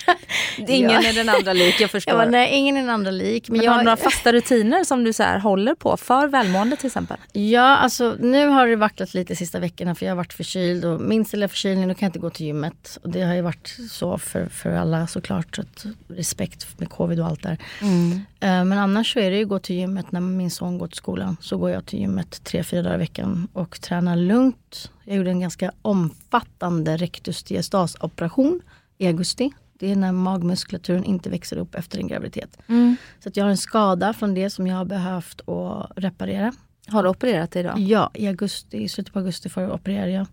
ingen 0.58 0.90
ja. 0.90 1.02
är 1.02 1.12
den 1.12 1.28
andra 1.28 1.52
lik, 1.52 1.80
jag 1.80 1.90
förstår. 1.90 2.14
Ja, 2.14 2.24
nej, 2.24 2.50
ingen 2.52 2.76
är 2.76 2.80
den 2.80 2.90
andra 2.90 3.10
lik. 3.10 3.48
Men, 3.48 3.56
men 3.56 3.64
jag... 3.64 3.72
har 3.72 3.78
du 3.78 3.84
några 3.84 3.96
fasta 3.96 4.32
rutiner 4.32 4.84
som 4.84 5.04
du 5.04 5.12
så 5.12 5.22
här, 5.22 5.38
håller 5.38 5.74
på 5.74 5.96
för 5.96 6.28
välmående 6.28 6.76
till 6.76 6.86
exempel? 6.86 7.16
Ja, 7.32 7.76
alltså 7.76 8.16
nu 8.20 8.46
har 8.46 8.66
det 8.66 8.76
vacklat 8.76 9.14
lite 9.14 9.32
de 9.32 9.36
sista 9.36 9.58
veckorna 9.58 9.94
för 9.94 10.06
jag 10.06 10.10
har 10.10 10.16
varit 10.16 10.32
förkyld 10.32 10.84
och 10.84 11.00
minst 11.00 11.32
lilla 11.32 11.48
förkylning, 11.48 11.88
då 11.88 11.94
kan 11.94 12.06
jag 12.06 12.08
inte 12.08 12.18
gå 12.18 12.30
till 12.30 12.46
gymmet. 12.46 12.98
Och 13.02 13.10
det 13.10 13.22
har 13.22 13.34
ju 13.34 13.42
varit 13.42 13.76
så 13.90 14.18
för, 14.18 14.46
för 14.46 14.70
alla 14.70 15.06
såklart. 15.06 15.56
Så 15.56 15.62
att, 15.62 15.86
respekt 16.08 16.80
med 16.80 16.90
covid 16.90 17.20
och 17.20 17.26
allt 17.26 17.42
där. 17.42 17.58
Mm. 17.82 18.12
Uh, 18.12 18.64
men 18.64 18.72
annars 18.72 19.12
så 19.12 19.18
är 19.18 19.30
det 19.30 19.36
ju 19.36 19.46
gå 19.46 19.58
till 19.58 19.76
gymmet 19.76 20.12
när 20.12 20.20
min 20.20 20.50
son 20.50 20.78
går 20.78 20.86
till 20.86 20.96
skolan. 20.96 21.36
Så 21.40 21.56
går 21.56 21.70
jag 21.70 21.86
till 21.86 21.98
gymmet 21.98 22.44
tre, 22.44 22.64
fyra 22.64 22.82
dagar 22.82 22.94
i 22.94 22.98
veckan 22.98 23.48
och 23.52 23.80
tränar 23.80 24.16
lugnt. 24.16 24.90
Jag 25.08 25.16
gjorde 25.16 25.30
en 25.30 25.40
ganska 25.40 25.72
omfattande 25.82 26.96
rectus 26.96 27.42
diastas 27.42 27.96
operation 28.00 28.60
i 28.98 29.06
augusti 29.06 29.52
det 29.78 29.92
är 29.92 29.96
när 29.96 30.12
magmuskulaturen 30.12 31.04
inte 31.04 31.30
växer 31.30 31.56
upp 31.56 31.74
efter 31.74 31.98
en 31.98 32.06
graviditet. 32.06 32.58
Mm. 32.66 32.96
Så 33.20 33.30
jag 33.34 33.44
har 33.44 33.50
en 33.50 33.56
skada 33.56 34.12
från 34.12 34.34
det 34.34 34.50
som 34.50 34.66
jag 34.66 34.76
har 34.76 34.84
behövt 34.84 35.48
att 35.48 35.90
reparera. 35.96 36.52
Har 36.86 37.02
du 37.02 37.08
opererat 37.08 37.50
dig 37.50 37.60
idag? 37.60 37.78
Ja, 37.78 38.10
i 38.14 38.26
augusti, 38.26 38.82
i 38.82 38.88
slutet 38.88 39.12
på 39.12 39.18
augusti 39.18 39.48
får 39.48 39.62
jag 39.62 39.72
operera. 39.72 40.08
Jag. 40.08 40.26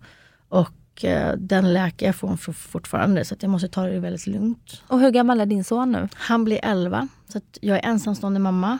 Och 0.48 1.04
eh, 1.04 1.36
den 1.36 1.72
läker 1.72 2.06
jag 2.06 2.16
från 2.16 2.38
fortfarande 2.38 3.24
så 3.24 3.36
jag 3.40 3.50
måste 3.50 3.68
ta 3.68 3.82
det 3.82 4.00
väldigt 4.00 4.26
lugnt. 4.26 4.82
Och 4.86 5.00
hur 5.00 5.10
gammal 5.10 5.40
är 5.40 5.46
din 5.46 5.64
son 5.64 5.92
nu? 5.92 6.08
Han 6.14 6.44
blir 6.44 6.60
11. 6.62 7.08
Så 7.28 7.40
jag 7.60 7.76
är 7.76 7.88
ensamstående 7.88 8.40
mamma 8.40 8.78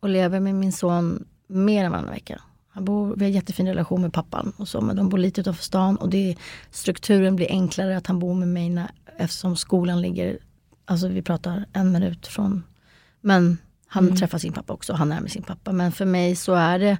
och 0.00 0.08
lever 0.08 0.40
med 0.40 0.54
min 0.54 0.72
son 0.72 1.26
mer 1.46 1.84
än 1.84 1.92
varannan 1.92 2.10
vecka. 2.10 2.40
Han 2.74 2.84
bor, 2.84 3.14
vi 3.16 3.24
har 3.24 3.32
jättefin 3.32 3.66
relation 3.66 4.02
med 4.02 4.12
pappan 4.12 4.52
och 4.56 4.68
så, 4.68 4.80
men 4.80 4.96
de 4.96 5.08
bor 5.08 5.18
lite 5.18 5.40
utanför 5.40 5.64
stan 5.64 5.96
och 5.96 6.08
det, 6.08 6.36
strukturen 6.70 7.36
blir 7.36 7.50
enklare 7.50 7.96
att 7.96 8.06
han 8.06 8.18
bor 8.18 8.34
med 8.34 8.48
mig 8.48 8.70
när, 8.70 8.90
eftersom 9.16 9.56
skolan 9.56 10.00
ligger, 10.00 10.38
alltså 10.84 11.08
vi 11.08 11.22
pratar 11.22 11.64
en 11.72 11.92
minut 11.92 12.26
från, 12.26 12.62
men 13.20 13.58
han 13.86 14.04
mm. 14.04 14.16
träffar 14.16 14.38
sin 14.38 14.52
pappa 14.52 14.72
också, 14.72 14.92
han 14.92 15.12
är 15.12 15.20
med 15.20 15.30
sin 15.30 15.42
pappa. 15.42 15.72
Men 15.72 15.92
för 15.92 16.04
mig 16.04 16.36
så 16.36 16.54
är 16.54 16.78
det 16.78 16.98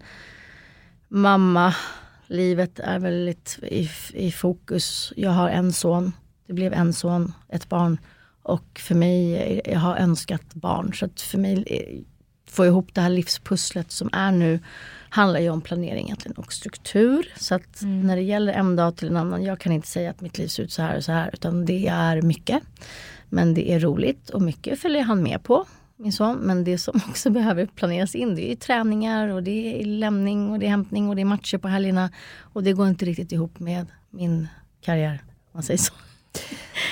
mamma, 1.09 1.75
livet 2.27 2.79
är 2.79 2.99
väldigt 2.99 3.59
i, 3.63 3.91
i 4.15 4.33
fokus. 4.33 5.13
Jag 5.17 5.31
har 5.31 5.49
en 5.49 5.73
son, 5.73 6.13
det 6.47 6.53
blev 6.53 6.73
en 6.73 6.93
son, 6.93 7.33
ett 7.49 7.69
barn. 7.69 7.99
Och 8.43 8.81
för 8.81 8.95
mig, 8.95 9.61
jag 9.65 9.79
har 9.79 9.97
önskat 9.97 10.55
barn. 10.55 10.95
Så 10.95 11.05
att 11.05 11.21
för 11.21 11.39
mig, 11.39 11.65
eh, 11.67 12.03
få 12.47 12.67
ihop 12.67 12.95
det 12.95 13.01
här 13.01 13.11
livspusslet 13.11 13.93
som 13.93 14.11
är 14.13 14.33
nu 14.33 14.61
handlar 15.15 15.41
ju 15.41 15.51
om 15.51 15.61
planering 15.61 16.05
egentligen 16.05 16.37
och 16.37 16.53
struktur. 16.53 17.33
Så 17.37 17.55
att 17.55 17.83
mm. 17.83 18.07
när 18.07 18.17
det 18.17 18.23
gäller 18.23 18.53
en 18.53 18.77
dag 18.77 18.97
till 18.97 19.09
en 19.09 19.17
annan, 19.17 19.43
jag 19.43 19.61
kan 19.61 19.73
inte 19.73 19.89
säga 19.89 20.11
att 20.11 20.21
mitt 20.21 20.39
liv 20.39 20.49
ser 20.49 20.63
ut 20.63 20.73
så 20.73 20.83
här 20.83 20.97
och 20.97 21.05
så 21.05 21.13
här 21.13 21.31
utan 21.33 21.65
det 21.65 21.87
är 21.87 22.23
mycket. 22.23 22.63
Men 23.29 23.55
det 23.55 23.73
är 23.73 23.81
roligt 23.81 24.31
och 24.31 24.43
mycket 24.43 24.81
följer 24.81 25.03
han 25.03 25.23
med 25.23 25.43
på, 25.43 25.67
min 25.97 26.13
son. 26.13 26.37
Men 26.37 26.65
det 26.65 26.79
som 26.79 27.01
också 27.09 27.31
behöver 27.31 27.67
planeras 27.67 28.15
in 28.15 28.35
det 28.35 28.53
är 28.53 28.57
träningar 28.57 29.29
och 29.29 29.43
det 29.43 29.81
är 29.81 29.85
lämning 29.85 30.51
och 30.51 30.59
det 30.59 30.67
är 30.67 30.71
hämtning 30.71 31.09
och 31.09 31.17
det 31.17 31.23
är 31.23 31.27
matcher 31.27 31.59
på 31.59 31.69
helgerna. 31.69 32.11
Och 32.39 32.63
det 32.63 32.73
går 32.73 32.89
inte 32.89 33.05
riktigt 33.05 33.33
ihop 33.33 33.59
med 33.59 33.87
min 34.11 34.49
karriär, 34.81 35.23
man 35.53 35.63
säger 35.63 35.79
så. 35.79 35.95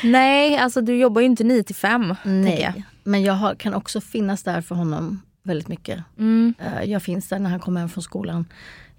Nej, 0.04 0.56
alltså 0.56 0.80
du 0.80 0.96
jobbar 0.96 1.20
ju 1.20 1.26
inte 1.26 1.44
9 1.44 1.62
till 1.62 1.74
5. 1.74 2.14
Nej, 2.24 2.84
men 3.04 3.22
jag 3.22 3.34
har, 3.34 3.54
kan 3.54 3.74
också 3.74 4.00
finnas 4.00 4.42
där 4.42 4.60
för 4.60 4.74
honom 4.74 5.20
väldigt 5.42 5.68
mycket. 5.68 6.04
Mm. 6.18 6.54
Eh, 6.58 6.82
jag 6.82 7.02
finns 7.02 7.28
där 7.28 7.38
när 7.38 7.50
han 7.50 7.60
kommer 7.60 7.80
hem 7.80 7.88
från 7.88 8.02
skolan. 8.02 8.44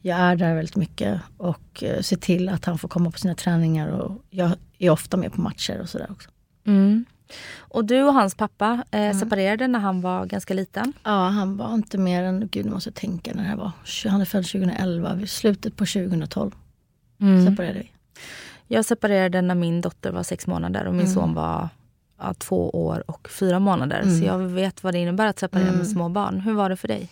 Jag 0.02 0.20
är 0.20 0.36
där 0.36 0.56
väldigt 0.56 0.76
mycket 0.76 1.22
och 1.38 1.84
eh, 1.84 2.02
ser 2.02 2.18
till 2.18 2.50
att 2.50 2.66
han 2.66 2.78
får 2.78 2.88
komma 2.88 3.12
på 3.12 3.18
sina 3.20 3.36
träningar 3.36 3.88
och 3.88 4.24
jag 4.30 4.52
är 4.78 4.90
ofta 4.90 5.18
med 5.18 5.34
på 5.34 5.42
matcher 5.42 5.80
och 5.82 5.90
sådär 5.90 6.08
också. 6.12 6.30
Mm. 6.66 7.06
Och 7.58 7.86
du 7.86 8.04
och 8.04 8.14
hans 8.14 8.36
pappa 8.36 8.84
eh, 8.92 9.00
mm. 9.00 9.20
separerade 9.20 9.68
när 9.68 9.80
han 9.80 10.02
var 10.02 10.26
ganska 10.26 10.54
liten? 10.54 10.94
Ja, 11.04 11.28
han 11.28 11.58
var 11.58 11.74
inte 11.74 11.98
mer 11.98 12.24
än, 12.24 12.48
gud 12.52 12.66
nu 12.66 12.72
måste 12.72 12.90
jag 12.90 12.96
tänka 12.96 13.32
när 13.34 13.44
det 13.44 13.50
här 13.50 13.56
var. 13.56 13.72
Han 14.10 14.22
är 14.22 14.26
född 14.26 14.46
2011, 14.46 15.14
vid 15.14 15.30
slutet 15.30 15.76
på 15.76 15.86
2012 15.86 16.52
mm. 17.22 17.46
separerade 17.46 17.80
vi. 17.80 17.92
Jag 18.68 18.86
separerade 18.86 19.42
när 19.42 19.56
min 19.56 19.82
dotter 19.82 20.12
var 20.12 20.24
sex 20.24 20.48
månader 20.48 20.86
och 20.86 20.94
min 20.94 21.06
mm. 21.06 21.14
son 21.14 21.34
var 21.34 21.70
ja, 22.24 22.34
två 22.34 22.70
år 22.70 23.04
och 23.08 23.30
fyra 23.30 23.60
månader. 23.60 24.02
Mm. 24.02 24.20
Så 24.20 24.26
jag 24.26 24.38
vet 24.38 24.84
vad 24.84 24.94
det 24.94 25.00
innebär 25.00 25.28
att 25.28 25.40
separera 25.40 25.68
mm. 25.68 25.78
med 25.78 25.88
små 25.88 26.10
barn. 26.10 26.40
Hur 26.40 26.54
var 26.54 26.70
det 26.70 26.76
för 26.76 26.88
dig? 26.88 27.10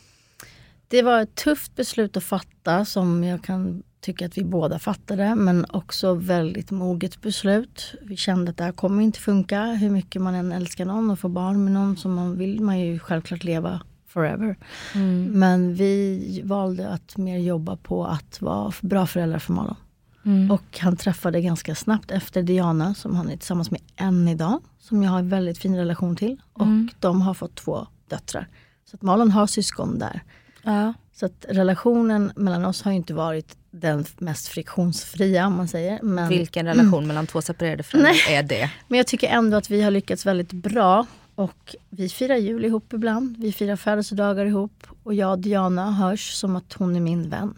Det 0.88 1.02
var 1.02 1.22
ett 1.22 1.36
tufft 1.36 1.76
beslut 1.76 2.18
att 2.18 2.24
fatta 2.24 2.86
som 2.86 3.24
jag 3.24 3.44
kan 3.44 3.84
tycka 4.02 4.26
att 4.26 4.38
vi 4.38 4.44
båda 4.44 4.80
fattade. 4.80 5.36
Men 5.36 5.66
också 5.70 6.14
väldigt 6.14 6.72
moget 6.72 7.22
beslut. 7.22 7.96
Vi 8.02 8.18
kände 8.18 8.52
att 8.52 8.58
det 8.58 8.64
här 8.64 8.72
kommer 8.72 9.04
inte 9.04 9.20
funka. 9.20 9.64
Hur 9.64 9.90
mycket 9.90 10.22
man 10.22 10.36
än 10.36 10.52
älskar 10.52 10.86
någon 10.86 11.12
och 11.12 11.20
får 11.20 11.30
barn 11.30 11.64
med 11.64 11.74
någon 11.74 11.98
så 11.98 12.08
man 12.08 12.38
vill 12.38 12.62
man 12.62 12.80
ju 12.80 13.00
självklart 13.00 13.44
leva 13.44 13.82
forever. 14.08 14.56
Mm. 14.96 15.26
Men 15.26 15.76
vi 15.76 16.42
valde 16.46 16.90
att 16.90 17.18
mer 17.18 17.38
jobba 17.38 17.76
på 17.76 18.06
att 18.06 18.42
vara 18.42 18.72
bra 18.82 19.08
föräldrar 19.08 19.40
för 19.40 19.54
Malin. 19.54 19.76
Mm. 20.26 20.52
Och 20.52 20.80
han 20.80 20.98
träffade 20.98 21.42
ganska 21.42 21.76
snabbt 21.76 22.12
efter 22.12 22.44
Diana 22.44 22.94
som 22.94 23.16
han 23.16 23.30
är 23.30 23.38
tillsammans 23.38 23.72
med 23.72 23.82
än 23.96 24.28
idag. 24.28 24.62
Som 24.80 25.04
jag 25.04 25.12
har 25.12 25.20
en 25.20 25.30
väldigt 25.30 25.58
fin 25.58 25.76
relation 25.76 26.16
till. 26.16 26.42
Och 26.54 26.66
mm. 26.66 26.90
de 27.00 27.22
har 27.22 27.34
fått 27.34 27.56
två 27.56 27.88
döttrar. 28.08 28.48
Så 28.86 28.96
att 28.96 29.02
Malin 29.02 29.32
har 29.32 29.48
syskon 29.48 30.00
där. 30.00 30.22
Ja. 30.64 30.94
Så 31.14 31.26
att 31.26 31.46
relationen 31.50 32.32
mellan 32.36 32.66
oss 32.66 32.82
har 32.82 32.92
inte 32.92 33.14
varit 33.14 33.58
den 33.72 34.06
mest 34.18 34.48
friktionsfria 34.48 35.48
om 35.48 35.54
man 35.54 35.68
säger. 35.68 36.00
Men, 36.02 36.30
Vilken 36.30 36.66
relation 36.66 36.94
mm. 36.94 37.08
mellan 37.08 37.28
två 37.28 37.42
separerade 37.42 37.84
föräldrar 37.84 38.30
är 38.30 38.44
det? 38.44 38.72
Men 38.88 38.98
jag 38.98 39.08
tycker 39.08 39.28
ändå 39.28 39.58
att 39.58 39.70
vi 39.70 39.82
har 39.82 39.92
lyckats 39.92 40.26
väldigt 40.26 40.54
bra. 40.54 41.06
Och 41.36 41.76
vi 41.90 42.10
firar 42.10 42.36
jul 42.36 42.66
ihop 42.66 42.94
ibland. 42.94 43.38
Vi 43.38 43.52
firar 43.52 43.76
födelsedagar 43.76 44.46
ihop. 44.46 44.88
Och 45.04 45.14
jag 45.14 45.32
och 45.32 45.40
Diana 45.40 45.92
hörs 45.92 46.34
som 46.34 46.56
att 46.56 46.74
hon 46.74 46.96
är 46.96 47.00
min 47.00 47.30
vän. 47.30 47.54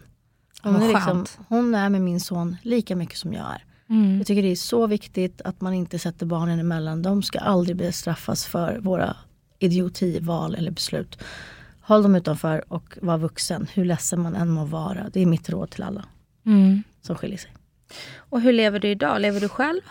Hon, 0.64 0.76
är 0.82 0.88
liksom, 0.88 1.26
hon 1.48 1.76
är 1.76 1.90
med 1.90 2.02
min 2.02 2.20
son 2.20 2.56
lika 2.62 2.96
mycket 2.96 3.18
som 3.18 3.34
jag 3.34 3.46
är. 3.46 3.64
Mm. 3.90 4.18
Jag 4.18 4.28
tycker 4.28 4.42
det 4.42 4.52
är 4.52 4.56
så 4.56 4.88
viktigt 4.88 5.42
att 5.42 5.62
man 5.62 5.74
inte 5.74 6.00
sätter 6.00 6.26
barnen 6.26 6.60
emellan. 6.60 7.02
De 7.02 7.24
ska 7.24 7.40
aldrig 7.40 7.78
bestraffas 7.78 8.46
för 8.46 8.80
våra 8.80 9.16
idiotival 9.60 10.56
eller 10.56 10.72
beslut. 10.72 11.24
Håll 11.82 12.04
dem 12.04 12.16
utanför 12.16 12.74
och 12.74 12.98
var 13.02 13.18
vuxen, 13.18 13.68
hur 13.74 13.86
ledsen 13.86 14.22
man 14.22 14.36
än 14.36 14.50
må 14.50 14.66
vara. 14.66 15.10
Det 15.14 15.22
är 15.22 15.26
mitt 15.26 15.50
råd 15.50 15.70
till 15.70 15.84
alla 15.84 16.06
mm. 16.46 16.84
som 17.02 17.16
skiljer 17.16 17.38
sig. 17.38 17.52
Och 18.18 18.42
hur 18.42 18.54
lever 18.54 18.80
du 18.80 18.90
idag? 18.90 19.22
Lever 19.22 19.40
du 19.40 19.50
själv? 19.50 19.82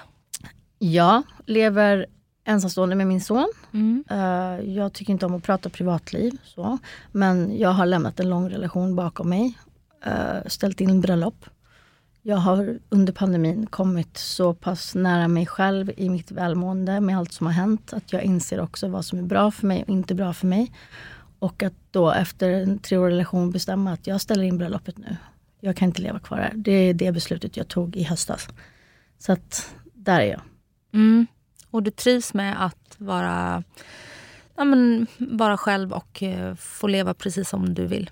Ja, 0.79 1.23
lever 1.47 2.07
ensamstående 2.45 2.97
med 2.97 3.07
min 3.07 3.21
son. 3.21 3.53
Mm. 3.73 4.05
Uh, 4.11 4.75
jag 4.75 4.93
tycker 4.93 5.13
inte 5.13 5.27
om 5.27 5.35
att 5.35 5.43
prata 5.43 5.69
privatliv. 5.69 6.39
Så. 6.45 6.79
Men 7.13 7.59
jag 7.59 7.71
har 7.71 7.87
lämnat 7.87 8.21
en 8.21 8.31
lång 8.31 8.51
relation 8.51 8.97
bakom 8.97 9.29
mig 9.29 9.59
Eh, 10.05 10.37
ställt 10.47 10.81
in 10.81 11.01
bröllop. 11.01 11.45
Jag 12.23 12.37
har 12.37 12.79
under 12.89 13.13
pandemin 13.13 13.67
kommit 13.67 14.19
så 14.19 14.55
pass 14.55 14.95
nära 14.95 15.29
mig 15.29 15.47
själv 15.47 15.91
i 15.97 16.09
mitt 16.09 16.31
välmående 16.31 17.01
med 17.01 17.19
allt 17.19 17.33
som 17.33 17.47
har 17.47 17.55
hänt 17.55 17.93
att 17.93 18.13
jag 18.13 18.23
inser 18.23 18.61
också 18.61 18.89
vad 18.89 19.05
som 19.05 19.19
är 19.19 19.23
bra 19.23 19.51
för 19.51 19.67
mig 19.67 19.83
och 19.83 19.89
inte 19.89 20.15
bra 20.15 20.33
för 20.33 20.47
mig. 20.47 20.73
Och 21.39 21.63
att 21.63 21.75
då 21.91 22.11
efter 22.11 22.51
en 22.51 22.79
treårig 22.79 23.13
relation 23.13 23.51
bestämma 23.51 23.93
att 23.93 24.07
jag 24.07 24.21
ställer 24.21 24.43
in 24.43 24.59
bröllopet 24.59 24.99
nu. 24.99 25.17
Jag 25.61 25.77
kan 25.77 25.89
inte 25.89 26.03
leva 26.03 26.19
kvar 26.19 26.39
här. 26.39 26.53
Det 26.55 26.73
är 26.73 26.95
det 26.95 27.13
beslutet 27.13 27.57
jag 27.57 27.69
tog 27.69 27.97
i 27.97 28.03
höstas. 28.03 28.49
Så 29.19 29.33
att 29.33 29.75
Där 29.93 30.21
är 30.21 30.31
jag. 30.31 30.41
Mm. 30.95 31.27
Och 31.71 31.83
du 31.83 31.91
trivs 31.91 32.35
med 32.35 32.65
att 32.67 32.95
vara, 32.99 33.65
ja, 34.57 34.65
men, 34.65 35.07
vara 35.19 35.57
själv 35.57 35.93
och 35.93 36.23
eh, 36.23 36.55
få 36.55 36.87
leva 36.87 37.15
precis 37.15 37.49
som 37.49 37.75
du 37.75 37.87
vill? 37.87 38.11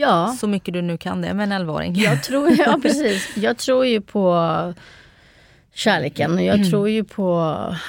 Ja. 0.00 0.36
Så 0.40 0.46
mycket 0.48 0.74
du 0.74 0.82
nu 0.82 0.96
kan 0.98 1.22
det 1.22 1.34
med 1.34 1.52
en 1.52 1.62
11-åring. 1.66 1.94
Jag 1.96 2.22
tror, 2.24 2.50
ja, 2.58 2.78
precis. 2.82 3.36
Jag 3.36 3.56
tror 3.58 3.86
ju 3.86 4.00
på 4.00 4.34
kärleken 5.74 6.32
och 6.34 6.42
jag 6.42 6.54
Mm. 6.58 6.70
tror 6.70 6.88
ju 6.88 7.04
på 7.04 7.38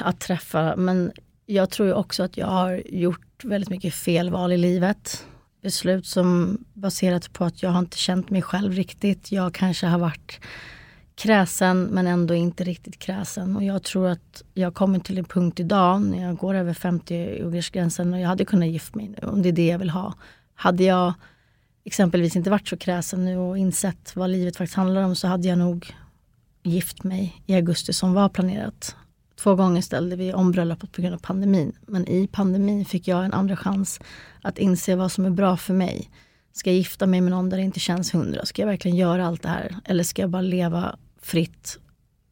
att 0.01 0.19
träffa. 0.19 0.75
Men 0.75 1.11
jag 1.45 1.69
tror 1.69 1.87
ju 1.87 1.93
också 1.93 2.23
att 2.23 2.37
jag 2.37 2.47
har 2.47 2.81
gjort 2.89 3.43
väldigt 3.43 3.69
mycket 3.69 3.93
fel 3.93 4.29
val 4.29 4.51
i 4.51 4.57
livet. 4.57 5.25
Beslut 5.61 6.05
som 6.05 6.57
baserats 6.73 7.27
på 7.29 7.45
att 7.45 7.63
jag 7.63 7.69
har 7.69 7.79
inte 7.79 7.97
känt 7.97 8.29
mig 8.29 8.41
själv 8.41 8.73
riktigt. 8.73 9.31
Jag 9.31 9.53
kanske 9.53 9.87
har 9.87 9.99
varit 9.99 10.39
kräsen 11.15 11.83
men 11.83 12.07
ändå 12.07 12.33
inte 12.33 12.63
riktigt 12.63 12.99
kräsen. 12.99 13.55
Och 13.55 13.63
jag 13.63 13.83
tror 13.83 14.07
att 14.07 14.43
jag 14.53 14.73
kommer 14.73 14.99
till 14.99 15.17
en 15.17 15.25
punkt 15.25 15.59
idag 15.59 16.01
när 16.01 16.21
jag 16.27 16.37
går 16.37 16.53
över 16.55 16.73
50-årsgränsen 16.73 18.13
och 18.13 18.19
jag 18.19 18.27
hade 18.27 18.45
kunnat 18.45 18.69
gifta 18.69 18.97
mig 18.97 19.07
nu 19.21 19.27
om 19.27 19.41
det 19.41 19.49
är 19.49 19.53
det 19.53 19.67
jag 19.67 19.79
vill 19.79 19.89
ha. 19.89 20.13
Hade 20.55 20.83
jag 20.83 21.13
exempelvis 21.89 22.35
inte 22.35 22.49
varit 22.49 22.67
så 22.67 22.77
kräsen 22.77 23.25
nu 23.25 23.37
och 23.37 23.57
insett 23.57 24.15
vad 24.15 24.29
livet 24.29 24.57
faktiskt 24.57 24.75
handlar 24.75 25.01
om 25.01 25.15
så 25.15 25.27
hade 25.27 25.47
jag 25.47 25.57
nog 25.57 25.95
gift 26.63 27.03
mig 27.03 27.43
i 27.45 27.55
augusti 27.55 27.93
som 27.93 28.13
var 28.13 28.29
planerat. 28.29 28.95
Två 29.35 29.55
gånger 29.55 29.81
ställde 29.81 30.15
vi 30.15 30.33
om 30.33 30.51
bröllopet 30.51 30.91
på 30.91 31.01
grund 31.01 31.15
av 31.15 31.19
pandemin. 31.19 31.71
Men 31.87 32.07
i 32.07 32.27
pandemin 32.27 32.85
fick 32.85 33.07
jag 33.07 33.25
en 33.25 33.33
andra 33.33 33.55
chans 33.55 33.99
att 34.41 34.57
inse 34.57 34.95
vad 34.95 35.11
som 35.11 35.25
är 35.25 35.29
bra 35.29 35.57
för 35.57 35.73
mig. 35.73 36.09
Ska 36.53 36.69
jag 36.69 36.77
gifta 36.77 37.07
mig 37.07 37.21
med 37.21 37.31
någon 37.31 37.49
där 37.49 37.57
det 37.57 37.63
inte 37.63 37.79
känns 37.79 38.13
hundra? 38.13 38.45
Ska 38.45 38.61
jag 38.61 38.67
verkligen 38.67 38.97
göra 38.97 39.27
allt 39.27 39.41
det 39.41 39.49
här? 39.49 39.75
Eller 39.85 40.03
ska 40.03 40.21
jag 40.21 40.29
bara 40.29 40.41
leva 40.41 40.97
fritt, 41.21 41.79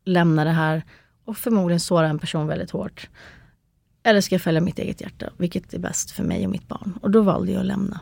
lämna 0.05 0.43
det 0.43 0.51
här 0.51 0.84
och 1.26 1.38
förmodligen 1.38 1.80
såra 1.80 2.08
en 2.08 2.20
person 2.20 2.47
väldigt 2.47 2.72
hårt? 2.72 3.10
Eller 4.03 4.22
ska 4.22 4.36
jag 4.36 4.41
följa 4.41 4.62
mitt 4.62 4.80
eget 4.80 5.01
hjärta? 5.01 5.30
Vilket 5.38 5.74
är 5.74 5.80
bäst 5.80 6.12
för 6.12 6.24
mig 6.24 6.45
och 6.45 6.51
mitt 6.51 6.68
barn? 6.68 6.99
Och 7.01 7.12
då 7.12 7.22
valde 7.22 7.51
jag 7.51 7.60
att 7.60 7.66
lämna. 7.66 7.99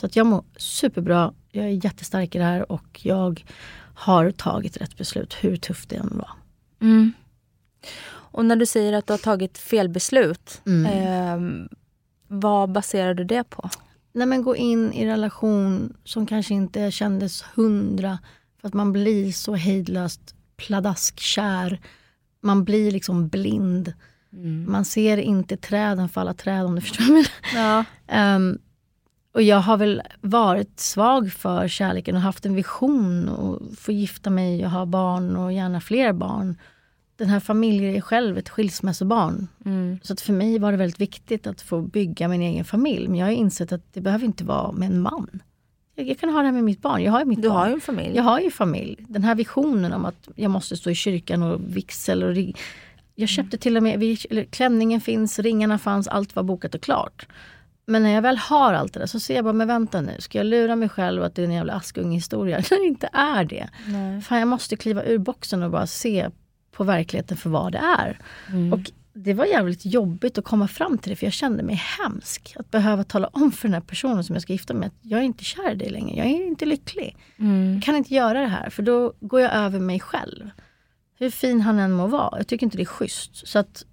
Så 0.00 0.06
att 0.06 0.16
jag 0.16 0.26
mår 0.26 0.44
superbra. 0.56 1.32
Jag 1.52 1.64
är 1.64 1.84
jättestark 1.84 2.34
i 2.34 2.38
det 2.38 2.44
här 2.44 2.72
och 2.72 3.00
jag 3.02 3.44
har 3.94 4.30
tagit 4.30 4.76
rätt 4.76 4.96
beslut 4.96 5.36
hur 5.40 5.56
tufft 5.56 5.88
det 5.88 5.96
än 5.96 6.18
var. 6.18 6.30
Mm. 6.80 7.12
Och 8.10 8.44
när 8.44 8.56
du 8.56 8.66
säger 8.66 8.92
att 8.92 9.06
du 9.06 9.12
har 9.12 9.18
tagit 9.18 9.58
fel 9.58 9.88
beslut, 9.88 10.62
Mm. 10.66 10.86
eh, 10.86 11.66
vad 12.28 12.72
baserar 12.72 13.14
du 13.14 13.24
det 13.24 13.44
på? 13.44 13.70
Nej 14.12 14.26
men 14.26 14.42
gå 14.42 14.56
in 14.56 14.92
i 14.92 15.06
relation 15.06 15.96
som 16.04 16.26
kanske 16.26 16.54
inte 16.54 16.90
kändes 16.90 17.42
hundra 17.42 18.18
för 18.60 18.68
att 18.68 18.74
man 18.74 18.92
blir 18.92 19.32
så 19.32 19.54
hejdlöst 19.54 20.34
pladaskkär. 20.56 21.80
Man 22.42 22.64
blir 22.64 22.90
liksom 22.90 23.28
blind. 23.28 23.92
Man 24.66 24.84
ser 24.84 25.16
inte 25.16 25.56
träden 25.56 26.08
för 26.08 26.20
alla 26.20 26.34
träd 26.34 26.64
om 26.66 26.74
du 26.74 26.80
förstår 26.80 27.04
vad 27.04 27.08
jag 27.08 27.26
menar. 27.54 27.74
Ja. 27.76 27.84
Ehm, 28.14 28.58
och 29.32 29.42
jag 29.42 29.56
har 29.60 29.76
väl 29.76 30.02
varit 30.20 30.80
svag 30.80 31.32
för 31.32 31.68
kärleken 31.68 32.16
och 32.16 32.22
haft 32.22 32.46
en 32.46 32.54
vision 32.54 33.28
och 33.28 33.78
få 33.78 33.92
gifta 33.92 34.30
mig 34.30 34.64
och 34.64 34.70
ha 34.70 34.86
barn 34.86 35.36
och 35.36 35.52
gärna 35.52 35.80
fler 35.80 36.12
barn. 36.12 36.56
Den 37.16 37.28
här 37.28 37.40
familjen 37.40 37.94
är 37.96 38.00
själv 38.00 38.38
ett 38.38 38.48
skilsmässobarn. 38.48 39.48
Mm. 39.64 39.98
Så 40.02 40.12
att 40.12 40.20
för 40.20 40.32
mig 40.32 40.58
var 40.58 40.72
det 40.72 40.78
väldigt 40.78 41.00
viktigt 41.00 41.46
att 41.46 41.60
få 41.60 41.82
bygga 41.82 42.28
min 42.28 42.42
egen 42.42 42.64
familj. 42.64 43.08
Men 43.08 43.18
jag 43.18 43.26
har 43.26 43.32
insett 43.32 43.72
att 43.72 43.92
det 43.92 44.00
behöver 44.00 44.24
inte 44.24 44.44
vara 44.44 44.72
med 44.72 44.90
en 44.90 45.00
man. 45.00 45.42
Jag, 45.94 46.08
jag 46.08 46.18
kan 46.18 46.30
ha 46.30 46.38
det 46.38 46.44
här 46.46 46.52
med 46.52 46.64
mitt 46.64 46.82
barn. 46.82 47.02
Jag 47.02 47.12
har 47.12 47.20
ju 47.20 47.24
mitt 47.26 47.42
Du 47.42 47.48
barn. 47.48 47.58
har 47.58 47.68
ju 47.68 47.74
en 47.74 47.80
familj. 47.80 48.16
Jag 48.16 48.22
har 48.22 48.40
ju 48.40 48.50
familj. 48.50 48.96
Den 49.08 49.24
här 49.24 49.34
visionen 49.34 49.92
om 49.92 50.04
att 50.04 50.28
jag 50.36 50.50
måste 50.50 50.76
stå 50.76 50.90
i 50.90 50.94
kyrkan 50.94 51.42
och 51.42 51.60
vigsel 51.76 52.22
och 52.22 52.34
ring. 52.34 52.54
Jag 53.14 53.28
köpte 53.28 53.58
till 53.58 53.76
och 53.76 53.82
med, 53.82 53.98
vi, 53.98 54.16
klänningen 54.50 55.00
finns, 55.00 55.38
ringarna 55.38 55.78
fanns, 55.78 56.08
allt 56.08 56.36
var 56.36 56.42
bokat 56.42 56.74
och 56.74 56.82
klart. 56.82 57.26
Men 57.90 58.02
när 58.02 58.10
jag 58.10 58.22
väl 58.22 58.36
har 58.36 58.72
allt 58.72 58.92
det 58.92 59.00
där 59.00 59.06
så 59.06 59.20
ser 59.20 59.34
jag 59.34 59.44
bara, 59.44 59.52
men 59.52 59.68
vänta 59.68 60.00
nu, 60.00 60.16
ska 60.18 60.38
jag 60.38 60.46
lura 60.46 60.76
mig 60.76 60.88
själv 60.88 61.22
att 61.22 61.34
det 61.34 61.42
är 61.42 61.46
en 61.46 61.52
jävla 61.52 61.72
Askung-historia? 61.72 62.56
När 62.70 62.80
det 62.80 62.86
inte 62.86 63.08
är 63.12 63.44
det. 63.44 63.68
Nej. 63.86 64.20
Fan, 64.20 64.38
jag 64.38 64.48
måste 64.48 64.76
kliva 64.76 65.04
ur 65.04 65.18
boxen 65.18 65.62
och 65.62 65.70
bara 65.70 65.86
se 65.86 66.28
på 66.72 66.84
verkligheten 66.84 67.36
för 67.36 67.50
vad 67.50 67.72
det 67.72 67.78
är. 67.78 68.18
Mm. 68.48 68.72
Och 68.72 68.90
det 69.12 69.34
var 69.34 69.44
jävligt 69.44 69.84
jobbigt 69.84 70.38
att 70.38 70.44
komma 70.44 70.68
fram 70.68 70.98
till 70.98 71.10
det 71.10 71.16
för 71.16 71.26
jag 71.26 71.32
kände 71.32 71.62
mig 71.62 71.74
hemsk. 71.74 72.54
Att 72.56 72.70
behöva 72.70 73.04
tala 73.04 73.26
om 73.26 73.52
för 73.52 73.68
den 73.68 73.74
här 73.74 73.80
personen 73.80 74.24
som 74.24 74.34
jag 74.34 74.42
ska 74.42 74.52
gifta 74.52 74.74
mig 74.74 74.86
att 74.86 74.98
jag 75.02 75.20
är 75.20 75.24
inte 75.24 75.44
kär 75.44 75.72
i 75.72 75.74
dig 75.74 75.90
längre. 75.90 76.16
Jag 76.16 76.26
är 76.26 76.46
inte 76.46 76.64
lycklig. 76.64 77.16
Mm. 77.38 77.74
Jag 77.74 77.82
kan 77.82 77.96
inte 77.96 78.14
göra 78.14 78.40
det 78.40 78.46
här 78.46 78.70
för 78.70 78.82
då 78.82 79.12
går 79.20 79.40
jag 79.40 79.52
över 79.54 79.80
mig 79.80 80.00
själv. 80.00 80.50
Hur 81.18 81.30
fin 81.30 81.60
han 81.60 81.78
än 81.78 81.92
må 81.92 82.06
vara. 82.06 82.38
Jag 82.38 82.46
tycker 82.46 82.66
inte 82.66 82.76
det 82.76 82.82
är 82.82 82.84
schysst. 82.84 83.48
Så 83.48 83.58
att 83.58 83.84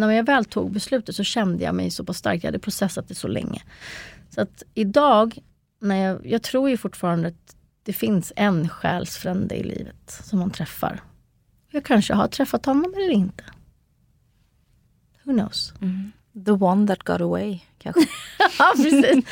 när 0.00 0.10
jag 0.10 0.26
väl 0.26 0.44
tog 0.44 0.72
beslutet 0.72 1.16
så 1.16 1.24
kände 1.24 1.64
jag 1.64 1.74
mig 1.74 1.90
så 1.90 2.04
pass 2.04 2.18
stark. 2.18 2.44
Jag 2.44 2.48
hade 2.48 2.58
processat 2.58 3.08
det 3.08 3.14
så 3.14 3.28
länge. 3.28 3.62
Så 4.30 4.40
att 4.40 4.62
idag, 4.74 5.38
när 5.80 5.96
jag, 5.96 6.26
jag 6.26 6.42
tror 6.42 6.70
ju 6.70 6.76
fortfarande 6.76 7.28
att 7.28 7.56
det 7.82 7.92
finns 7.92 8.32
en 8.36 8.68
själsfrände 8.68 9.54
i 9.54 9.62
livet 9.62 10.20
som 10.24 10.38
man 10.38 10.50
träffar. 10.50 11.00
Jag 11.70 11.84
kanske 11.84 12.14
har 12.14 12.28
träffat 12.28 12.66
honom 12.66 12.94
eller 12.96 13.10
inte. 13.10 13.44
Who 15.22 15.32
knows? 15.32 15.72
The 16.44 16.50
one 16.50 16.86
that 16.86 17.02
got 17.02 17.20
away, 17.20 17.58
kanske. 17.78 18.00
Ja, 18.58 18.72
precis. 18.76 19.24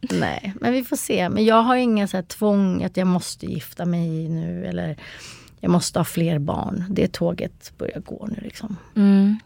Nej, 0.00 0.54
men 0.60 0.72
vi 0.72 0.84
får 0.84 0.96
se. 0.96 1.28
Men 1.28 1.44
jag 1.44 1.62
har 1.62 1.76
inga 1.76 2.08
så 2.08 2.16
här 2.16 2.24
tvång 2.24 2.84
att 2.84 2.96
jag 2.96 3.06
måste 3.06 3.46
gifta 3.46 3.84
mig 3.84 4.28
nu 4.28 4.66
eller 4.66 4.96
jag 5.60 5.70
måste 5.70 5.98
ha 5.98 6.04
fler 6.04 6.38
barn. 6.38 6.84
Det 6.90 7.12
tåget 7.12 7.72
börjar 7.78 8.00
gå 8.00 8.26
nu 8.26 8.40
liksom. 8.42 8.76
Mm. 8.96 9.38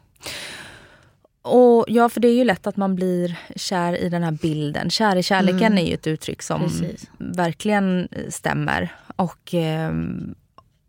Och 1.49 1.84
ja, 1.88 2.09
för 2.09 2.20
det 2.20 2.28
är 2.28 2.34
ju 2.34 2.44
lätt 2.44 2.66
att 2.66 2.76
man 2.76 2.94
blir 2.94 3.38
kär 3.57 3.96
i 3.96 4.09
den 4.09 4.22
här 4.22 4.30
bilden. 4.32 4.90
Kär 4.90 5.16
i 5.16 5.22
kärleken 5.22 5.72
Mm. 5.72 5.78
är 5.78 5.88
ju 5.88 5.94
ett 5.94 6.07
uttryck 6.07 6.42
som 6.42 6.61
Precis. 6.62 7.11
verkligen 7.18 8.09
eh, 8.12 8.30
stämmer. 8.30 8.88
Och 9.16 9.55
eh, 9.55 9.92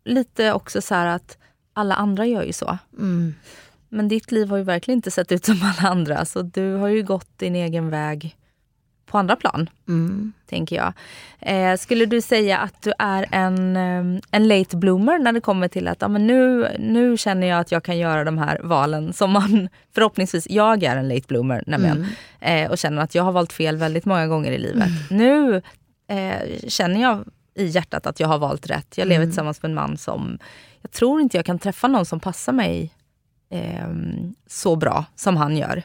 lite 0.04 0.52
också 0.52 0.82
så 0.82 0.94
här 0.94 1.06
att 1.06 1.38
alla 1.72 1.94
andra 1.94 2.26
gör 2.26 2.42
ju 2.42 2.52
så. 2.52 2.78
Mm. 2.98 3.34
Men 3.88 4.08
ditt 4.08 4.32
liv 4.32 4.48
har 4.48 4.56
ju 4.56 4.62
verkligen 4.62 4.98
inte 4.98 5.10
sett 5.10 5.32
ut 5.32 5.44
som 5.44 5.60
alla 5.62 5.88
andra. 5.90 6.24
Så 6.24 6.42
du 6.42 6.74
har 6.74 6.88
ju 6.88 7.02
gått 7.02 7.38
din 7.38 7.56
egen 7.56 7.90
väg 7.90 8.36
på 9.10 9.18
andra 9.18 9.36
plan, 9.36 9.70
Mm. 9.88 10.32
tänker 10.48 10.76
jag. 10.76 10.92
Eh, 11.40 11.76
skulle 11.76 12.06
du 12.06 12.20
säga 12.20 12.58
att 12.58 12.82
du 12.82 12.92
är 12.98 13.26
en, 13.30 13.76
eh, 13.76 14.20
en 14.30 14.48
late 14.48 14.76
bloomer 14.76 15.18
när 15.18 15.32
det 15.32 15.40
kommer 15.40 15.68
till 15.68 15.88
att 15.88 15.96
ja, 16.00 16.08
men 16.08 16.26
nu, 16.26 16.68
nu 16.78 17.16
känner 17.16 17.46
jag 17.46 17.60
att 17.60 17.72
jag 17.72 17.84
kan 17.84 17.98
göra 17.98 18.24
de 18.24 18.38
här 18.38 18.60
valen 18.64 19.12
som 19.12 19.30
man 19.30 19.68
förhoppningsvis, 19.94 20.46
jag 20.50 20.82
är 20.82 20.96
en 20.96 21.08
late 21.08 21.24
bloomer 21.28 21.64
nämligen. 21.66 22.06
Eh, 22.40 22.70
och 22.70 22.78
känner 22.78 23.02
att 23.02 23.14
jag 23.14 23.22
har 23.22 23.32
valt 23.32 23.52
fel 23.52 23.76
väldigt 23.76 24.04
många 24.04 24.26
gånger 24.26 24.52
i 24.52 24.58
livet. 24.58 24.88
Nu 25.10 25.62
eh, 26.08 26.68
känner 26.68 27.02
jag 27.02 27.24
i 27.54 27.66
hjärtat 27.66 28.06
att 28.06 28.20
jag 28.20 28.28
har 28.28 28.38
valt 28.38 28.66
rätt. 28.70 28.98
Jag 28.98 29.08
lever 29.08 29.24
tillsammans 29.24 29.62
med 29.62 29.68
en 29.70 29.74
man 29.74 29.96
som, 29.96 30.38
jag 30.82 30.90
tror 30.90 31.20
inte 31.20 31.36
jag 31.36 31.46
kan 31.46 31.58
träffa 31.58 31.88
någon 31.88 32.06
som 32.06 32.20
passar 32.20 32.52
mig 32.52 32.94
eh, 33.50 33.88
så 34.46 34.76
bra 34.76 35.04
som 35.16 35.36
han 35.36 35.56
gör. 35.56 35.82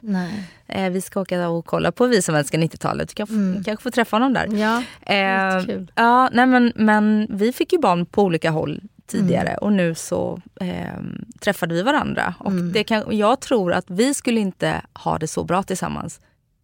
Eh, 0.68 0.90
vi 0.90 1.02
ska 1.02 1.22
åka 1.22 1.50
och 1.50 1.66
kolla 1.66 1.92
på 1.92 2.06
Vi 2.08 2.22
som 2.22 2.36
älskar 2.36 2.58
90-talet. 2.58 3.10
Du 3.10 3.14
kan, 3.16 3.28
Mm. 3.30 3.64
kanske 3.64 3.84
få 3.84 3.92
träffa 3.92 4.16
honom 4.16 4.34
där. 4.34 4.48
Ja, 4.48 4.84
Eh, 5.02 5.86
ja, 5.96 6.30
nej 6.34 6.46
men, 6.46 6.72
men 6.76 7.28
vi 7.30 7.52
fick 7.54 7.74
ju 7.74 7.80
barn 7.80 8.06
på 8.06 8.24
olika 8.24 8.52
håll 8.52 8.82
tidigare 9.08 9.48
Mm. 9.50 9.60
och 9.62 9.74
nu 9.74 9.96
så 9.96 10.42
eh, 10.62 11.00
träffade 11.40 11.74
vi 11.76 11.82
varandra. 11.82 12.36
Och 12.40 12.52
Mm. 12.52 12.72
det 12.72 12.84
kan, 12.84 13.18
jag 13.18 13.40
tror 13.40 13.74
att 13.74 13.86
vi 13.90 14.14
skulle 14.14 14.40
inte 14.40 14.82
ha 14.94 15.18
det 15.18 15.28
så 15.28 15.44
bra 15.44 15.64
tillsammans. 15.64 16.20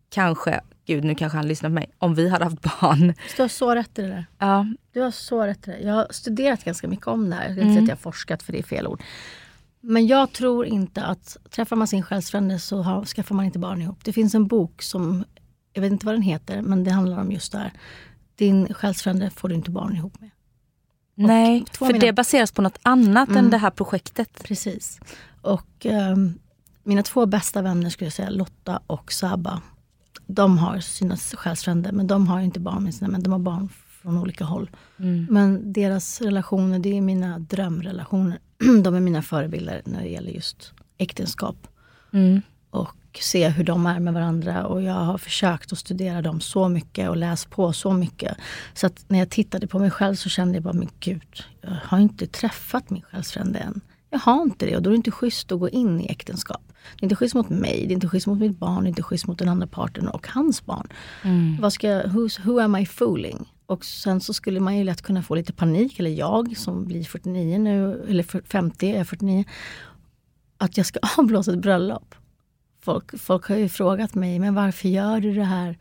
Kanske, 0.10 0.62
gud 0.88 1.04
nu 1.04 1.16
kanske 1.16 1.38
han 1.38 1.48
lyssnar 1.48 1.70
på 1.70 1.74
mig, 1.74 1.90
om 1.98 2.16
vi 2.16 2.30
hade 2.30 2.46
haft 2.46 2.62
barn. 2.82 3.14
Du 3.36 3.42
har 3.44 3.48
så 3.50 3.76
rätt 3.76 4.00
i 4.00 4.02
det 4.02 4.08
där. 4.08 4.26
Ja, 4.40 4.66
Du 4.94 5.02
har 5.02 5.12
så 5.12 5.44
rätt 5.46 5.68
i 5.68 5.72
det. 5.72 5.80
Jag 5.80 5.94
har 5.94 6.08
studerat 6.10 6.64
ganska 6.64 6.88
mycket 6.88 7.08
om 7.08 7.30
det 7.30 7.36
här. 7.36 7.44
Jag 7.44 7.52
ska 7.54 7.62
inte 7.62 7.64
Mm. 7.64 7.74
säga 7.76 7.84
att 7.84 7.90
jag 7.90 7.96
har 7.96 8.12
forskat 8.12 8.44
för 8.44 8.52
det 8.52 8.60
är 8.60 8.64
fel 8.64 8.88
ord. 8.88 9.02
Men 9.82 10.08
jag 10.08 10.32
tror 10.34 10.66
inte 10.66 11.04
att 11.04 11.38
träffar 11.50 11.76
man 11.76 11.88
sin 11.88 12.04
själsfrände 12.04 12.60
så 12.60 12.82
har, 12.82 13.06
skaffar 13.06 13.36
man 13.36 13.46
inte 13.46 13.60
barn 13.60 13.82
ihop. 13.82 14.00
Det 14.04 14.14
finns 14.14 14.36
en 14.36 14.48
bok 14.48 14.82
som, 14.82 15.24
jag 15.74 15.82
vet 15.82 15.92
inte 15.92 16.06
vad 16.06 16.16
den 16.16 16.22
heter, 16.22 16.62
men 16.62 16.84
det 16.84 16.92
handlar 16.92 17.20
om 17.22 17.32
just 17.32 17.52
det 17.52 17.58
här. 17.58 17.72
Din 18.36 18.74
själsfrände 18.74 19.30
får 19.30 19.50
du 19.50 19.56
inte 19.56 19.72
barn 19.72 19.96
ihop 19.96 20.22
med. 20.22 20.30
nej, 21.16 21.66
för 21.72 21.86
mina- 21.88 22.00
det 22.00 22.14
baseras 22.14 22.52
på 22.52 22.62
något 22.62 22.80
annat 22.82 23.30
än 23.30 23.38
Mm. 23.38 23.52
det 23.52 23.58
här 23.58 23.70
projektet. 23.70 24.44
Precis. 24.44 25.00
Och 25.42 25.86
ehm, 25.86 26.34
mina 26.84 27.04
två 27.04 27.26
bästa 27.26 27.62
vänner 27.62 27.90
skulle 27.90 28.06
jag 28.06 28.14
säga, 28.14 28.30
Lotta 28.30 28.80
och 28.88 29.12
Saba. 29.14 29.62
De 30.28 30.58
har 30.58 30.80
sina 30.80 31.18
själsfränder, 31.18 31.92
men 31.92 32.08
de 32.08 32.28
har 32.28 32.40
inte 32.40 32.60
barn 32.60 32.84
med 32.84 32.96
sina 32.96 33.08
män. 33.08 33.24
De 33.24 33.32
har 33.34 33.40
barn 33.40 33.70
från 34.02 34.18
olika 34.18 34.44
håll. 34.44 34.70
Mm. 35.00 35.28
Men 35.30 35.74
deras 35.74 36.22
relationer, 36.22 36.80
det 36.80 36.98
är 36.98 37.02
mina 37.02 37.40
drömrelationer. 37.40 38.40
De 38.84 38.96
är 38.96 39.00
mina 39.00 39.22
förebilder 39.22 39.82
när 39.86 40.02
det 40.02 40.10
gäller 40.10 40.32
just 40.32 40.74
äktenskap. 40.98 41.68
Mm. 42.14 42.42
Och 42.70 43.20
se 43.22 43.50
hur 43.50 43.64
de 43.64 43.86
är 43.86 44.00
med 44.00 44.14
varandra. 44.14 44.66
Och 44.66 44.82
jag 44.82 44.94
har 44.94 45.18
försökt 45.18 45.74
att 45.74 45.80
studera 45.80 46.22
dem 46.22 46.42
så 46.42 46.70
mycket 46.70 47.10
och 47.10 47.18
läst 47.18 47.50
på 47.50 47.74
så 47.74 47.94
mycket. 47.94 48.38
Så 48.74 48.88
att 48.88 49.06
när 49.08 49.20
jag 49.20 49.30
tittade 49.30 49.68
på 49.68 49.80
mig 49.80 49.92
själv 49.92 50.16
så 50.16 50.30
kände 50.30 50.56
jag 50.56 50.64
bara, 50.64 50.74
men 50.74 50.90
gud, 51.00 51.44
jag 51.62 51.78
har 51.84 52.00
inte 52.00 52.28
träffat 52.28 52.90
min 52.90 53.02
själsfrände 53.02 53.60
än. 53.60 53.82
Jag 54.10 54.20
har 54.20 54.42
inte 54.42 54.66
det 54.66 54.76
och 54.76 54.82
då 54.82 54.90
är 54.90 54.92
det 54.92 54.98
inte 54.98 55.12
schysst 55.12 55.52
att 55.52 55.60
gå 55.60 55.70
in 55.70 56.02
i 56.02 56.08
äktenskap. 56.12 56.62
Det 56.68 57.04
är 57.04 57.06
inte 57.06 57.16
schysst 57.16 57.36
mot 57.36 57.50
mig, 57.50 57.86
det 57.88 57.94
är 57.94 57.96
inte 57.96 58.08
schysst 58.08 58.28
mot 58.28 58.40
mitt 58.40 58.58
barn, 58.58 58.84
det 58.84 58.88
är 58.88 58.90
inte 58.90 59.04
schysst 59.04 59.28
mot 59.28 59.40
den 59.40 59.50
andra 59.50 59.68
parten 59.68 60.08
och 60.08 60.28
hans 60.28 60.66
barn. 60.66 60.88
Vad 61.60 61.74
ska, 61.74 62.02
who 62.44 62.60
am 62.60 62.76
I 62.76 62.86
fooling? 62.86 63.52
Och 63.72 63.86
sen 63.86 64.22
så 64.22 64.34
skulle 64.34 64.60
man 64.60 64.78
ju 64.78 64.84
lätt 64.84 65.02
kunna 65.02 65.24
få 65.24 65.36
lite 65.36 65.54
panik, 65.54 66.00
eller 66.00 66.10
jag 66.10 66.58
som 66.58 66.86
blir 66.86 67.04
49 67.04 67.58
nu, 67.60 68.06
eller 68.10 68.24
för- 68.24 68.42
50, 68.42 68.90
jag 68.90 68.98
är 69.00 69.04
49. 69.04 69.44
Att 70.58 70.78
jag 70.78 70.86
ska 70.86 71.00
avblåsa 71.18 71.52
ett 71.52 71.60
bröllop. 71.60 72.16
Folk, 72.82 73.20
folk 73.20 73.46
har 73.48 73.56
ju 73.56 73.70
frågat 73.70 74.16
mig, 74.16 74.40
men 74.40 74.56
varför 74.56 74.90
gör 74.90 75.20
du 75.20 75.34
det 75.34 75.44
här? 75.44 75.78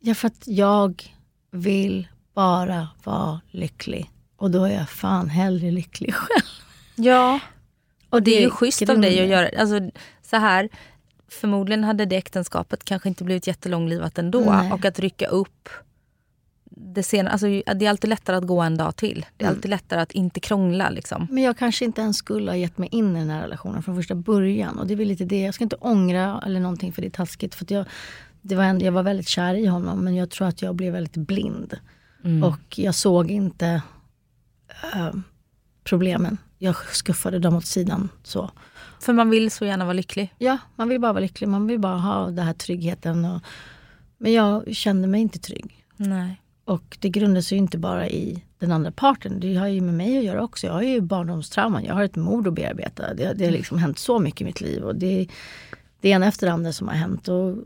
Ja, 0.00 0.14
för 0.14 0.26
att 0.26 0.42
jag 0.46 1.14
vill 1.50 2.08
bara 2.34 2.88
vara 3.04 3.40
lycklig. 3.50 4.10
Och 4.36 4.50
då 4.50 4.64
är 4.64 4.74
jag 4.74 4.88
fan 4.88 5.28
hellre 5.28 5.70
lycklig 5.70 6.14
själv. 6.14 6.46
Ja, 6.94 7.40
och 8.10 8.22
det 8.22 8.30
är 8.30 8.34
ju 8.34 8.40
Det 8.40 8.46
är 8.46 8.50
schysst 8.50 8.88
av 8.88 9.00
dig 9.00 9.20
att 9.22 9.28
göra 9.28 9.60
alltså, 9.60 9.90
så 10.22 10.36
här. 10.36 10.68
Förmodligen 11.28 11.84
hade 11.84 12.04
det 12.06 12.16
äktenskapet 12.16 12.84
kanske 12.84 13.08
inte 13.08 13.24
blivit 13.24 13.46
jättelånglivat 13.46 14.18
ändå. 14.18 14.40
Nej. 14.40 14.72
Och 14.72 14.84
att 14.84 14.98
rycka 14.98 15.26
upp 15.26 15.68
det 16.76 17.02
senare, 17.02 17.32
alltså, 17.32 17.46
det 17.46 17.86
är 17.86 17.90
alltid 17.90 18.10
lättare 18.10 18.36
att 18.36 18.46
gå 18.46 18.60
en 18.60 18.76
dag 18.76 18.96
till. 18.96 19.26
Det 19.36 19.44
är 19.44 19.48
Mm. 19.48 19.56
alltid 19.56 19.70
lättare 19.70 20.00
att 20.00 20.12
inte 20.12 20.40
krångla. 20.40 20.90
Liksom. 20.90 21.26
Men 21.30 21.42
jag 21.42 21.58
kanske 21.58 21.84
inte 21.84 22.00
ens 22.00 22.16
skulle 22.16 22.50
ha 22.50 22.56
gett 22.56 22.78
mig 22.78 22.88
in 22.92 23.16
i 23.16 23.18
den 23.20 23.30
här 23.30 23.42
relationen 23.42 23.82
från 23.82 23.96
första 23.96 24.14
början. 24.14 24.78
Och 24.78 24.86
det 24.86 24.94
är 24.94 24.96
väl 24.96 25.08
lite 25.08 25.24
det. 25.24 25.40
Jag 25.40 25.54
ska 25.54 25.64
inte 25.64 25.76
ångra 25.76 26.42
eller 26.46 26.60
någonting 26.60 26.92
för 26.92 27.02
det 27.02 27.08
är 27.08 27.10
taskigt. 27.10 27.54
För 27.54 27.66
jag, 27.72 27.86
det 28.42 28.54
var 28.54 28.64
en, 28.64 28.80
jag 28.80 28.92
var 28.92 29.02
väldigt 29.02 29.28
kär 29.28 29.54
i 29.54 29.66
honom 29.66 30.04
men 30.04 30.14
jag 30.14 30.30
tror 30.30 30.48
att 30.48 30.62
jag 30.62 30.74
blev 30.74 30.92
väldigt 30.92 31.16
blind. 31.16 31.78
Och 32.44 32.78
jag 32.78 32.94
såg 32.94 33.30
inte 33.30 33.82
eh, 34.94 35.10
problemen. 35.84 36.38
Jag 36.58 36.76
skuffade 36.76 37.38
dem 37.38 37.56
åt 37.56 37.66
sidan. 37.66 38.08
Så. 38.22 38.50
För 39.00 39.12
man 39.12 39.30
vill 39.30 39.50
så 39.50 39.64
gärna 39.64 39.84
vara 39.84 39.92
lycklig. 39.92 40.34
Ja, 40.38 40.58
man 40.76 40.88
vill 40.88 41.00
bara 41.00 41.12
vara 41.12 41.20
lycklig. 41.20 41.48
Man 41.48 41.66
vill 41.66 41.78
bara 41.78 41.98
ha 41.98 42.26
den 42.26 42.46
här 42.46 42.52
tryggheten. 42.52 43.24
Och, 43.24 43.40
men 44.18 44.32
jag 44.32 44.76
kände 44.76 45.08
mig 45.08 45.20
inte 45.20 45.38
trygg. 45.38 45.84
Nej. 45.96 46.40
Och 46.64 46.96
det 47.00 47.08
grundar 47.08 47.40
sig 47.40 47.58
inte 47.58 47.78
bara 47.78 48.08
i 48.08 48.44
den 48.58 48.72
andra 48.72 48.90
parten. 48.90 49.40
Det 49.40 49.54
har 49.54 49.66
ju 49.66 49.80
med 49.80 49.94
mig 49.94 50.18
att 50.18 50.24
göra 50.24 50.42
också. 50.42 50.66
Jag 50.66 50.74
har 50.74 50.82
ju 50.82 51.00
barndomstrauman. 51.00 51.84
Jag 51.84 51.94
har 51.94 52.04
ett 52.04 52.16
mord 52.16 52.48
att 52.48 52.54
bearbeta. 52.54 53.14
Det, 53.14 53.32
det 53.32 53.44
har 53.44 53.52
liksom 53.52 53.78
hänt 53.78 53.98
så 53.98 54.18
mycket 54.18 54.40
i 54.40 54.44
mitt 54.44 54.60
liv. 54.60 54.82
Och 54.82 54.94
det, 54.94 55.28
det 56.00 56.08
ena 56.08 56.26
efter 56.26 56.46
det 56.46 56.52
andra 56.52 56.72
som 56.72 56.88
har 56.88 56.94
hänt. 56.94 57.28
Och 57.28 57.56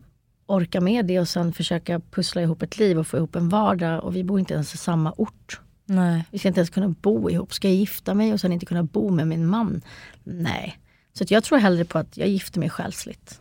orka 0.46 0.80
med 0.80 1.06
det 1.06 1.20
och 1.20 1.28
sen 1.28 1.52
försöka 1.52 2.00
pussla 2.00 2.42
ihop 2.42 2.62
ett 2.62 2.78
liv 2.78 2.98
och 2.98 3.06
få 3.06 3.16
ihop 3.16 3.36
en 3.36 3.48
vardag. 3.48 4.04
Och 4.04 4.16
vi 4.16 4.24
bor 4.24 4.38
inte 4.38 4.54
ens 4.54 4.74
i 4.74 4.76
samma 4.76 5.14
ort. 5.16 5.60
Nej. 5.84 6.24
Vi 6.30 6.38
ska 6.38 6.48
inte 6.48 6.60
ens 6.60 6.70
kunna 6.70 6.88
bo 6.88 7.30
ihop. 7.30 7.54
Ska 7.54 7.68
jag 7.68 7.76
gifta 7.76 8.14
mig 8.14 8.32
och 8.32 8.40
sen 8.40 8.52
inte 8.52 8.66
kunna 8.66 8.82
bo 8.82 9.10
med 9.10 9.28
min 9.28 9.46
man? 9.46 9.82
Nej. 10.24 10.78
Så 11.12 11.24
jag 11.28 11.44
tror 11.44 11.58
hellre 11.58 11.84
på 11.84 11.98
att 11.98 12.16
jag 12.16 12.28
gifter 12.28 12.60
mig 12.60 12.70
själsligt. 12.70 13.40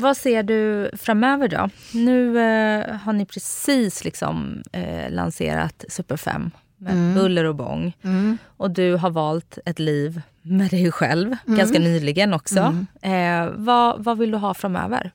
Vad 0.00 0.16
ser 0.16 0.42
du 0.42 0.90
framöver 0.96 1.48
då? 1.48 1.68
Nu 1.94 2.38
eh, 2.40 2.96
har 2.96 3.12
ni 3.12 3.26
precis 3.26 4.04
liksom, 4.04 4.62
eh, 4.72 5.10
lanserat 5.10 5.84
Super 5.88 6.16
5 6.16 6.50
med 6.76 6.92
Mm. 6.92 7.14
buller 7.14 7.44
och 7.44 7.54
bång. 7.54 7.92
Och 8.56 8.70
du 8.70 8.94
har 8.96 9.10
valt 9.10 9.58
ett 9.64 9.78
liv 9.78 10.22
med 10.42 10.70
dig 10.70 10.92
själv, 10.92 11.36
ganska 11.46 11.78
Mm. 11.78 11.92
nyligen 11.92 12.34
också. 12.34 12.74
Eh, 13.02 13.46
vad, 13.56 14.04
vad 14.04 14.18
vill 14.18 14.30
du 14.30 14.36
ha 14.38 14.54
framöver? 14.54 15.10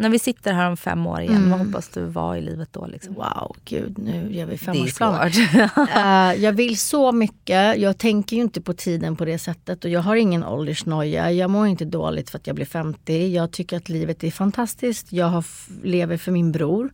När 0.00 0.08
vi 0.08 0.18
sitter 0.18 0.52
här 0.52 0.70
om 0.70 0.76
fem 0.76 1.06
år 1.06 1.20
igen, 1.20 1.36
Mm. 1.36 1.50
vad 1.50 1.58
hoppas 1.66 1.88
du 1.88 2.04
vara 2.04 2.38
i 2.38 2.40
livet 2.42 2.68
då? 2.72 2.86
Liksom? 2.86 3.14
Wow, 3.14 3.56
gud 3.64 3.98
nu 3.98 4.28
gör 4.32 4.46
vi 4.46 4.58
femårsplaner. 4.58 5.30
svårt. 5.30 5.70
Eh, 5.96 6.42
jag 6.44 6.52
vill 6.52 6.78
så 6.78 7.12
mycket. 7.12 7.78
Jag 7.78 7.98
tänker 7.98 8.36
ju 8.36 8.42
inte 8.42 8.60
på 8.60 8.72
tiden 8.72 9.16
på 9.16 9.24
det 9.24 9.38
sättet. 9.38 9.84
Och 9.84 9.90
jag 9.90 10.00
har 10.00 10.16
ingen 10.16 10.44
åldersnoja. 10.44 11.30
Jag 11.32 11.50
mår 11.50 11.66
inte 11.66 11.84
dåligt 11.84 12.30
för 12.30 12.38
att 12.38 12.46
jag 12.46 12.56
blir 12.56 12.66
50. 12.66 13.26
Jag 13.34 13.50
tycker 13.50 13.76
att 13.76 13.88
livet 13.88 14.24
är 14.24 14.30
fantastiskt. 14.30 15.12
Jag 15.12 15.26
har, 15.26 15.44
lever 15.82 16.16
för 16.16 16.32
min 16.32 16.52
bror 16.52 16.90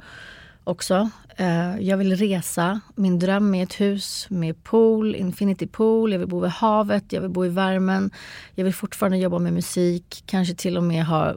också. 0.64 1.10
Eh, 1.36 1.78
jag 1.80 1.96
vill 1.96 2.16
resa. 2.16 2.80
Min 2.94 3.18
dröm 3.18 3.54
är 3.54 3.62
ett 3.62 3.80
hus 3.80 4.26
med 4.30 4.64
pool, 4.64 5.14
infinity 5.14 5.66
pool. 5.66 6.12
Jag 6.12 6.18
vill 6.18 6.28
bo 6.28 6.40
vid 6.40 6.50
havet, 6.50 7.04
jag 7.08 7.20
vill 7.20 7.30
bo 7.30 7.44
i 7.46 7.48
värmen. 7.48 8.10
Jag 8.54 8.64
vill 8.64 8.74
fortfarande 8.74 9.18
jobba 9.18 9.38
med 9.38 9.52
musik. 9.52 10.22
Kanske 10.26 10.54
till 10.54 10.76
och 10.76 10.82
med 10.84 11.06
ha 11.06 11.34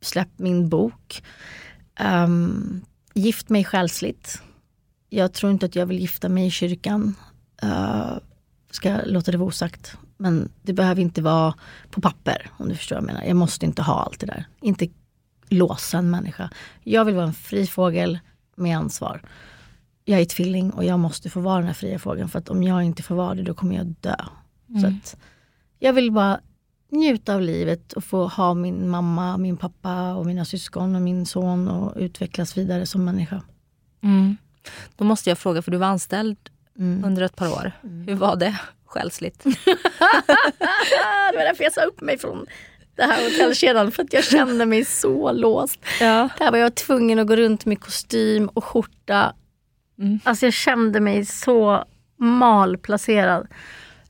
släppt 0.00 0.38
min 0.38 0.68
bok. 0.68 1.22
Um, 2.00 2.84
gift 3.14 3.48
mig 3.48 3.64
själsligt. 3.64 4.42
Jag 5.08 5.32
tror 5.32 5.52
inte 5.52 5.66
att 5.66 5.76
jag 5.76 5.86
vill 5.86 5.98
gifta 5.98 6.28
mig 6.28 6.46
i 6.46 6.50
kyrkan. 6.50 7.14
Uh, 7.64 8.18
ska 8.70 9.00
låta 9.06 9.32
det 9.32 9.38
vara 9.38 9.48
osagt. 9.48 9.96
Men 10.16 10.48
det 10.62 10.72
behöver 10.72 11.02
inte 11.02 11.22
vara 11.22 11.54
på 11.90 12.00
papper 12.00 12.50
om 12.56 12.68
du 12.68 12.76
förstår 12.76 12.96
vad 12.96 13.02
jag 13.02 13.06
menar. 13.06 13.24
Jag 13.24 13.36
måste 13.36 13.66
inte 13.66 13.82
ha 13.82 14.02
allt 14.02 14.20
det 14.20 14.26
där. 14.26 14.44
Inte 14.60 14.88
låsa 15.48 15.98
en 15.98 16.10
människa. 16.10 16.50
Jag 16.82 17.04
vill 17.04 17.14
vara 17.14 17.26
en 17.26 17.34
fri 17.34 17.66
fågel 17.66 18.18
med 18.56 18.76
ansvar. 18.76 19.22
Jag 20.04 20.20
är 20.20 20.24
tvilling 20.24 20.70
och 20.70 20.84
jag 20.84 20.98
måste 20.98 21.30
få 21.30 21.40
vara 21.40 21.56
den 21.56 21.66
här 21.66 21.74
fria 21.74 21.98
fågeln. 21.98 22.28
För 22.28 22.38
att 22.38 22.48
om 22.48 22.62
jag 22.62 22.82
inte 22.82 23.02
får 23.02 23.14
vara 23.14 23.34
det 23.34 23.42
då 23.42 23.54
kommer 23.54 23.76
jag 23.76 23.86
dö. 23.86 24.16
Så 24.80 24.86
att 24.86 25.16
jag 25.78 25.92
vill 25.92 26.12
bara 26.12 26.40
njuta 26.90 27.34
av 27.34 27.40
livet 27.40 27.92
och 27.92 28.04
få 28.04 28.26
ha 28.26 28.54
min 28.54 28.88
mamma, 28.88 29.36
min 29.36 29.56
pappa 29.56 30.14
och 30.14 30.26
mina 30.26 30.44
syskon 30.44 30.94
och 30.94 31.02
min 31.02 31.26
son 31.26 31.68
och 31.68 31.92
utvecklas 31.96 32.56
vidare 32.56 32.86
som 32.86 33.04
människa. 33.04 33.42
Mm. 34.02 34.36
Då 34.96 35.04
måste 35.04 35.30
jag 35.30 35.38
fråga, 35.38 35.62
för 35.62 35.70
du 35.70 35.76
var 35.78 35.86
anställd 35.86 36.36
Mm. 36.78 37.04
under 37.04 37.22
ett 37.22 37.36
par 37.36 37.48
år. 37.52 37.72
Hur 38.06 38.14
var 38.14 38.36
det 38.36 38.56
själsligt? 38.86 39.38
det 39.44 41.36
var 41.36 41.44
därför 41.44 41.64
jag 41.64 41.72
sa 41.72 41.82
upp 41.82 42.00
mig 42.00 42.18
från 42.18 42.46
det 42.96 43.02
här 43.02 43.24
hotellkedjan 43.24 43.92
för 43.92 44.02
att 44.02 44.12
jag 44.12 44.24
kände 44.24 44.66
mig 44.66 44.84
så 44.84 45.32
låst. 45.32 45.80
Ja. 46.00 46.28
Där 46.38 46.50
var 46.50 46.58
jag 46.58 46.74
tvungen 46.74 47.18
att 47.18 47.26
gå 47.26 47.36
runt 47.36 47.66
med 47.66 47.80
kostym 47.80 48.48
och 48.48 48.64
skjorta. 48.64 49.34
Alltså 50.24 50.46
jag 50.46 50.52
kände 50.54 51.00
mig 51.00 51.24
så 51.24 51.84
malplacerad. 52.16 53.46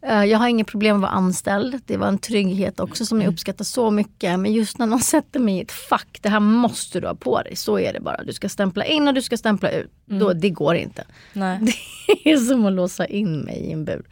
Eh, 0.02 0.24
Jag 0.24 0.38
har 0.38 0.48
inget 0.48 0.66
problem 0.66 0.96
att 0.96 1.02
vara 1.02 1.10
anställd. 1.12 1.80
Det 1.86 1.96
var 1.96 2.06
en 2.08 2.18
trygghet 2.18 2.80
också 2.80 3.06
som 3.06 3.22
jag 3.22 3.32
uppskattar 3.32 3.64
så 3.64 3.90
mycket. 3.90 4.40
Men 4.40 4.52
just 4.52 4.78
när 4.78 4.86
någon 4.86 5.00
sätter 5.00 5.40
mig 5.40 5.56
i 5.56 5.60
ett 5.60 5.72
fack, 5.72 6.18
det 6.22 6.28
här 6.28 6.40
måste 6.40 7.00
du 7.00 7.06
ha 7.06 7.14
på 7.14 7.42
dig. 7.42 7.56
Så 7.56 7.78
är 7.78 7.92
det 7.92 8.00
bara. 8.00 8.24
Du 8.24 8.32
ska 8.32 8.48
stämpla 8.48 8.84
in 8.84 9.08
och 9.08 9.14
du 9.14 9.22
ska 9.22 9.36
stämpla 9.36 9.70
ut. 9.70 9.90
Då, 10.04 10.32
det 10.32 10.50
går 10.50 10.74
inte. 10.74 11.04
Nej. 11.32 11.58
Det 12.24 12.30
är 12.32 12.36
som 12.36 12.66
att 12.66 12.72
låsa 12.72 13.06
in 13.06 13.38
mig 13.40 13.56
i 13.56 13.72
en 13.72 13.84
bur. 13.84 14.02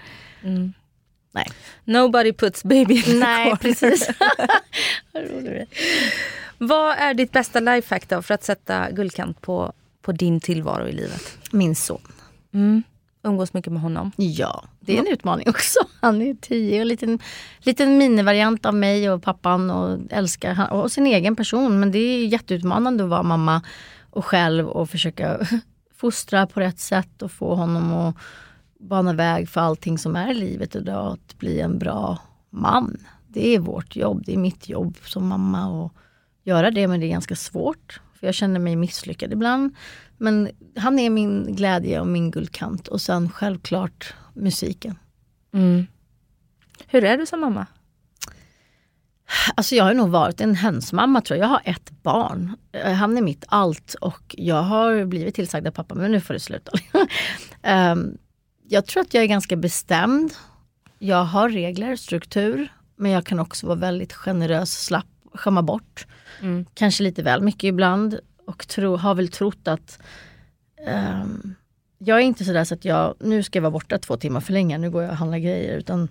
Nej. 1.32 1.46
Nobody 1.84 2.32
puts 2.32 2.64
baby 2.64 2.94
in 2.94 3.02
the 3.02 3.14
Nej, 3.14 3.44
corner. 3.44 3.56
precis. 3.56 4.08
Vad 5.12 5.22
rolig 5.30 5.44
du 5.44 5.50
är. 5.56 5.66
Vad 6.58 6.96
är 6.98 7.14
ditt 7.14 7.32
bästa 7.32 7.60
lifehack 7.60 8.08
då 8.08 8.22
för 8.22 8.34
att 8.34 8.44
sätta 8.44 8.90
guldkant 8.90 9.40
på, 9.40 9.72
på 10.02 10.12
din 10.12 10.40
tillvaro 10.40 10.88
i 10.88 10.92
livet? 10.92 11.38
Min 11.52 11.76
son. 11.76 12.00
Mm. 12.54 12.82
Umgås 13.28 13.54
mycket 13.54 13.72
med 13.72 13.82
honom. 13.82 14.12
Ja, 14.16 14.64
det 14.80 14.96
är 14.96 14.98
en 14.98 15.12
utmaning 15.12 15.48
också. 15.50 15.78
Han 16.00 16.22
är 16.22 16.34
tio 16.34 16.76
och 16.76 16.80
en 16.80 16.88
liten, 16.88 17.18
liten 17.60 17.98
minivariant 17.98 18.66
av 18.66 18.74
mig 18.74 19.10
och 19.10 19.22
pappan 19.22 19.70
och 19.70 19.98
älskar 20.10 20.72
och 20.72 20.92
sin 20.92 21.06
egen 21.06 21.36
person. 21.36 21.80
Men 21.80 21.92
det 21.92 21.98
är 21.98 22.26
jätteutmanande 22.26 23.04
att 23.04 23.10
vara 23.10 23.22
mamma 23.22 23.62
och 24.10 24.24
själv 24.24 24.68
och 24.68 24.90
försöka 24.90 25.38
fostra 25.96 26.46
på 26.46 26.60
rätt 26.60 26.78
sätt 26.78 27.22
och 27.22 27.32
få 27.32 27.54
honom 27.54 27.92
att 27.92 28.16
bana 28.80 29.12
väg 29.12 29.48
för 29.48 29.60
allting 29.60 29.98
som 29.98 30.16
är 30.16 30.30
i 30.30 30.34
livet 30.34 30.76
idag. 30.76 31.12
Att 31.12 31.38
bli 31.38 31.60
en 31.60 31.78
bra 31.78 32.18
man. 32.50 32.96
Det 33.28 33.54
är 33.54 33.58
vårt 33.58 33.96
jobb, 33.96 34.22
det 34.26 34.34
är 34.34 34.38
mitt 34.38 34.68
jobb 34.68 34.96
som 35.04 35.26
mamma 35.26 35.68
och 35.68 35.92
göra 36.44 36.70
det 36.70 36.88
men 36.88 37.00
det 37.00 37.06
är 37.06 37.10
ganska 37.10 37.36
svårt. 37.36 38.00
För 38.14 38.26
jag 38.26 38.34
känner 38.34 38.60
mig 38.60 38.76
misslyckad 38.76 39.32
ibland. 39.32 39.74
Men 40.18 40.50
han 40.76 40.98
är 40.98 41.10
min 41.10 41.56
glädje 41.56 42.00
och 42.00 42.06
min 42.06 42.30
guldkant 42.30 42.88
och 42.88 43.00
sen 43.00 43.30
självklart 43.30 44.14
musiken. 44.34 44.98
Mm. 45.54 45.86
Hur 46.86 47.04
är 47.04 47.18
du 47.18 47.26
som 47.26 47.40
mamma? 47.40 47.66
Alltså 49.54 49.74
jag 49.74 49.84
har 49.84 49.94
nog 49.94 50.08
varit 50.10 50.40
en 50.40 50.54
hönsmamma 50.54 51.20
tror 51.20 51.38
jag. 51.38 51.44
Jag 51.44 51.50
har 51.50 51.62
ett 51.64 51.90
barn. 52.02 52.56
Eh, 52.72 52.92
Han 52.92 53.16
är 53.18 53.22
mitt 53.22 53.44
allt 53.48 53.94
och 53.94 54.34
jag 54.38 54.62
har 54.62 55.04
blivit 55.04 55.34
tillsagd 55.34 55.66
av 55.66 55.70
pappa, 55.70 55.94
men 55.94 56.12
nu 56.12 56.20
får 56.20 56.34
det 56.34 56.40
sluta. 56.40 56.72
Ehm, 57.62 58.18
jag 58.68 58.86
tror 58.86 59.00
att 59.00 59.14
jag 59.14 59.22
är 59.22 59.28
ganska 59.28 59.56
bestämd. 59.56 60.32
Jag 60.98 61.24
har 61.24 61.48
regler, 61.48 61.96
struktur, 61.96 62.72
men 62.96 63.10
jag 63.10 63.26
kan 63.26 63.38
också 63.38 63.66
vara 63.66 63.78
väldigt 63.78 64.12
generös, 64.12 64.84
slapp, 64.84 65.06
skämma 65.34 65.62
bort. 65.62 66.06
Kanske 66.74 67.02
lite 67.02 67.22
väl 67.22 67.42
mycket 67.42 67.64
ibland 67.64 68.18
och 68.48 68.68
tro, 68.68 68.96
har 68.96 69.14
väl 69.14 69.28
trott 69.28 69.68
att 69.68 69.98
ehm, 70.86 71.54
jag 71.98 72.18
är 72.18 72.22
inte 72.22 72.44
sådär 72.44 72.64
så 72.64 72.74
att 72.74 72.84
jag, 72.84 73.14
nu 73.20 73.42
ska 73.42 73.56
jag 73.56 73.62
vara 73.62 73.70
borta 73.70 73.98
två 73.98 74.16
timmar 74.16 74.40
för 74.40 74.52
länge, 74.52 74.78
nu 74.78 74.90
går 74.90 75.02
jag 75.02 75.10
och 75.10 75.16
handlar 75.16 75.38
grejer. 75.38 75.78
Utan 75.78 76.08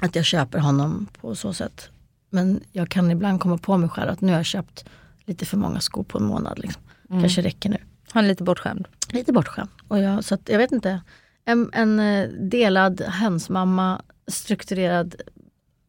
att 0.00 0.16
jag 0.16 0.24
köper 0.24 0.58
honom 0.58 1.08
på 1.20 1.34
så 1.34 1.52
sätt. 1.52 1.90
Men 2.30 2.60
jag 2.72 2.88
kan 2.88 3.10
ibland 3.10 3.40
komma 3.40 3.58
på 3.58 3.76
mig 3.76 3.88
själv 3.88 4.10
att 4.10 4.20
nu 4.20 4.32
har 4.32 4.38
jag 4.38 4.46
köpt 4.46 4.84
lite 5.24 5.46
för 5.46 5.56
många 5.56 5.80
skor 5.80 6.02
på 6.02 6.18
en 6.18 6.24
månad. 6.24 6.58
Liksom. 6.58 6.82
Kanske 7.08 7.42
räcker 7.42 7.70
nu. 7.70 7.78
Han 8.12 8.24
är 8.24 8.28
lite 8.28 8.42
bortskämd. 8.42 8.88
Lite 9.08 9.32
bortskämd. 9.32 9.70
Och 9.88 9.98
jag, 9.98 10.24
så 10.24 10.34
att, 10.34 10.48
jag 10.48 10.58
vet 10.58 10.72
inte. 10.72 11.00
En, 11.44 11.70
en 11.72 12.00
eh, 12.00 12.28
delad 12.28 13.00
hönsmamma, 13.00 14.02
strukturerad, 14.26 15.14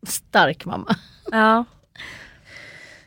stark 0.08 0.66
mamma. 0.66 0.96
Ja. 1.32 1.66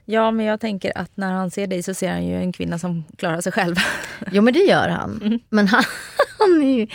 Ja, 0.09 0.31
men 0.31 0.47
jag 0.47 0.61
tänker 0.61 0.99
att 0.99 1.17
när 1.17 1.33
han 1.33 1.51
ser 1.51 1.67
dig 1.67 1.83
så 1.83 1.95
ser 1.95 2.11
han 2.11 2.27
ju 2.27 2.37
en 2.37 2.53
kvinna 2.53 2.79
som 2.79 3.05
klarar 3.19 3.41
sig 3.41 3.53
själv. 3.53 3.77
Jo 4.33 4.43
men 4.43 4.55
det 4.55 4.61
gör 4.61 4.89
han. 4.89 5.41
Men 5.49 5.69
han, 5.69 5.85
han, 6.39 6.63
är 6.63 6.79
ju, 6.79 6.87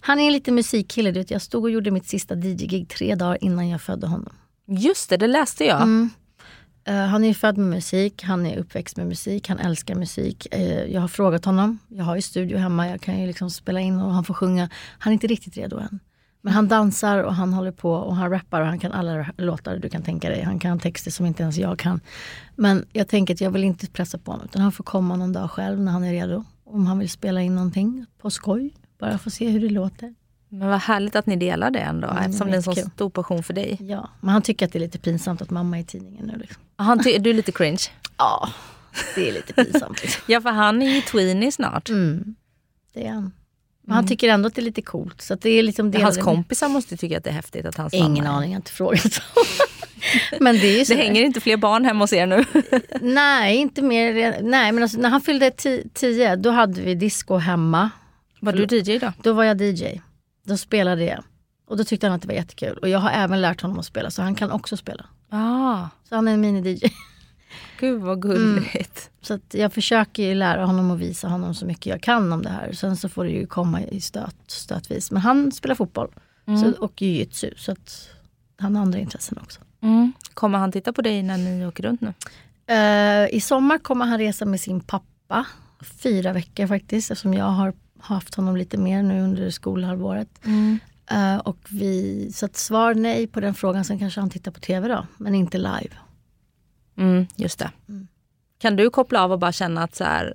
han 0.00 0.18
är 0.18 0.26
en 0.26 0.32
liten 0.32 0.54
musikkille. 0.54 1.10
Du 1.10 1.20
vet, 1.20 1.30
jag 1.30 1.42
stod 1.42 1.62
och 1.62 1.70
gjorde 1.70 1.90
mitt 1.90 2.08
sista 2.08 2.34
DJ-gig 2.34 2.88
tre 2.88 3.14
dagar 3.14 3.38
innan 3.40 3.68
jag 3.68 3.80
födde 3.80 4.06
honom. 4.06 4.32
Just 4.66 5.10
det, 5.10 5.16
det 5.16 5.26
läste 5.26 5.64
jag. 5.64 5.82
Mm. 5.82 6.10
Eh, 6.84 7.06
han 7.06 7.24
är 7.24 7.28
ju 7.28 7.34
född 7.34 7.58
med 7.58 7.68
musik, 7.68 8.22
han 8.22 8.46
är 8.46 8.58
uppväxt 8.58 8.96
med 8.96 9.06
musik, 9.06 9.48
han 9.48 9.58
älskar 9.58 9.94
musik. 9.94 10.46
Eh, 10.50 10.84
jag 10.84 11.00
har 11.00 11.08
frågat 11.08 11.44
honom, 11.44 11.78
jag 11.88 12.04
har 12.04 12.16
ju 12.16 12.22
studio 12.22 12.58
hemma, 12.58 12.88
jag 12.88 13.00
kan 13.00 13.20
ju 13.20 13.26
liksom 13.26 13.50
spela 13.50 13.80
in 13.80 14.00
och 14.00 14.12
han 14.12 14.24
får 14.24 14.34
sjunga. 14.34 14.68
Han 14.98 15.10
är 15.10 15.12
inte 15.14 15.26
riktigt 15.26 15.56
redo 15.56 15.78
än. 15.78 16.00
Men 16.42 16.52
han 16.52 16.68
dansar 16.68 17.18
och 17.22 17.34
han 17.34 17.52
håller 17.52 17.72
på 17.72 17.92
och 17.92 18.16
han 18.16 18.30
rappar 18.30 18.60
och 18.60 18.66
han 18.66 18.78
kan 18.78 18.92
alla 18.92 19.26
låtar 19.36 19.76
du 19.76 19.88
kan 19.88 20.02
tänka 20.02 20.28
dig. 20.28 20.42
Han 20.42 20.58
kan 20.58 20.78
texter 20.78 21.10
som 21.10 21.26
inte 21.26 21.42
ens 21.42 21.56
jag 21.56 21.78
kan. 21.78 22.00
Men 22.56 22.84
jag 22.92 23.08
tänker 23.08 23.34
att 23.34 23.40
jag 23.40 23.50
vill 23.50 23.64
inte 23.64 23.86
pressa 23.86 24.18
på 24.18 24.30
honom 24.30 24.44
utan 24.50 24.62
han 24.62 24.72
får 24.72 24.84
komma 24.84 25.16
någon 25.16 25.32
dag 25.32 25.50
själv 25.50 25.80
när 25.80 25.92
han 25.92 26.04
är 26.04 26.12
redo. 26.12 26.44
Om 26.64 26.86
han 26.86 26.98
vill 26.98 27.10
spela 27.10 27.42
in 27.42 27.54
någonting 27.54 28.06
på 28.18 28.30
skoj, 28.30 28.70
bara 28.98 29.18
få 29.18 29.30
se 29.30 29.48
hur 29.48 29.60
det 29.60 29.68
låter. 29.68 30.14
Men 30.48 30.68
vad 30.68 30.80
härligt 30.80 31.16
att 31.16 31.26
ni 31.26 31.36
delar 31.36 31.70
det 31.70 31.78
ändå 31.78 32.08
Mm, 32.08 32.22
eftersom 32.24 32.46
det 32.50 32.56
är 32.56 32.68
en 32.68 32.74
kul. 32.74 32.90
stor 32.94 33.10
passion 33.10 33.42
för 33.42 33.54
dig. 33.54 33.76
Ja, 33.80 34.08
men 34.20 34.30
han 34.32 34.42
tycker 34.42 34.66
att 34.66 34.72
det 34.72 34.78
är 34.78 34.80
lite 34.80 34.98
pinsamt 34.98 35.42
att 35.42 35.50
mamma 35.50 35.76
är 35.78 35.80
i 35.82 35.84
tidningen 35.84 36.26
nu. 36.26 36.38
Liksom. 36.38 36.62
Han 36.76 36.98
ty- 37.04 37.18
du 37.18 37.30
är 37.30 37.34
lite 37.34 37.52
cringe. 37.52 37.82
Ja, 38.16 38.48
det 39.14 39.28
är 39.28 39.32
lite 39.32 39.52
pinsamt. 39.52 40.02
Liksom. 40.02 40.22
Ja, 40.32 40.40
för 40.40 40.50
han 40.50 40.82
är 40.82 40.94
ju 40.94 41.00
tweenie 41.00 41.52
snart. 41.52 41.88
Mm, 41.88 42.34
det 42.94 43.06
är 43.06 43.12
han. 43.12 43.32
Men 43.82 43.94
han 43.94 44.06
tycker 44.06 44.28
ändå 44.28 44.46
att 44.46 44.54
det 44.54 44.60
är 44.60 44.64
lite 44.64 44.82
coolt. 44.82 45.22
Så 45.22 45.34
det 45.34 45.50
är 45.50 45.62
liksom 45.62 45.86
Mm. 45.88 46.02
Hans 46.02 46.18
kompisar 46.18 46.68
måste 46.68 46.96
tycka 46.96 47.18
att 47.18 47.24
det 47.24 47.30
är 47.30 47.34
häftigt 47.34 47.66
att 47.66 47.76
hans 47.76 47.94
Ingen 47.94 48.24
mamma 48.24 48.36
aning, 48.36 48.50
jag 48.50 48.54
har 48.56 48.60
inte 48.60 48.72
frågat. 48.72 49.22
men 50.40 50.54
det. 50.58 50.88
Det 50.88 50.94
hänger 50.96 51.22
inte 51.22 51.40
fler 51.40 51.56
barn 51.56 51.84
hemma 51.84 52.04
hos 52.04 52.12
er 52.12 52.26
nu. 52.26 52.44
Nej, 53.00 53.56
inte 53.56 53.82
mer. 53.82 54.38
Nej, 54.42 54.72
men 54.72 54.82
alltså, 54.82 54.98
när 55.00 55.08
han 55.08 55.20
fyllde 55.20 55.50
ti- 55.50 55.88
tio, 55.94 56.36
då 56.36 56.50
hade 56.50 56.80
vi 56.80 56.94
disco 56.94 57.36
hemma. 57.36 57.90
Var 58.40 58.52
du 58.52 58.76
DJ 58.76 58.98
då? 58.98 59.12
Då 59.22 59.32
var 59.32 59.44
jag 59.44 59.60
DJ. 59.62 60.00
Då 60.46 60.56
spelade 60.56 61.04
jag. 61.04 61.24
Och 61.66 61.76
då 61.76 61.84
tyckte 61.84 62.06
han 62.06 62.16
att 62.16 62.22
det 62.22 62.28
var 62.28 62.34
jättekul. 62.34 62.78
Och 62.82 62.88
jag 62.88 62.98
har 62.98 63.10
även 63.10 63.40
lärt 63.40 63.60
honom 63.60 63.78
att 63.78 63.86
spela, 63.86 64.10
så 64.10 64.22
han 64.22 64.34
kan 64.34 64.50
också 64.50 64.76
spela. 64.76 65.06
Ah, 65.30 65.88
Så 66.08 66.14
han 66.14 66.28
är 66.28 66.32
en 66.34 66.44
mini-DJ. 66.44 66.90
gud 67.78 68.00
vad 68.00 68.22
gulligt. 68.22 69.10
Så 69.22 69.34
att 69.34 69.54
jag 69.54 69.72
försöker 69.72 70.22
ju 70.22 70.34
lära 70.34 70.66
honom 70.66 70.90
och 70.90 71.00
visa 71.00 71.28
honom 71.28 71.54
så 71.54 71.66
mycket 71.66 71.86
jag 71.86 72.02
kan 72.02 72.32
om 72.32 72.42
det 72.42 72.48
här. 72.48 72.72
Sen 72.72 72.96
så 72.96 73.08
får 73.08 73.24
det 73.24 73.30
ju 73.30 73.46
komma 73.46 73.82
i 73.82 74.00
stöt, 74.00 74.36
stötvis. 74.46 75.10
Men 75.10 75.22
han 75.22 75.52
spelar 75.52 75.74
fotboll 75.74 76.08
så, 76.46 76.84
och 76.84 77.02
jujutsu. 77.02 77.50
Så 77.56 77.72
att 77.72 78.08
han 78.58 78.76
har 78.76 78.82
andra 78.82 78.98
intressen 78.98 79.38
också. 79.42 79.60
Mm. 79.80 80.12
Kommer 80.34 80.58
han 80.58 80.72
titta 80.72 80.92
på 80.92 81.02
dig 81.02 81.22
när 81.22 81.38
ni 81.38 81.66
åker 81.66 81.82
runt 81.82 82.00
nu? 82.00 82.14
Eh, 82.66 83.34
I 83.34 83.40
sommar 83.40 83.78
kommer 83.78 84.06
han 84.06 84.18
resa 84.18 84.44
med 84.44 84.60
sin 84.60 84.80
pappa. 84.80 85.46
Fyra 86.02 86.32
veckor 86.32 86.66
faktiskt, 86.66 87.10
eftersom 87.10 87.34
jag 87.34 87.44
har 87.44 87.72
haft 88.00 88.34
honom 88.34 88.56
lite 88.56 88.76
mer 88.78 89.02
nu 89.02 89.20
under 89.20 89.50
skolhalvåret. 89.50 90.28
Eh, 91.10 91.36
och 91.36 91.58
vi, 91.68 92.30
så 92.34 92.46
att 92.46 92.56
svar 92.56 92.94
nej 92.94 93.26
på 93.26 93.40
den 93.40 93.54
frågan, 93.54 93.84
sen 93.84 93.98
kanske 93.98 94.20
han 94.20 94.30
tittar 94.30 94.50
på 94.50 94.60
TV 94.60 94.88
då, 94.88 95.06
men 95.16 95.34
inte 95.34 95.58
live. 95.58 95.90
Mm, 97.00 97.26
just 97.36 97.58
det. 97.58 97.70
Kan 98.58 98.76
du 98.76 98.90
koppla 98.90 99.24
av 99.24 99.32
och 99.32 99.38
bara 99.38 99.52
känna 99.52 99.82
att 99.82 99.94
så 99.94 100.04
här, 100.04 100.34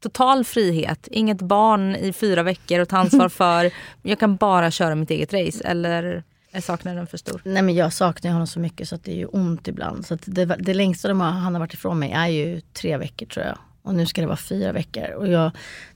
total 0.00 0.44
frihet, 0.44 1.08
inget 1.10 1.42
barn 1.42 1.96
i 1.96 2.12
fyra 2.12 2.42
veckor 2.42 2.80
att 2.80 2.88
ta 2.88 2.98
ansvar 2.98 3.28
för. 3.42 3.70
Jag 4.02 4.18
kan 4.18 4.36
bara 4.36 4.70
köra 4.70 4.94
mitt 4.94 5.10
eget 5.10 5.32
race 5.32 5.64
eller 5.64 6.22
är 6.54 6.60
saknaden 6.60 7.06
för 7.06 7.18
stor? 7.18 7.40
Nej 7.44 7.62
men 7.62 7.74
jag 7.74 7.92
saknar 7.92 8.32
honom 8.32 8.46
så 8.46 8.60
mycket 8.60 8.88
så 8.88 8.94
att 8.94 9.04
det 9.04 9.12
är 9.12 9.16
ju 9.16 9.26
ont 9.26 9.68
ibland. 9.68 10.06
Så 10.06 10.18
det, 10.24 10.44
det 10.44 10.74
längsta 10.74 11.08
de 11.08 11.20
har, 11.20 11.30
han 11.30 11.54
har 11.54 11.60
varit 11.60 11.74
ifrån 11.74 11.98
mig 11.98 12.12
är 12.12 12.26
ju 12.26 12.60
tre 12.60 12.96
veckor 12.96 13.26
tror 13.26 13.46
jag. 13.46 13.58
Och 13.82 13.94
nu 13.94 14.06
ska 14.06 14.20
det 14.20 14.26
vara 14.26 14.36
fyra 14.36 14.72
veckor. 14.72 15.10
Och 15.10 15.28
jag, 15.28 15.50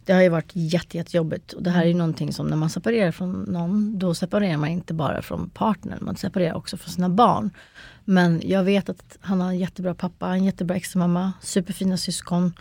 det 0.05 0.13
har 0.13 0.23
ju 0.23 0.29
varit 0.29 0.51
jätte, 0.53 0.97
jättejobbigt. 0.97 1.53
Och 1.53 1.63
det 1.63 1.71
här 1.71 1.83
är 1.83 1.87
ju 1.87 1.95
någonting 1.95 2.33
som 2.33 2.47
när 2.47 2.57
man 2.57 2.71
separerar 2.71 3.13
från 3.13 3.43
någon, 3.43 3.99
då 3.99 4.15
separerar 4.15 4.57
man 4.57 4.69
inte 4.69 4.95
bara 4.95 5.23
från 5.23 5.51
partnern, 5.51 5.99
man 6.01 6.17
separerar 6.17 6.55
också 6.55 6.77
från 6.77 6.93
sina 6.93 7.09
barn. 7.09 7.51
Men 8.11 8.43
jag 8.45 8.65
vet 8.65 8.89
att 8.89 9.19
han 9.21 9.41
har 9.41 9.49
en 9.49 9.59
jättebra 9.59 9.95
pappa, 9.95 10.29
en 10.29 10.45
jättebra 10.45 10.77
exmamma, 10.77 11.33
superfina 11.43 11.97
syskon. 11.97 12.55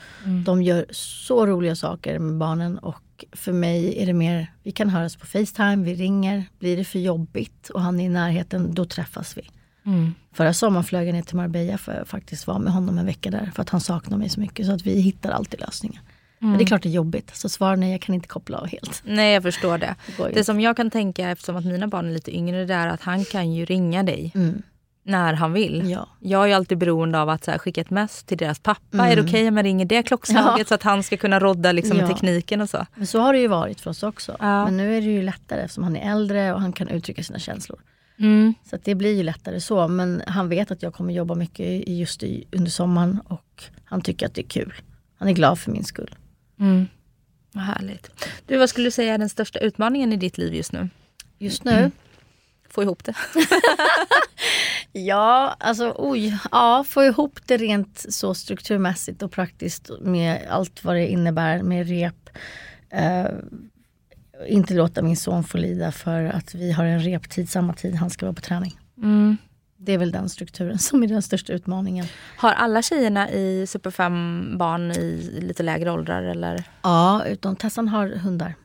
De 0.45 0.61
gör 0.61 0.85
så 0.91 1.45
roliga 1.45 1.75
saker 1.75 2.19
med 2.19 2.37
barnen 2.37 2.77
och 2.77 3.25
för 3.31 3.53
mig 3.53 4.01
är 4.01 4.05
det 4.05 4.13
mer, 4.13 4.53
vi 4.63 4.71
kan 4.71 4.89
höras 4.89 5.15
på 5.15 5.25
Facetime, 5.25 5.83
vi 5.83 5.95
ringer. 5.95 6.43
Blir 6.59 6.77
det 6.77 6.83
för 6.83 6.99
jobbigt 6.99 7.69
och 7.69 7.81
han 7.81 7.99
är 7.99 8.05
i 8.05 8.09
närheten, 8.09 8.73
då 8.73 8.85
träffas 8.85 9.37
vi. 9.37 9.49
Förra 10.33 10.53
sommaren 10.53 10.83
flög 10.83 11.07
jag 11.07 11.13
ner 11.13 11.21
till 11.21 11.35
Marbella 11.35 11.77
för 11.77 12.01
att 12.01 12.07
faktiskt 12.07 12.47
vara 12.47 12.59
med 12.59 12.73
honom 12.73 12.97
en 12.97 13.05
vecka 13.05 13.31
där. 13.31 13.51
För 13.55 13.61
att 13.61 13.69
han 13.69 13.81
saknar 13.81 14.17
mig 14.17 14.29
så 14.29 14.39
mycket. 14.39 14.65
Så 14.65 14.71
att 14.71 14.85
vi 14.85 14.99
hittar 14.99 15.31
alltid 15.31 15.59
lösningar. 15.59 16.01
Men 16.39 16.57
det 16.57 16.63
är 16.63 16.65
klart 16.65 16.83
det 16.83 16.89
är 16.89 16.93
jobbigt. 16.93 17.35
Så 17.35 17.49
svar 17.49 17.75
nej, 17.75 17.91
jag 17.91 18.01
kan 18.01 18.15
inte 18.15 18.27
koppla 18.27 18.57
av 18.57 18.67
helt. 18.67 19.01
Nej 19.05 19.33
jag 19.33 19.43
förstår 19.43 19.77
det. 19.77 19.95
Det 20.17 20.29
Det 20.33 20.43
som 20.43 20.61
jag 20.61 20.75
kan 20.77 20.91
tänka 20.91 21.29
eftersom 21.29 21.55
att 21.55 21.65
mina 21.65 21.87
barn 21.87 22.07
är 22.07 22.13
lite 22.13 22.35
yngre 22.35 22.65
det 22.65 22.73
är 22.73 22.87
att 22.87 23.01
han 23.01 23.25
kan 23.25 23.53
ju 23.53 23.65
ringa 23.65 24.03
dig 24.03 24.31
Mm. 24.35 24.61
När 25.07 25.33
han 25.33 25.53
vill. 25.53 25.89
Ja. 25.89 26.09
Jag 26.19 26.51
är 26.51 26.55
alltid 26.55 26.77
beroende 26.77 27.19
av 27.19 27.29
att 27.29 27.43
så 27.43 27.51
här, 27.51 27.57
skicka 27.57 27.81
ett 27.81 27.89
mess 27.89 28.23
till 28.23 28.37
deras 28.37 28.59
pappa. 28.59 29.07
Är 29.07 29.15
det 29.15 29.21
okej 29.21 29.47
om 29.47 29.57
jag 29.57 29.63
ringer 29.65 29.85
det 29.85 30.03
klockslaget 30.03 30.45
Mm. 30.47 30.59
Ja. 30.59 30.65
så 30.65 30.73
att 30.75 30.83
han 30.83 31.03
ska 31.03 31.17
kunna 31.17 31.39
rodda 31.39 31.71
liksom, 31.71 31.97
Ja. 31.97 32.07
tekniken 32.07 32.61
och 32.61 32.69
så? 32.69 32.85
Men 32.95 33.07
så 33.07 33.19
har 33.19 33.33
det 33.33 33.39
ju 33.39 33.47
varit 33.47 33.81
för 33.81 33.89
oss 33.89 34.03
också. 34.03 34.35
Ja. 34.39 34.65
Men 34.65 34.77
nu 34.77 34.97
är 34.97 35.01
det 35.01 35.07
ju 35.07 35.21
lättare 35.21 35.61
eftersom 35.61 35.83
han 35.83 35.95
är 35.95 36.11
äldre 36.11 36.53
och 36.53 36.61
han 36.61 36.73
kan 36.73 36.87
uttrycka 36.87 37.23
sina 37.23 37.39
känslor. 37.39 37.79
Mm. 38.19 38.53
Så 38.69 38.77
det 38.83 38.95
blir 38.95 39.13
ju 39.17 39.23
lättare 39.23 39.59
så. 39.61 39.87
Men 39.87 40.23
han 40.27 40.49
vet 40.49 40.71
att 40.71 40.83
jag 40.83 40.93
kommer 40.93 41.13
jobba 41.13 41.35
mycket 41.35 41.59
i- 41.65 41.93
just 41.99 42.23
i, 42.23 42.47
under 42.51 42.71
sommaren 42.71 43.19
och 43.27 43.63
han 43.85 44.01
tycker 44.01 44.25
att 44.25 44.33
det 44.33 44.41
är 44.41 44.47
kul. 44.49 44.73
Han 45.19 45.27
är 45.27 45.33
glad 45.33 45.59
för 45.59 45.71
min 45.71 45.83
skull. 45.83 46.15
Mm. 46.59 46.87
Vad 47.51 47.63
härligt. 47.63 48.09
Du, 48.45 48.57
vad 48.57 48.69
skulle 48.69 48.87
du 48.87 48.91
säga 48.91 49.13
är 49.13 49.17
den 49.17 49.29
största 49.29 49.59
utmaningen 49.59 50.13
i 50.13 50.15
ditt 50.17 50.37
liv 50.37 50.53
just 50.53 50.71
nu? 50.71 50.89
Just 51.39 51.63
nu, 51.63 51.91
Få 52.69 52.83
ihop 52.83 53.03
det. 53.03 53.13
Ja, 54.91 55.55
alltså 55.59 55.95
oj. 55.97 56.39
Ja, 56.51 56.83
få 56.87 57.03
ihop 57.03 57.39
det 57.45 57.57
rent 57.57 58.05
så 58.09 58.33
strukturmässigt 58.33 59.23
och 59.23 59.31
praktiskt 59.31 59.91
med 60.01 60.47
allt 60.49 60.83
vad 60.83 60.95
det 60.95 61.07
innebär 61.07 61.61
med 61.61 61.87
rep. 61.87 62.29
Eh, 62.89 63.25
inte 64.47 64.73
låta 64.73 65.01
min 65.01 65.17
son 65.17 65.43
få 65.43 65.57
lida 65.57 65.91
för 65.91 66.23
att 66.23 66.55
vi 66.55 66.71
har 66.71 66.85
en 66.85 66.99
reptid 66.99 67.49
samma 67.49 67.73
tid 67.73 67.95
han 67.95 68.09
ska 68.09 68.25
vara 68.25 68.35
på 68.35 68.41
träning. 68.41 68.79
Mm. 68.97 69.37
Det 69.77 69.93
är 69.93 69.97
väl 69.97 70.11
den 70.11 70.29
strukturen 70.29 70.79
som 70.79 71.03
är 71.03 71.07
den 71.07 71.21
största 71.21 71.53
utmaningen. 71.53 72.05
Har 72.37 72.53
alla 72.53 72.81
tjejerna 72.81 73.31
i 73.31 73.67
Super 73.67 73.91
5 73.91 74.57
barn 74.57 74.91
i 74.91 75.39
lite 75.41 75.63
lägre 75.63 75.91
åldrar? 75.91 76.23
Eller? 76.23 76.63
Ja, 76.81 77.25
utom 77.25 77.55
Tessan 77.55 77.87
har 77.87 78.07
hundar. 78.07 78.55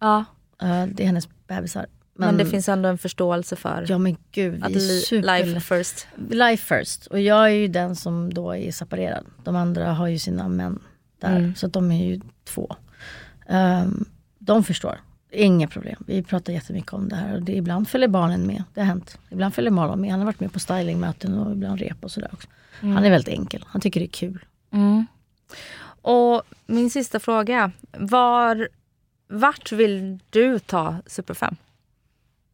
Ja. 0.00 0.24
Eh, 0.62 0.86
det 0.86 1.02
är 1.02 1.06
hennes 1.06 1.28
bebisar. 1.46 1.86
Men, 2.16 2.36
det 2.36 2.46
finns 2.46 2.68
ändå 2.68 2.88
en 2.88 2.98
förståelse 2.98 3.56
för 3.56 3.86
Ja 3.88 3.98
men 3.98 4.16
gud, 4.32 4.64
att 4.64 4.72
li- 4.72 5.00
super... 5.00 5.38
life 5.38 5.60
first. 5.60 6.06
Life 6.30 6.78
first. 6.78 7.06
Och 7.06 7.20
jag 7.20 7.44
är 7.44 7.48
ju 7.54 7.68
den 7.68 7.96
som 7.96 8.34
då 8.34 8.56
är 8.56 8.72
separerad. 8.72 9.26
De 9.44 9.56
andra 9.56 9.92
har 9.92 10.06
ju 10.06 10.18
sina 10.18 10.48
män 10.48 10.78
där. 11.18 11.36
Mm. 11.36 11.54
Så 11.54 11.66
de 11.66 11.92
är 11.92 12.04
ju 12.04 12.20
två. 12.44 12.76
Ehm, 13.46 14.04
de 14.38 14.64
förstår. 14.64 15.00
Inga 15.30 15.68
problem. 15.68 16.04
Vi 16.06 16.22
pratar 16.22 16.52
jättemycket 16.52 16.92
om 16.92 17.08
det 17.08 17.16
här. 17.16 17.34
Och 17.34 17.42
det, 17.42 17.52
ibland 17.52 17.88
följer 17.88 18.08
barnen 18.08 18.46
med. 18.46 18.64
Det 18.74 18.80
har 18.80 18.86
hänt. 18.86 19.18
Ibland 19.30 19.54
följer 19.54 19.70
Marlon 19.70 20.00
med. 20.00 20.10
Han 20.10 20.20
har 20.20 20.26
varit 20.26 20.40
med 20.40 20.52
på 20.52 20.58
stylingmöten 20.58 21.38
och 21.38 21.52
ibland 21.52 21.80
rep 21.80 22.04
och 22.04 22.10
sådär 22.10 22.30
också. 22.32 22.48
Han 22.80 23.04
är 23.04 23.10
väldigt 23.10 23.38
enkel. 23.38 23.64
Han 23.66 23.80
tycker 23.80 24.00
det 24.00 24.06
är 24.06 24.08
kul. 24.08 24.44
Mm. 24.70 25.06
Och 26.02 26.42
min 26.66 26.90
sista 26.90 27.20
fråga. 27.20 27.70
Var, 27.98 28.68
vart 29.28 29.72
vill 29.72 30.18
du 30.30 30.58
ta 30.58 30.96
Super 31.06 31.34
5? 31.34 31.56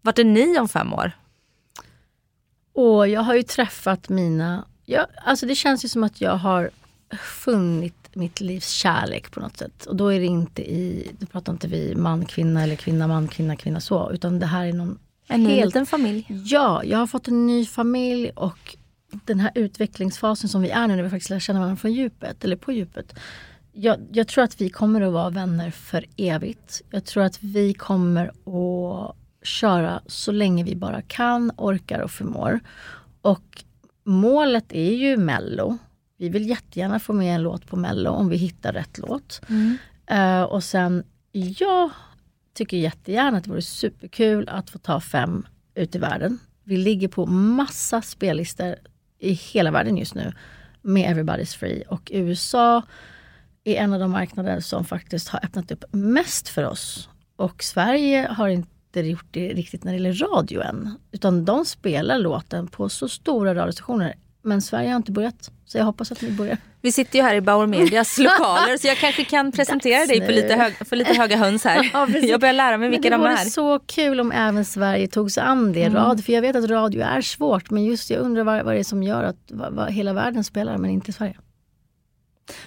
Vart 0.02 0.18
är 0.18 0.24
ni 0.24 0.58
om 0.58 0.68
fem 0.68 0.92
år? 0.92 1.12
Och 2.72 3.08
jag 3.08 3.20
har 3.20 3.34
ju 3.34 3.42
träffat 3.42 4.08
mina... 4.08 4.64
Jag, 4.84 5.06
alltså 5.24 5.46
det 5.46 5.54
känns 5.54 5.84
ju 5.84 5.88
som 5.88 6.04
att 6.04 6.20
jag 6.20 6.36
har 6.36 6.70
funnit 7.18 7.94
mitt 8.12 8.40
livs 8.40 8.68
kärlek 8.68 9.30
på 9.30 9.40
något 9.40 9.56
sätt. 9.56 9.86
Och 9.86 9.96
då 9.96 10.08
är 10.08 10.20
det 10.20 10.26
inte 10.26 10.62
i, 10.62 11.10
då 11.18 11.26
pratar 11.26 11.52
inte 11.52 11.68
vi 11.68 11.94
man, 11.94 12.24
kvinna 12.24 12.62
eller 12.62 12.76
kvinna, 12.76 13.06
man, 13.06 13.28
kvinna, 13.28 13.56
kvinna 13.56 13.80
så. 13.80 14.10
Utan 14.12 14.38
det 14.38 14.46
här 14.46 14.66
är 14.66 14.72
någon 14.72 14.98
En 15.26 15.44
ny 15.44 15.50
helt... 15.50 15.64
liten 15.66 15.86
familj. 15.86 16.26
Ja, 16.28 16.84
jag 16.84 16.98
har 16.98 17.06
fått 17.06 17.28
en 17.28 17.46
ny 17.46 17.66
familj 17.66 18.30
och 18.30 18.76
den 19.24 19.40
här 19.40 19.50
utvecklingsfasen 19.54 20.48
som 20.48 20.62
vi 20.62 20.70
är 20.70 20.86
nu 20.86 20.96
när 20.96 21.02
vi 21.02 21.10
faktiskt 21.10 21.30
lär 21.30 21.38
känna 21.38 21.58
varandra 21.58 21.76
från 21.76 21.92
djupet, 21.92 22.44
eller 22.44 22.56
på 22.56 22.72
djupet. 22.72 23.14
Jag, 23.72 23.98
jag 24.12 24.28
tror 24.28 24.44
att 24.44 24.60
vi 24.60 24.70
kommer 24.70 25.00
att 25.00 25.12
vara 25.12 25.30
vänner 25.30 25.70
för 25.70 26.04
evigt. 26.16 26.82
Jag 26.90 27.04
tror 27.04 27.22
att 27.22 27.42
vi 27.42 27.74
kommer 27.74 28.26
att 28.26 29.16
köra 29.42 30.02
så 30.06 30.32
länge 30.32 30.64
vi 30.64 30.76
bara 30.76 31.02
kan, 31.02 31.52
orkar 31.56 32.00
och 32.00 32.10
förmår. 32.10 32.60
Och 33.22 33.64
målet 34.04 34.72
är 34.72 34.92
ju 34.94 35.16
Mello. 35.16 35.78
Vi 36.16 36.28
vill 36.28 36.48
jättegärna 36.48 36.98
få 36.98 37.12
med 37.12 37.34
en 37.34 37.42
låt 37.42 37.66
på 37.66 37.76
Mello 37.76 38.10
om 38.10 38.28
vi 38.28 38.36
hittar 38.36 38.72
rätt 38.72 38.98
låt. 38.98 39.40
Eh, 40.06 40.42
och 40.42 40.64
sen, 40.64 41.04
jag 41.32 41.90
tycker 42.54 42.76
jättegärna 42.76 43.38
att 43.38 43.44
det 43.44 43.50
vore 43.50 43.62
superkul 43.62 44.48
att 44.48 44.70
få 44.70 44.78
ta 44.78 45.00
fem 45.00 45.46
ut 45.74 45.94
i 45.94 45.98
världen. 45.98 46.38
Vi 46.64 46.76
ligger 46.76 47.08
på 47.08 47.26
massa 47.26 48.02
spellistor 48.02 48.74
i 49.18 49.32
hela 49.32 49.70
världen 49.70 49.96
just 49.96 50.14
nu 50.14 50.32
med 50.82 51.16
Everybody's 51.16 51.58
Free. 51.58 51.82
Och 51.88 52.10
USA 52.14 52.82
är 53.64 53.74
en 53.74 53.92
av 53.92 54.00
de 54.00 54.10
marknader 54.10 54.60
som 54.60 54.84
faktiskt 54.84 55.28
har 55.28 55.44
öppnat 55.44 55.70
upp 55.70 55.84
mest 55.90 56.48
för 56.48 56.64
oss. 56.64 57.08
Och 57.36 57.62
Sverige 57.62 58.28
har 58.30 58.48
inte 58.48 58.68
gjort 58.96 59.26
det 59.30 59.48
riktigt 59.48 59.84
när 59.84 59.92
det 59.92 59.96
gäller 59.98 60.12
radio 60.12 60.62
än. 60.62 60.94
Utan 61.12 61.44
de 61.44 61.64
spelar 61.64 62.18
låten 62.18 62.66
på 62.66 62.88
så 62.88 63.08
stora 63.08 63.54
radiostationer. 63.54 64.14
Men 64.42 64.62
Sverige 64.62 64.88
har 64.88 64.96
inte 64.96 65.12
börjat. 65.12 65.50
Så 65.66 65.78
jag 65.78 65.84
hoppas 65.84 66.12
att 66.12 66.22
ni 66.22 66.30
börjar. 66.30 66.56
Vi 66.82 66.92
sitter 66.92 67.18
ju 67.18 67.22
här 67.22 67.34
i 67.34 67.40
Bauer 67.40 67.66
Medias 67.66 68.18
lokaler 68.18 68.76
så 68.76 68.86
jag 68.86 68.96
kanske 68.96 69.24
kan 69.24 69.52
presentera 69.52 70.06
dig 70.06 70.20
för 70.20 70.26
nu. 70.26 70.32
lite, 70.34 70.54
hög, 70.54 70.86
för 70.88 70.96
lite 70.96 71.14
höga 71.14 71.36
höns 71.36 71.64
här. 71.64 71.90
Ja, 71.92 72.08
jag 72.08 72.40
börjar 72.40 72.52
lära 72.52 72.76
mig 72.78 72.90
vilka 72.90 73.10
de 73.10 73.20
det 73.20 73.26
är. 73.28 73.36
vore 73.36 73.50
så 73.50 73.78
kul 73.78 74.20
om 74.20 74.32
även 74.32 74.64
Sverige 74.64 75.08
tog 75.08 75.30
sig 75.30 75.42
an 75.42 75.72
det. 75.72 75.88
Radio, 75.88 76.22
för 76.22 76.32
jag 76.32 76.42
vet 76.42 76.56
att 76.56 76.70
radio 76.70 77.02
är 77.02 77.20
svårt. 77.20 77.70
Men 77.70 77.84
just 77.84 78.10
jag 78.10 78.20
undrar 78.20 78.44
vad, 78.44 78.64
vad 78.64 78.74
det 78.74 78.78
är 78.78 78.84
som 78.84 79.02
gör 79.02 79.22
att 79.22 79.36
vad, 79.48 79.72
vad 79.72 79.92
hela 79.92 80.12
världen 80.12 80.44
spelar 80.44 80.76
men 80.78 80.90
inte 80.90 81.12
Sverige. 81.12 81.36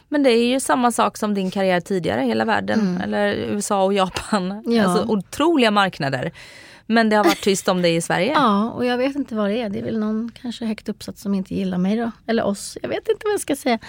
Men 0.08 0.24
det 0.24 0.30
är 0.30 0.46
ju 0.46 0.60
samma 0.60 0.92
sak 0.92 1.18
som 1.18 1.34
din 1.34 1.52
karriär 1.52 1.80
tidigare, 1.80 2.22
hela 2.22 2.46
världen. 2.46 3.02
Eller 3.04 3.34
USA 3.34 3.84
och 3.84 3.94
Japan. 3.94 4.52
Mm. 4.52 4.64
Ja. 4.74 4.84
Alltså 4.84 5.06
otroliga 5.14 5.72
marknader. 5.72 6.32
Men 6.86 7.10
det 7.10 7.16
har 7.16 7.24
varit 7.24 7.42
tyst 7.42 7.68
om 7.68 7.82
det 7.82 7.90
i 7.90 8.02
Sverige. 8.02 8.32
Ja, 8.32 8.70
och 8.70 8.86
jag 8.86 8.98
vet 8.98 9.16
inte 9.16 9.36
vad 9.36 9.50
det 9.50 9.62
är. 9.62 9.70
Det 9.70 9.80
är 9.80 9.84
väl 9.84 10.00
någon 10.00 10.32
kanske 10.42 10.66
högt 10.66 10.90
uppsatt 10.90 11.18
som 11.18 11.34
inte 11.36 11.56
gillar 11.56 11.78
mig 11.78 11.98
då. 11.98 12.12
Eller 12.28 12.44
oss. 12.44 12.78
Jag 12.82 12.90
vet 12.90 13.08
inte 13.10 13.22
vad 13.24 13.34
jag 13.34 13.42
ska 13.42 13.56
säga. 13.56 13.80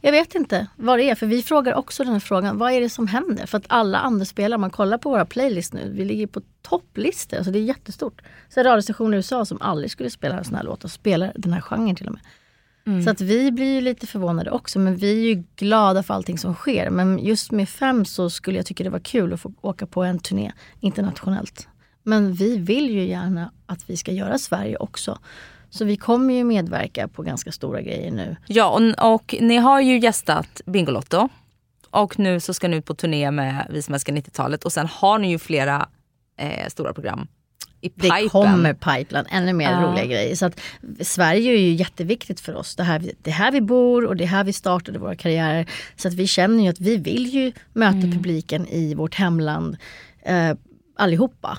Jag 0.00 0.12
vet 0.12 0.34
inte 0.34 0.66
vad 0.76 0.98
det 0.98 1.10
är. 1.10 1.14
För 1.14 1.26
vi 1.26 1.42
frågar 1.42 1.74
också 1.74 2.04
den 2.04 2.12
här 2.12 2.20
frågan. 2.20 2.58
Vad 2.58 2.72
är 2.72 2.80
det 2.80 2.90
som 2.90 3.06
händer? 3.08 3.46
För 3.46 3.58
att 3.58 3.64
alla 3.66 3.98
andra 3.98 4.24
spelar, 4.24 4.58
man 4.58 4.70
kollar 4.70 4.98
på 4.98 5.10
våra 5.10 5.24
playlist 5.24 5.72
nu. 5.72 5.92
Vi 5.94 6.04
ligger 6.04 6.26
på 6.26 6.40
topplistor. 6.62 7.36
Alltså 7.36 7.52
det 7.52 7.58
är 7.58 7.62
jättestort. 7.62 8.22
Så 8.48 8.62
radiostationer 8.62 9.12
i 9.12 9.16
USA 9.16 9.44
som 9.44 9.58
aldrig 9.60 9.90
skulle 9.90 10.10
spela 10.10 10.38
en 10.38 10.44
sån 10.44 10.54
här 10.54 10.62
låt 10.62 10.84
och 10.84 10.90
spelar 10.90 11.32
den 11.36 11.52
här 11.52 11.60
genren 11.60 11.96
till 11.96 12.06
och 12.06 12.12
med. 12.12 12.22
Så 13.04 13.10
att 13.10 13.20
vi 13.20 13.52
blir 13.52 13.74
ju 13.74 13.80
lite 13.80 14.06
förvånade 14.06 14.50
också. 14.50 14.78
Men 14.78 14.96
vi 14.96 15.12
är 15.12 15.34
ju 15.34 15.44
glada 15.56 16.02
för 16.02 16.14
allting 16.14 16.38
som 16.38 16.54
sker. 16.54 16.90
Men 16.90 17.18
just 17.18 17.50
med 17.50 17.68
fem 17.68 18.04
så 18.04 18.30
skulle 18.30 18.56
jag 18.56 18.66
tycka 18.66 18.84
det 18.84 18.90
var 18.90 18.98
kul 18.98 19.32
att 19.32 19.40
få 19.40 19.52
åka 19.60 19.86
på 19.86 20.02
en 20.02 20.18
turné 20.18 20.52
internationellt. 20.80 21.68
Men 22.02 22.32
vi 22.32 22.56
vill 22.56 22.90
ju 22.90 23.06
gärna 23.06 23.52
att 23.66 23.90
vi 23.90 23.96
ska 23.96 24.12
göra 24.12 24.38
Sverige 24.38 24.76
också. 24.76 25.18
Så 25.70 25.84
vi 25.84 25.96
kommer 25.96 26.34
ju 26.34 26.44
medverka 26.44 27.08
på 27.08 27.22
ganska 27.22 27.52
stora 27.52 27.80
grejer 27.80 28.10
nu. 28.10 28.36
Ja, 28.46 28.68
och, 28.98 29.14
och 29.14 29.34
ni 29.40 29.56
har 29.56 29.80
ju 29.80 29.98
gästat 29.98 30.60
Bingolotto. 30.66 31.28
Och 31.90 32.18
nu 32.18 32.40
så 32.40 32.54
ska 32.54 32.68
ni 32.68 32.76
ut 32.76 32.84
på 32.84 32.94
turné 32.94 33.30
med 33.30 33.66
Vi 33.70 33.82
som 33.82 33.94
älskar 33.94 34.12
90-talet. 34.12 34.64
Och 34.64 34.72
sen 34.72 34.86
har 34.86 35.18
ni 35.18 35.30
ju 35.30 35.38
flera 35.38 35.88
eh, 36.38 36.68
stora 36.68 36.92
program 36.92 37.26
i 37.84 37.88
Det 37.94 38.00
pipen. 38.02 38.28
kommer 38.28 38.74
pipeline, 38.74 39.26
ännu 39.30 39.52
mer 39.52 39.70
Ja. 39.70 39.82
roliga 39.82 40.06
grejer. 40.06 40.36
Så 40.36 40.46
att 40.46 40.60
Sverige 41.00 41.52
är 41.52 41.56
ju 41.58 41.72
jätteviktigt 41.74 42.40
för 42.40 42.54
oss. 42.54 42.76
Det 42.76 42.82
här, 42.82 43.10
det 43.22 43.30
är 43.30 43.34
här 43.34 43.52
vi 43.52 43.60
bor 43.60 44.04
och 44.06 44.16
det 44.16 44.24
är 44.24 44.28
här 44.28 44.44
vi 44.44 44.52
startade 44.52 44.98
våra 44.98 45.16
karriärer. 45.16 45.66
Så 45.96 46.08
att 46.08 46.14
vi 46.14 46.26
känner 46.26 46.62
ju 46.64 46.68
att 46.70 46.80
vi 46.80 46.96
vill 46.96 47.26
ju 47.34 47.52
möta 47.72 48.00
publiken 48.00 48.66
i 48.66 48.94
vårt 48.94 49.14
hemland 49.14 49.76
eh, 50.22 50.52
allihopa. 50.96 51.58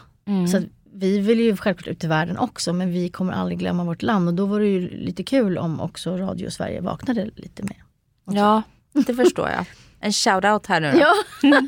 Så 0.52 0.58
att 0.58 0.64
vi 0.94 1.20
vill 1.20 1.40
ju 1.40 1.58
självklart 1.58 1.88
ut 1.88 2.04
i 2.04 2.08
världen 2.08 2.38
också 2.38 2.74
men 2.74 2.92
vi 2.92 3.10
kommer 3.10 3.34
aldrig 3.34 3.60
glömma 3.60 3.84
vårt 3.84 4.02
land 4.02 4.28
och 4.28 4.34
då 4.34 4.46
var 4.46 4.60
det 4.60 4.66
ju 4.68 4.90
lite 4.90 5.24
kul 5.24 5.58
om 5.58 5.80
också 5.80 6.18
Radio 6.18 6.50
Sverige 6.50 6.82
vaknade 6.82 7.30
lite 7.36 7.64
mer. 7.64 7.84
Ja, 8.38 8.62
det 8.94 9.14
förstår 9.16 9.50
jag. 9.50 9.66
En 10.06 10.12
shout-out 10.12 10.68
här 10.68 10.80
nu 10.80 10.92
då. 10.92 10.98
Ja. 11.00 11.14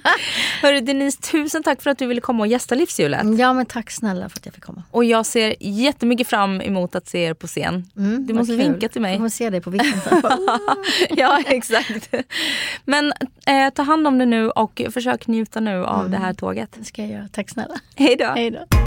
Hörru 0.61 0.79
Denise, 0.81 1.21
tusen 1.21 1.63
tack 1.63 1.81
för 1.81 1.89
att 1.89 1.97
du 1.97 2.05
ville 2.07 2.21
komma 2.21 2.39
och 2.43 2.47
gästa 2.47 2.75
Livshjulet. 2.75 3.39
ja 3.39 3.53
men 3.53 3.65
tack 3.65 3.91
snälla 3.91 4.29
för 4.29 4.37
att 4.39 4.45
jag 4.45 4.55
fick 4.55 4.63
komma. 4.63 4.83
Och 4.91 5.03
jag 5.05 5.25
ser 5.25 5.55
jättemycket 5.59 6.27
fram 6.27 6.61
emot 6.61 6.95
att 6.95 7.07
se 7.07 7.19
er 7.23 7.33
på 7.33 7.47
scen. 7.47 7.89
Mm, 7.97 8.25
du 8.25 8.33
måste 8.33 8.51
kul. 8.53 8.57
vinka 8.57 8.89
till 8.89 9.01
mig. 9.01 9.11
Jag 9.11 9.17
kommer 9.19 9.29
se 9.29 9.49
dig 9.49 9.61
på 9.61 9.69
vippen 9.69 10.01
sen. 10.01 10.21
ja, 11.09 11.39
exakt. 11.47 12.13
Men 12.85 13.13
eh, 13.45 13.69
ta 13.75 13.81
hand 13.83 14.07
om 14.07 14.17
det 14.17 14.25
nu 14.25 14.49
och 14.49 14.81
försök 14.91 15.27
njuta 15.27 15.59
nu 15.59 15.85
av 15.85 15.99
Mm. 15.99 16.11
det 16.11 16.17
här 16.17 16.33
tåget. 16.33 16.69
Det 16.75 16.85
ska 16.85 17.01
jag 17.01 17.11
göra. 17.11 17.27
Tack 17.31 17.49
snälla. 17.49 17.75
Hej 17.95 18.15
då. 18.15 18.25
Hej 18.25 18.51
då. 18.51 18.86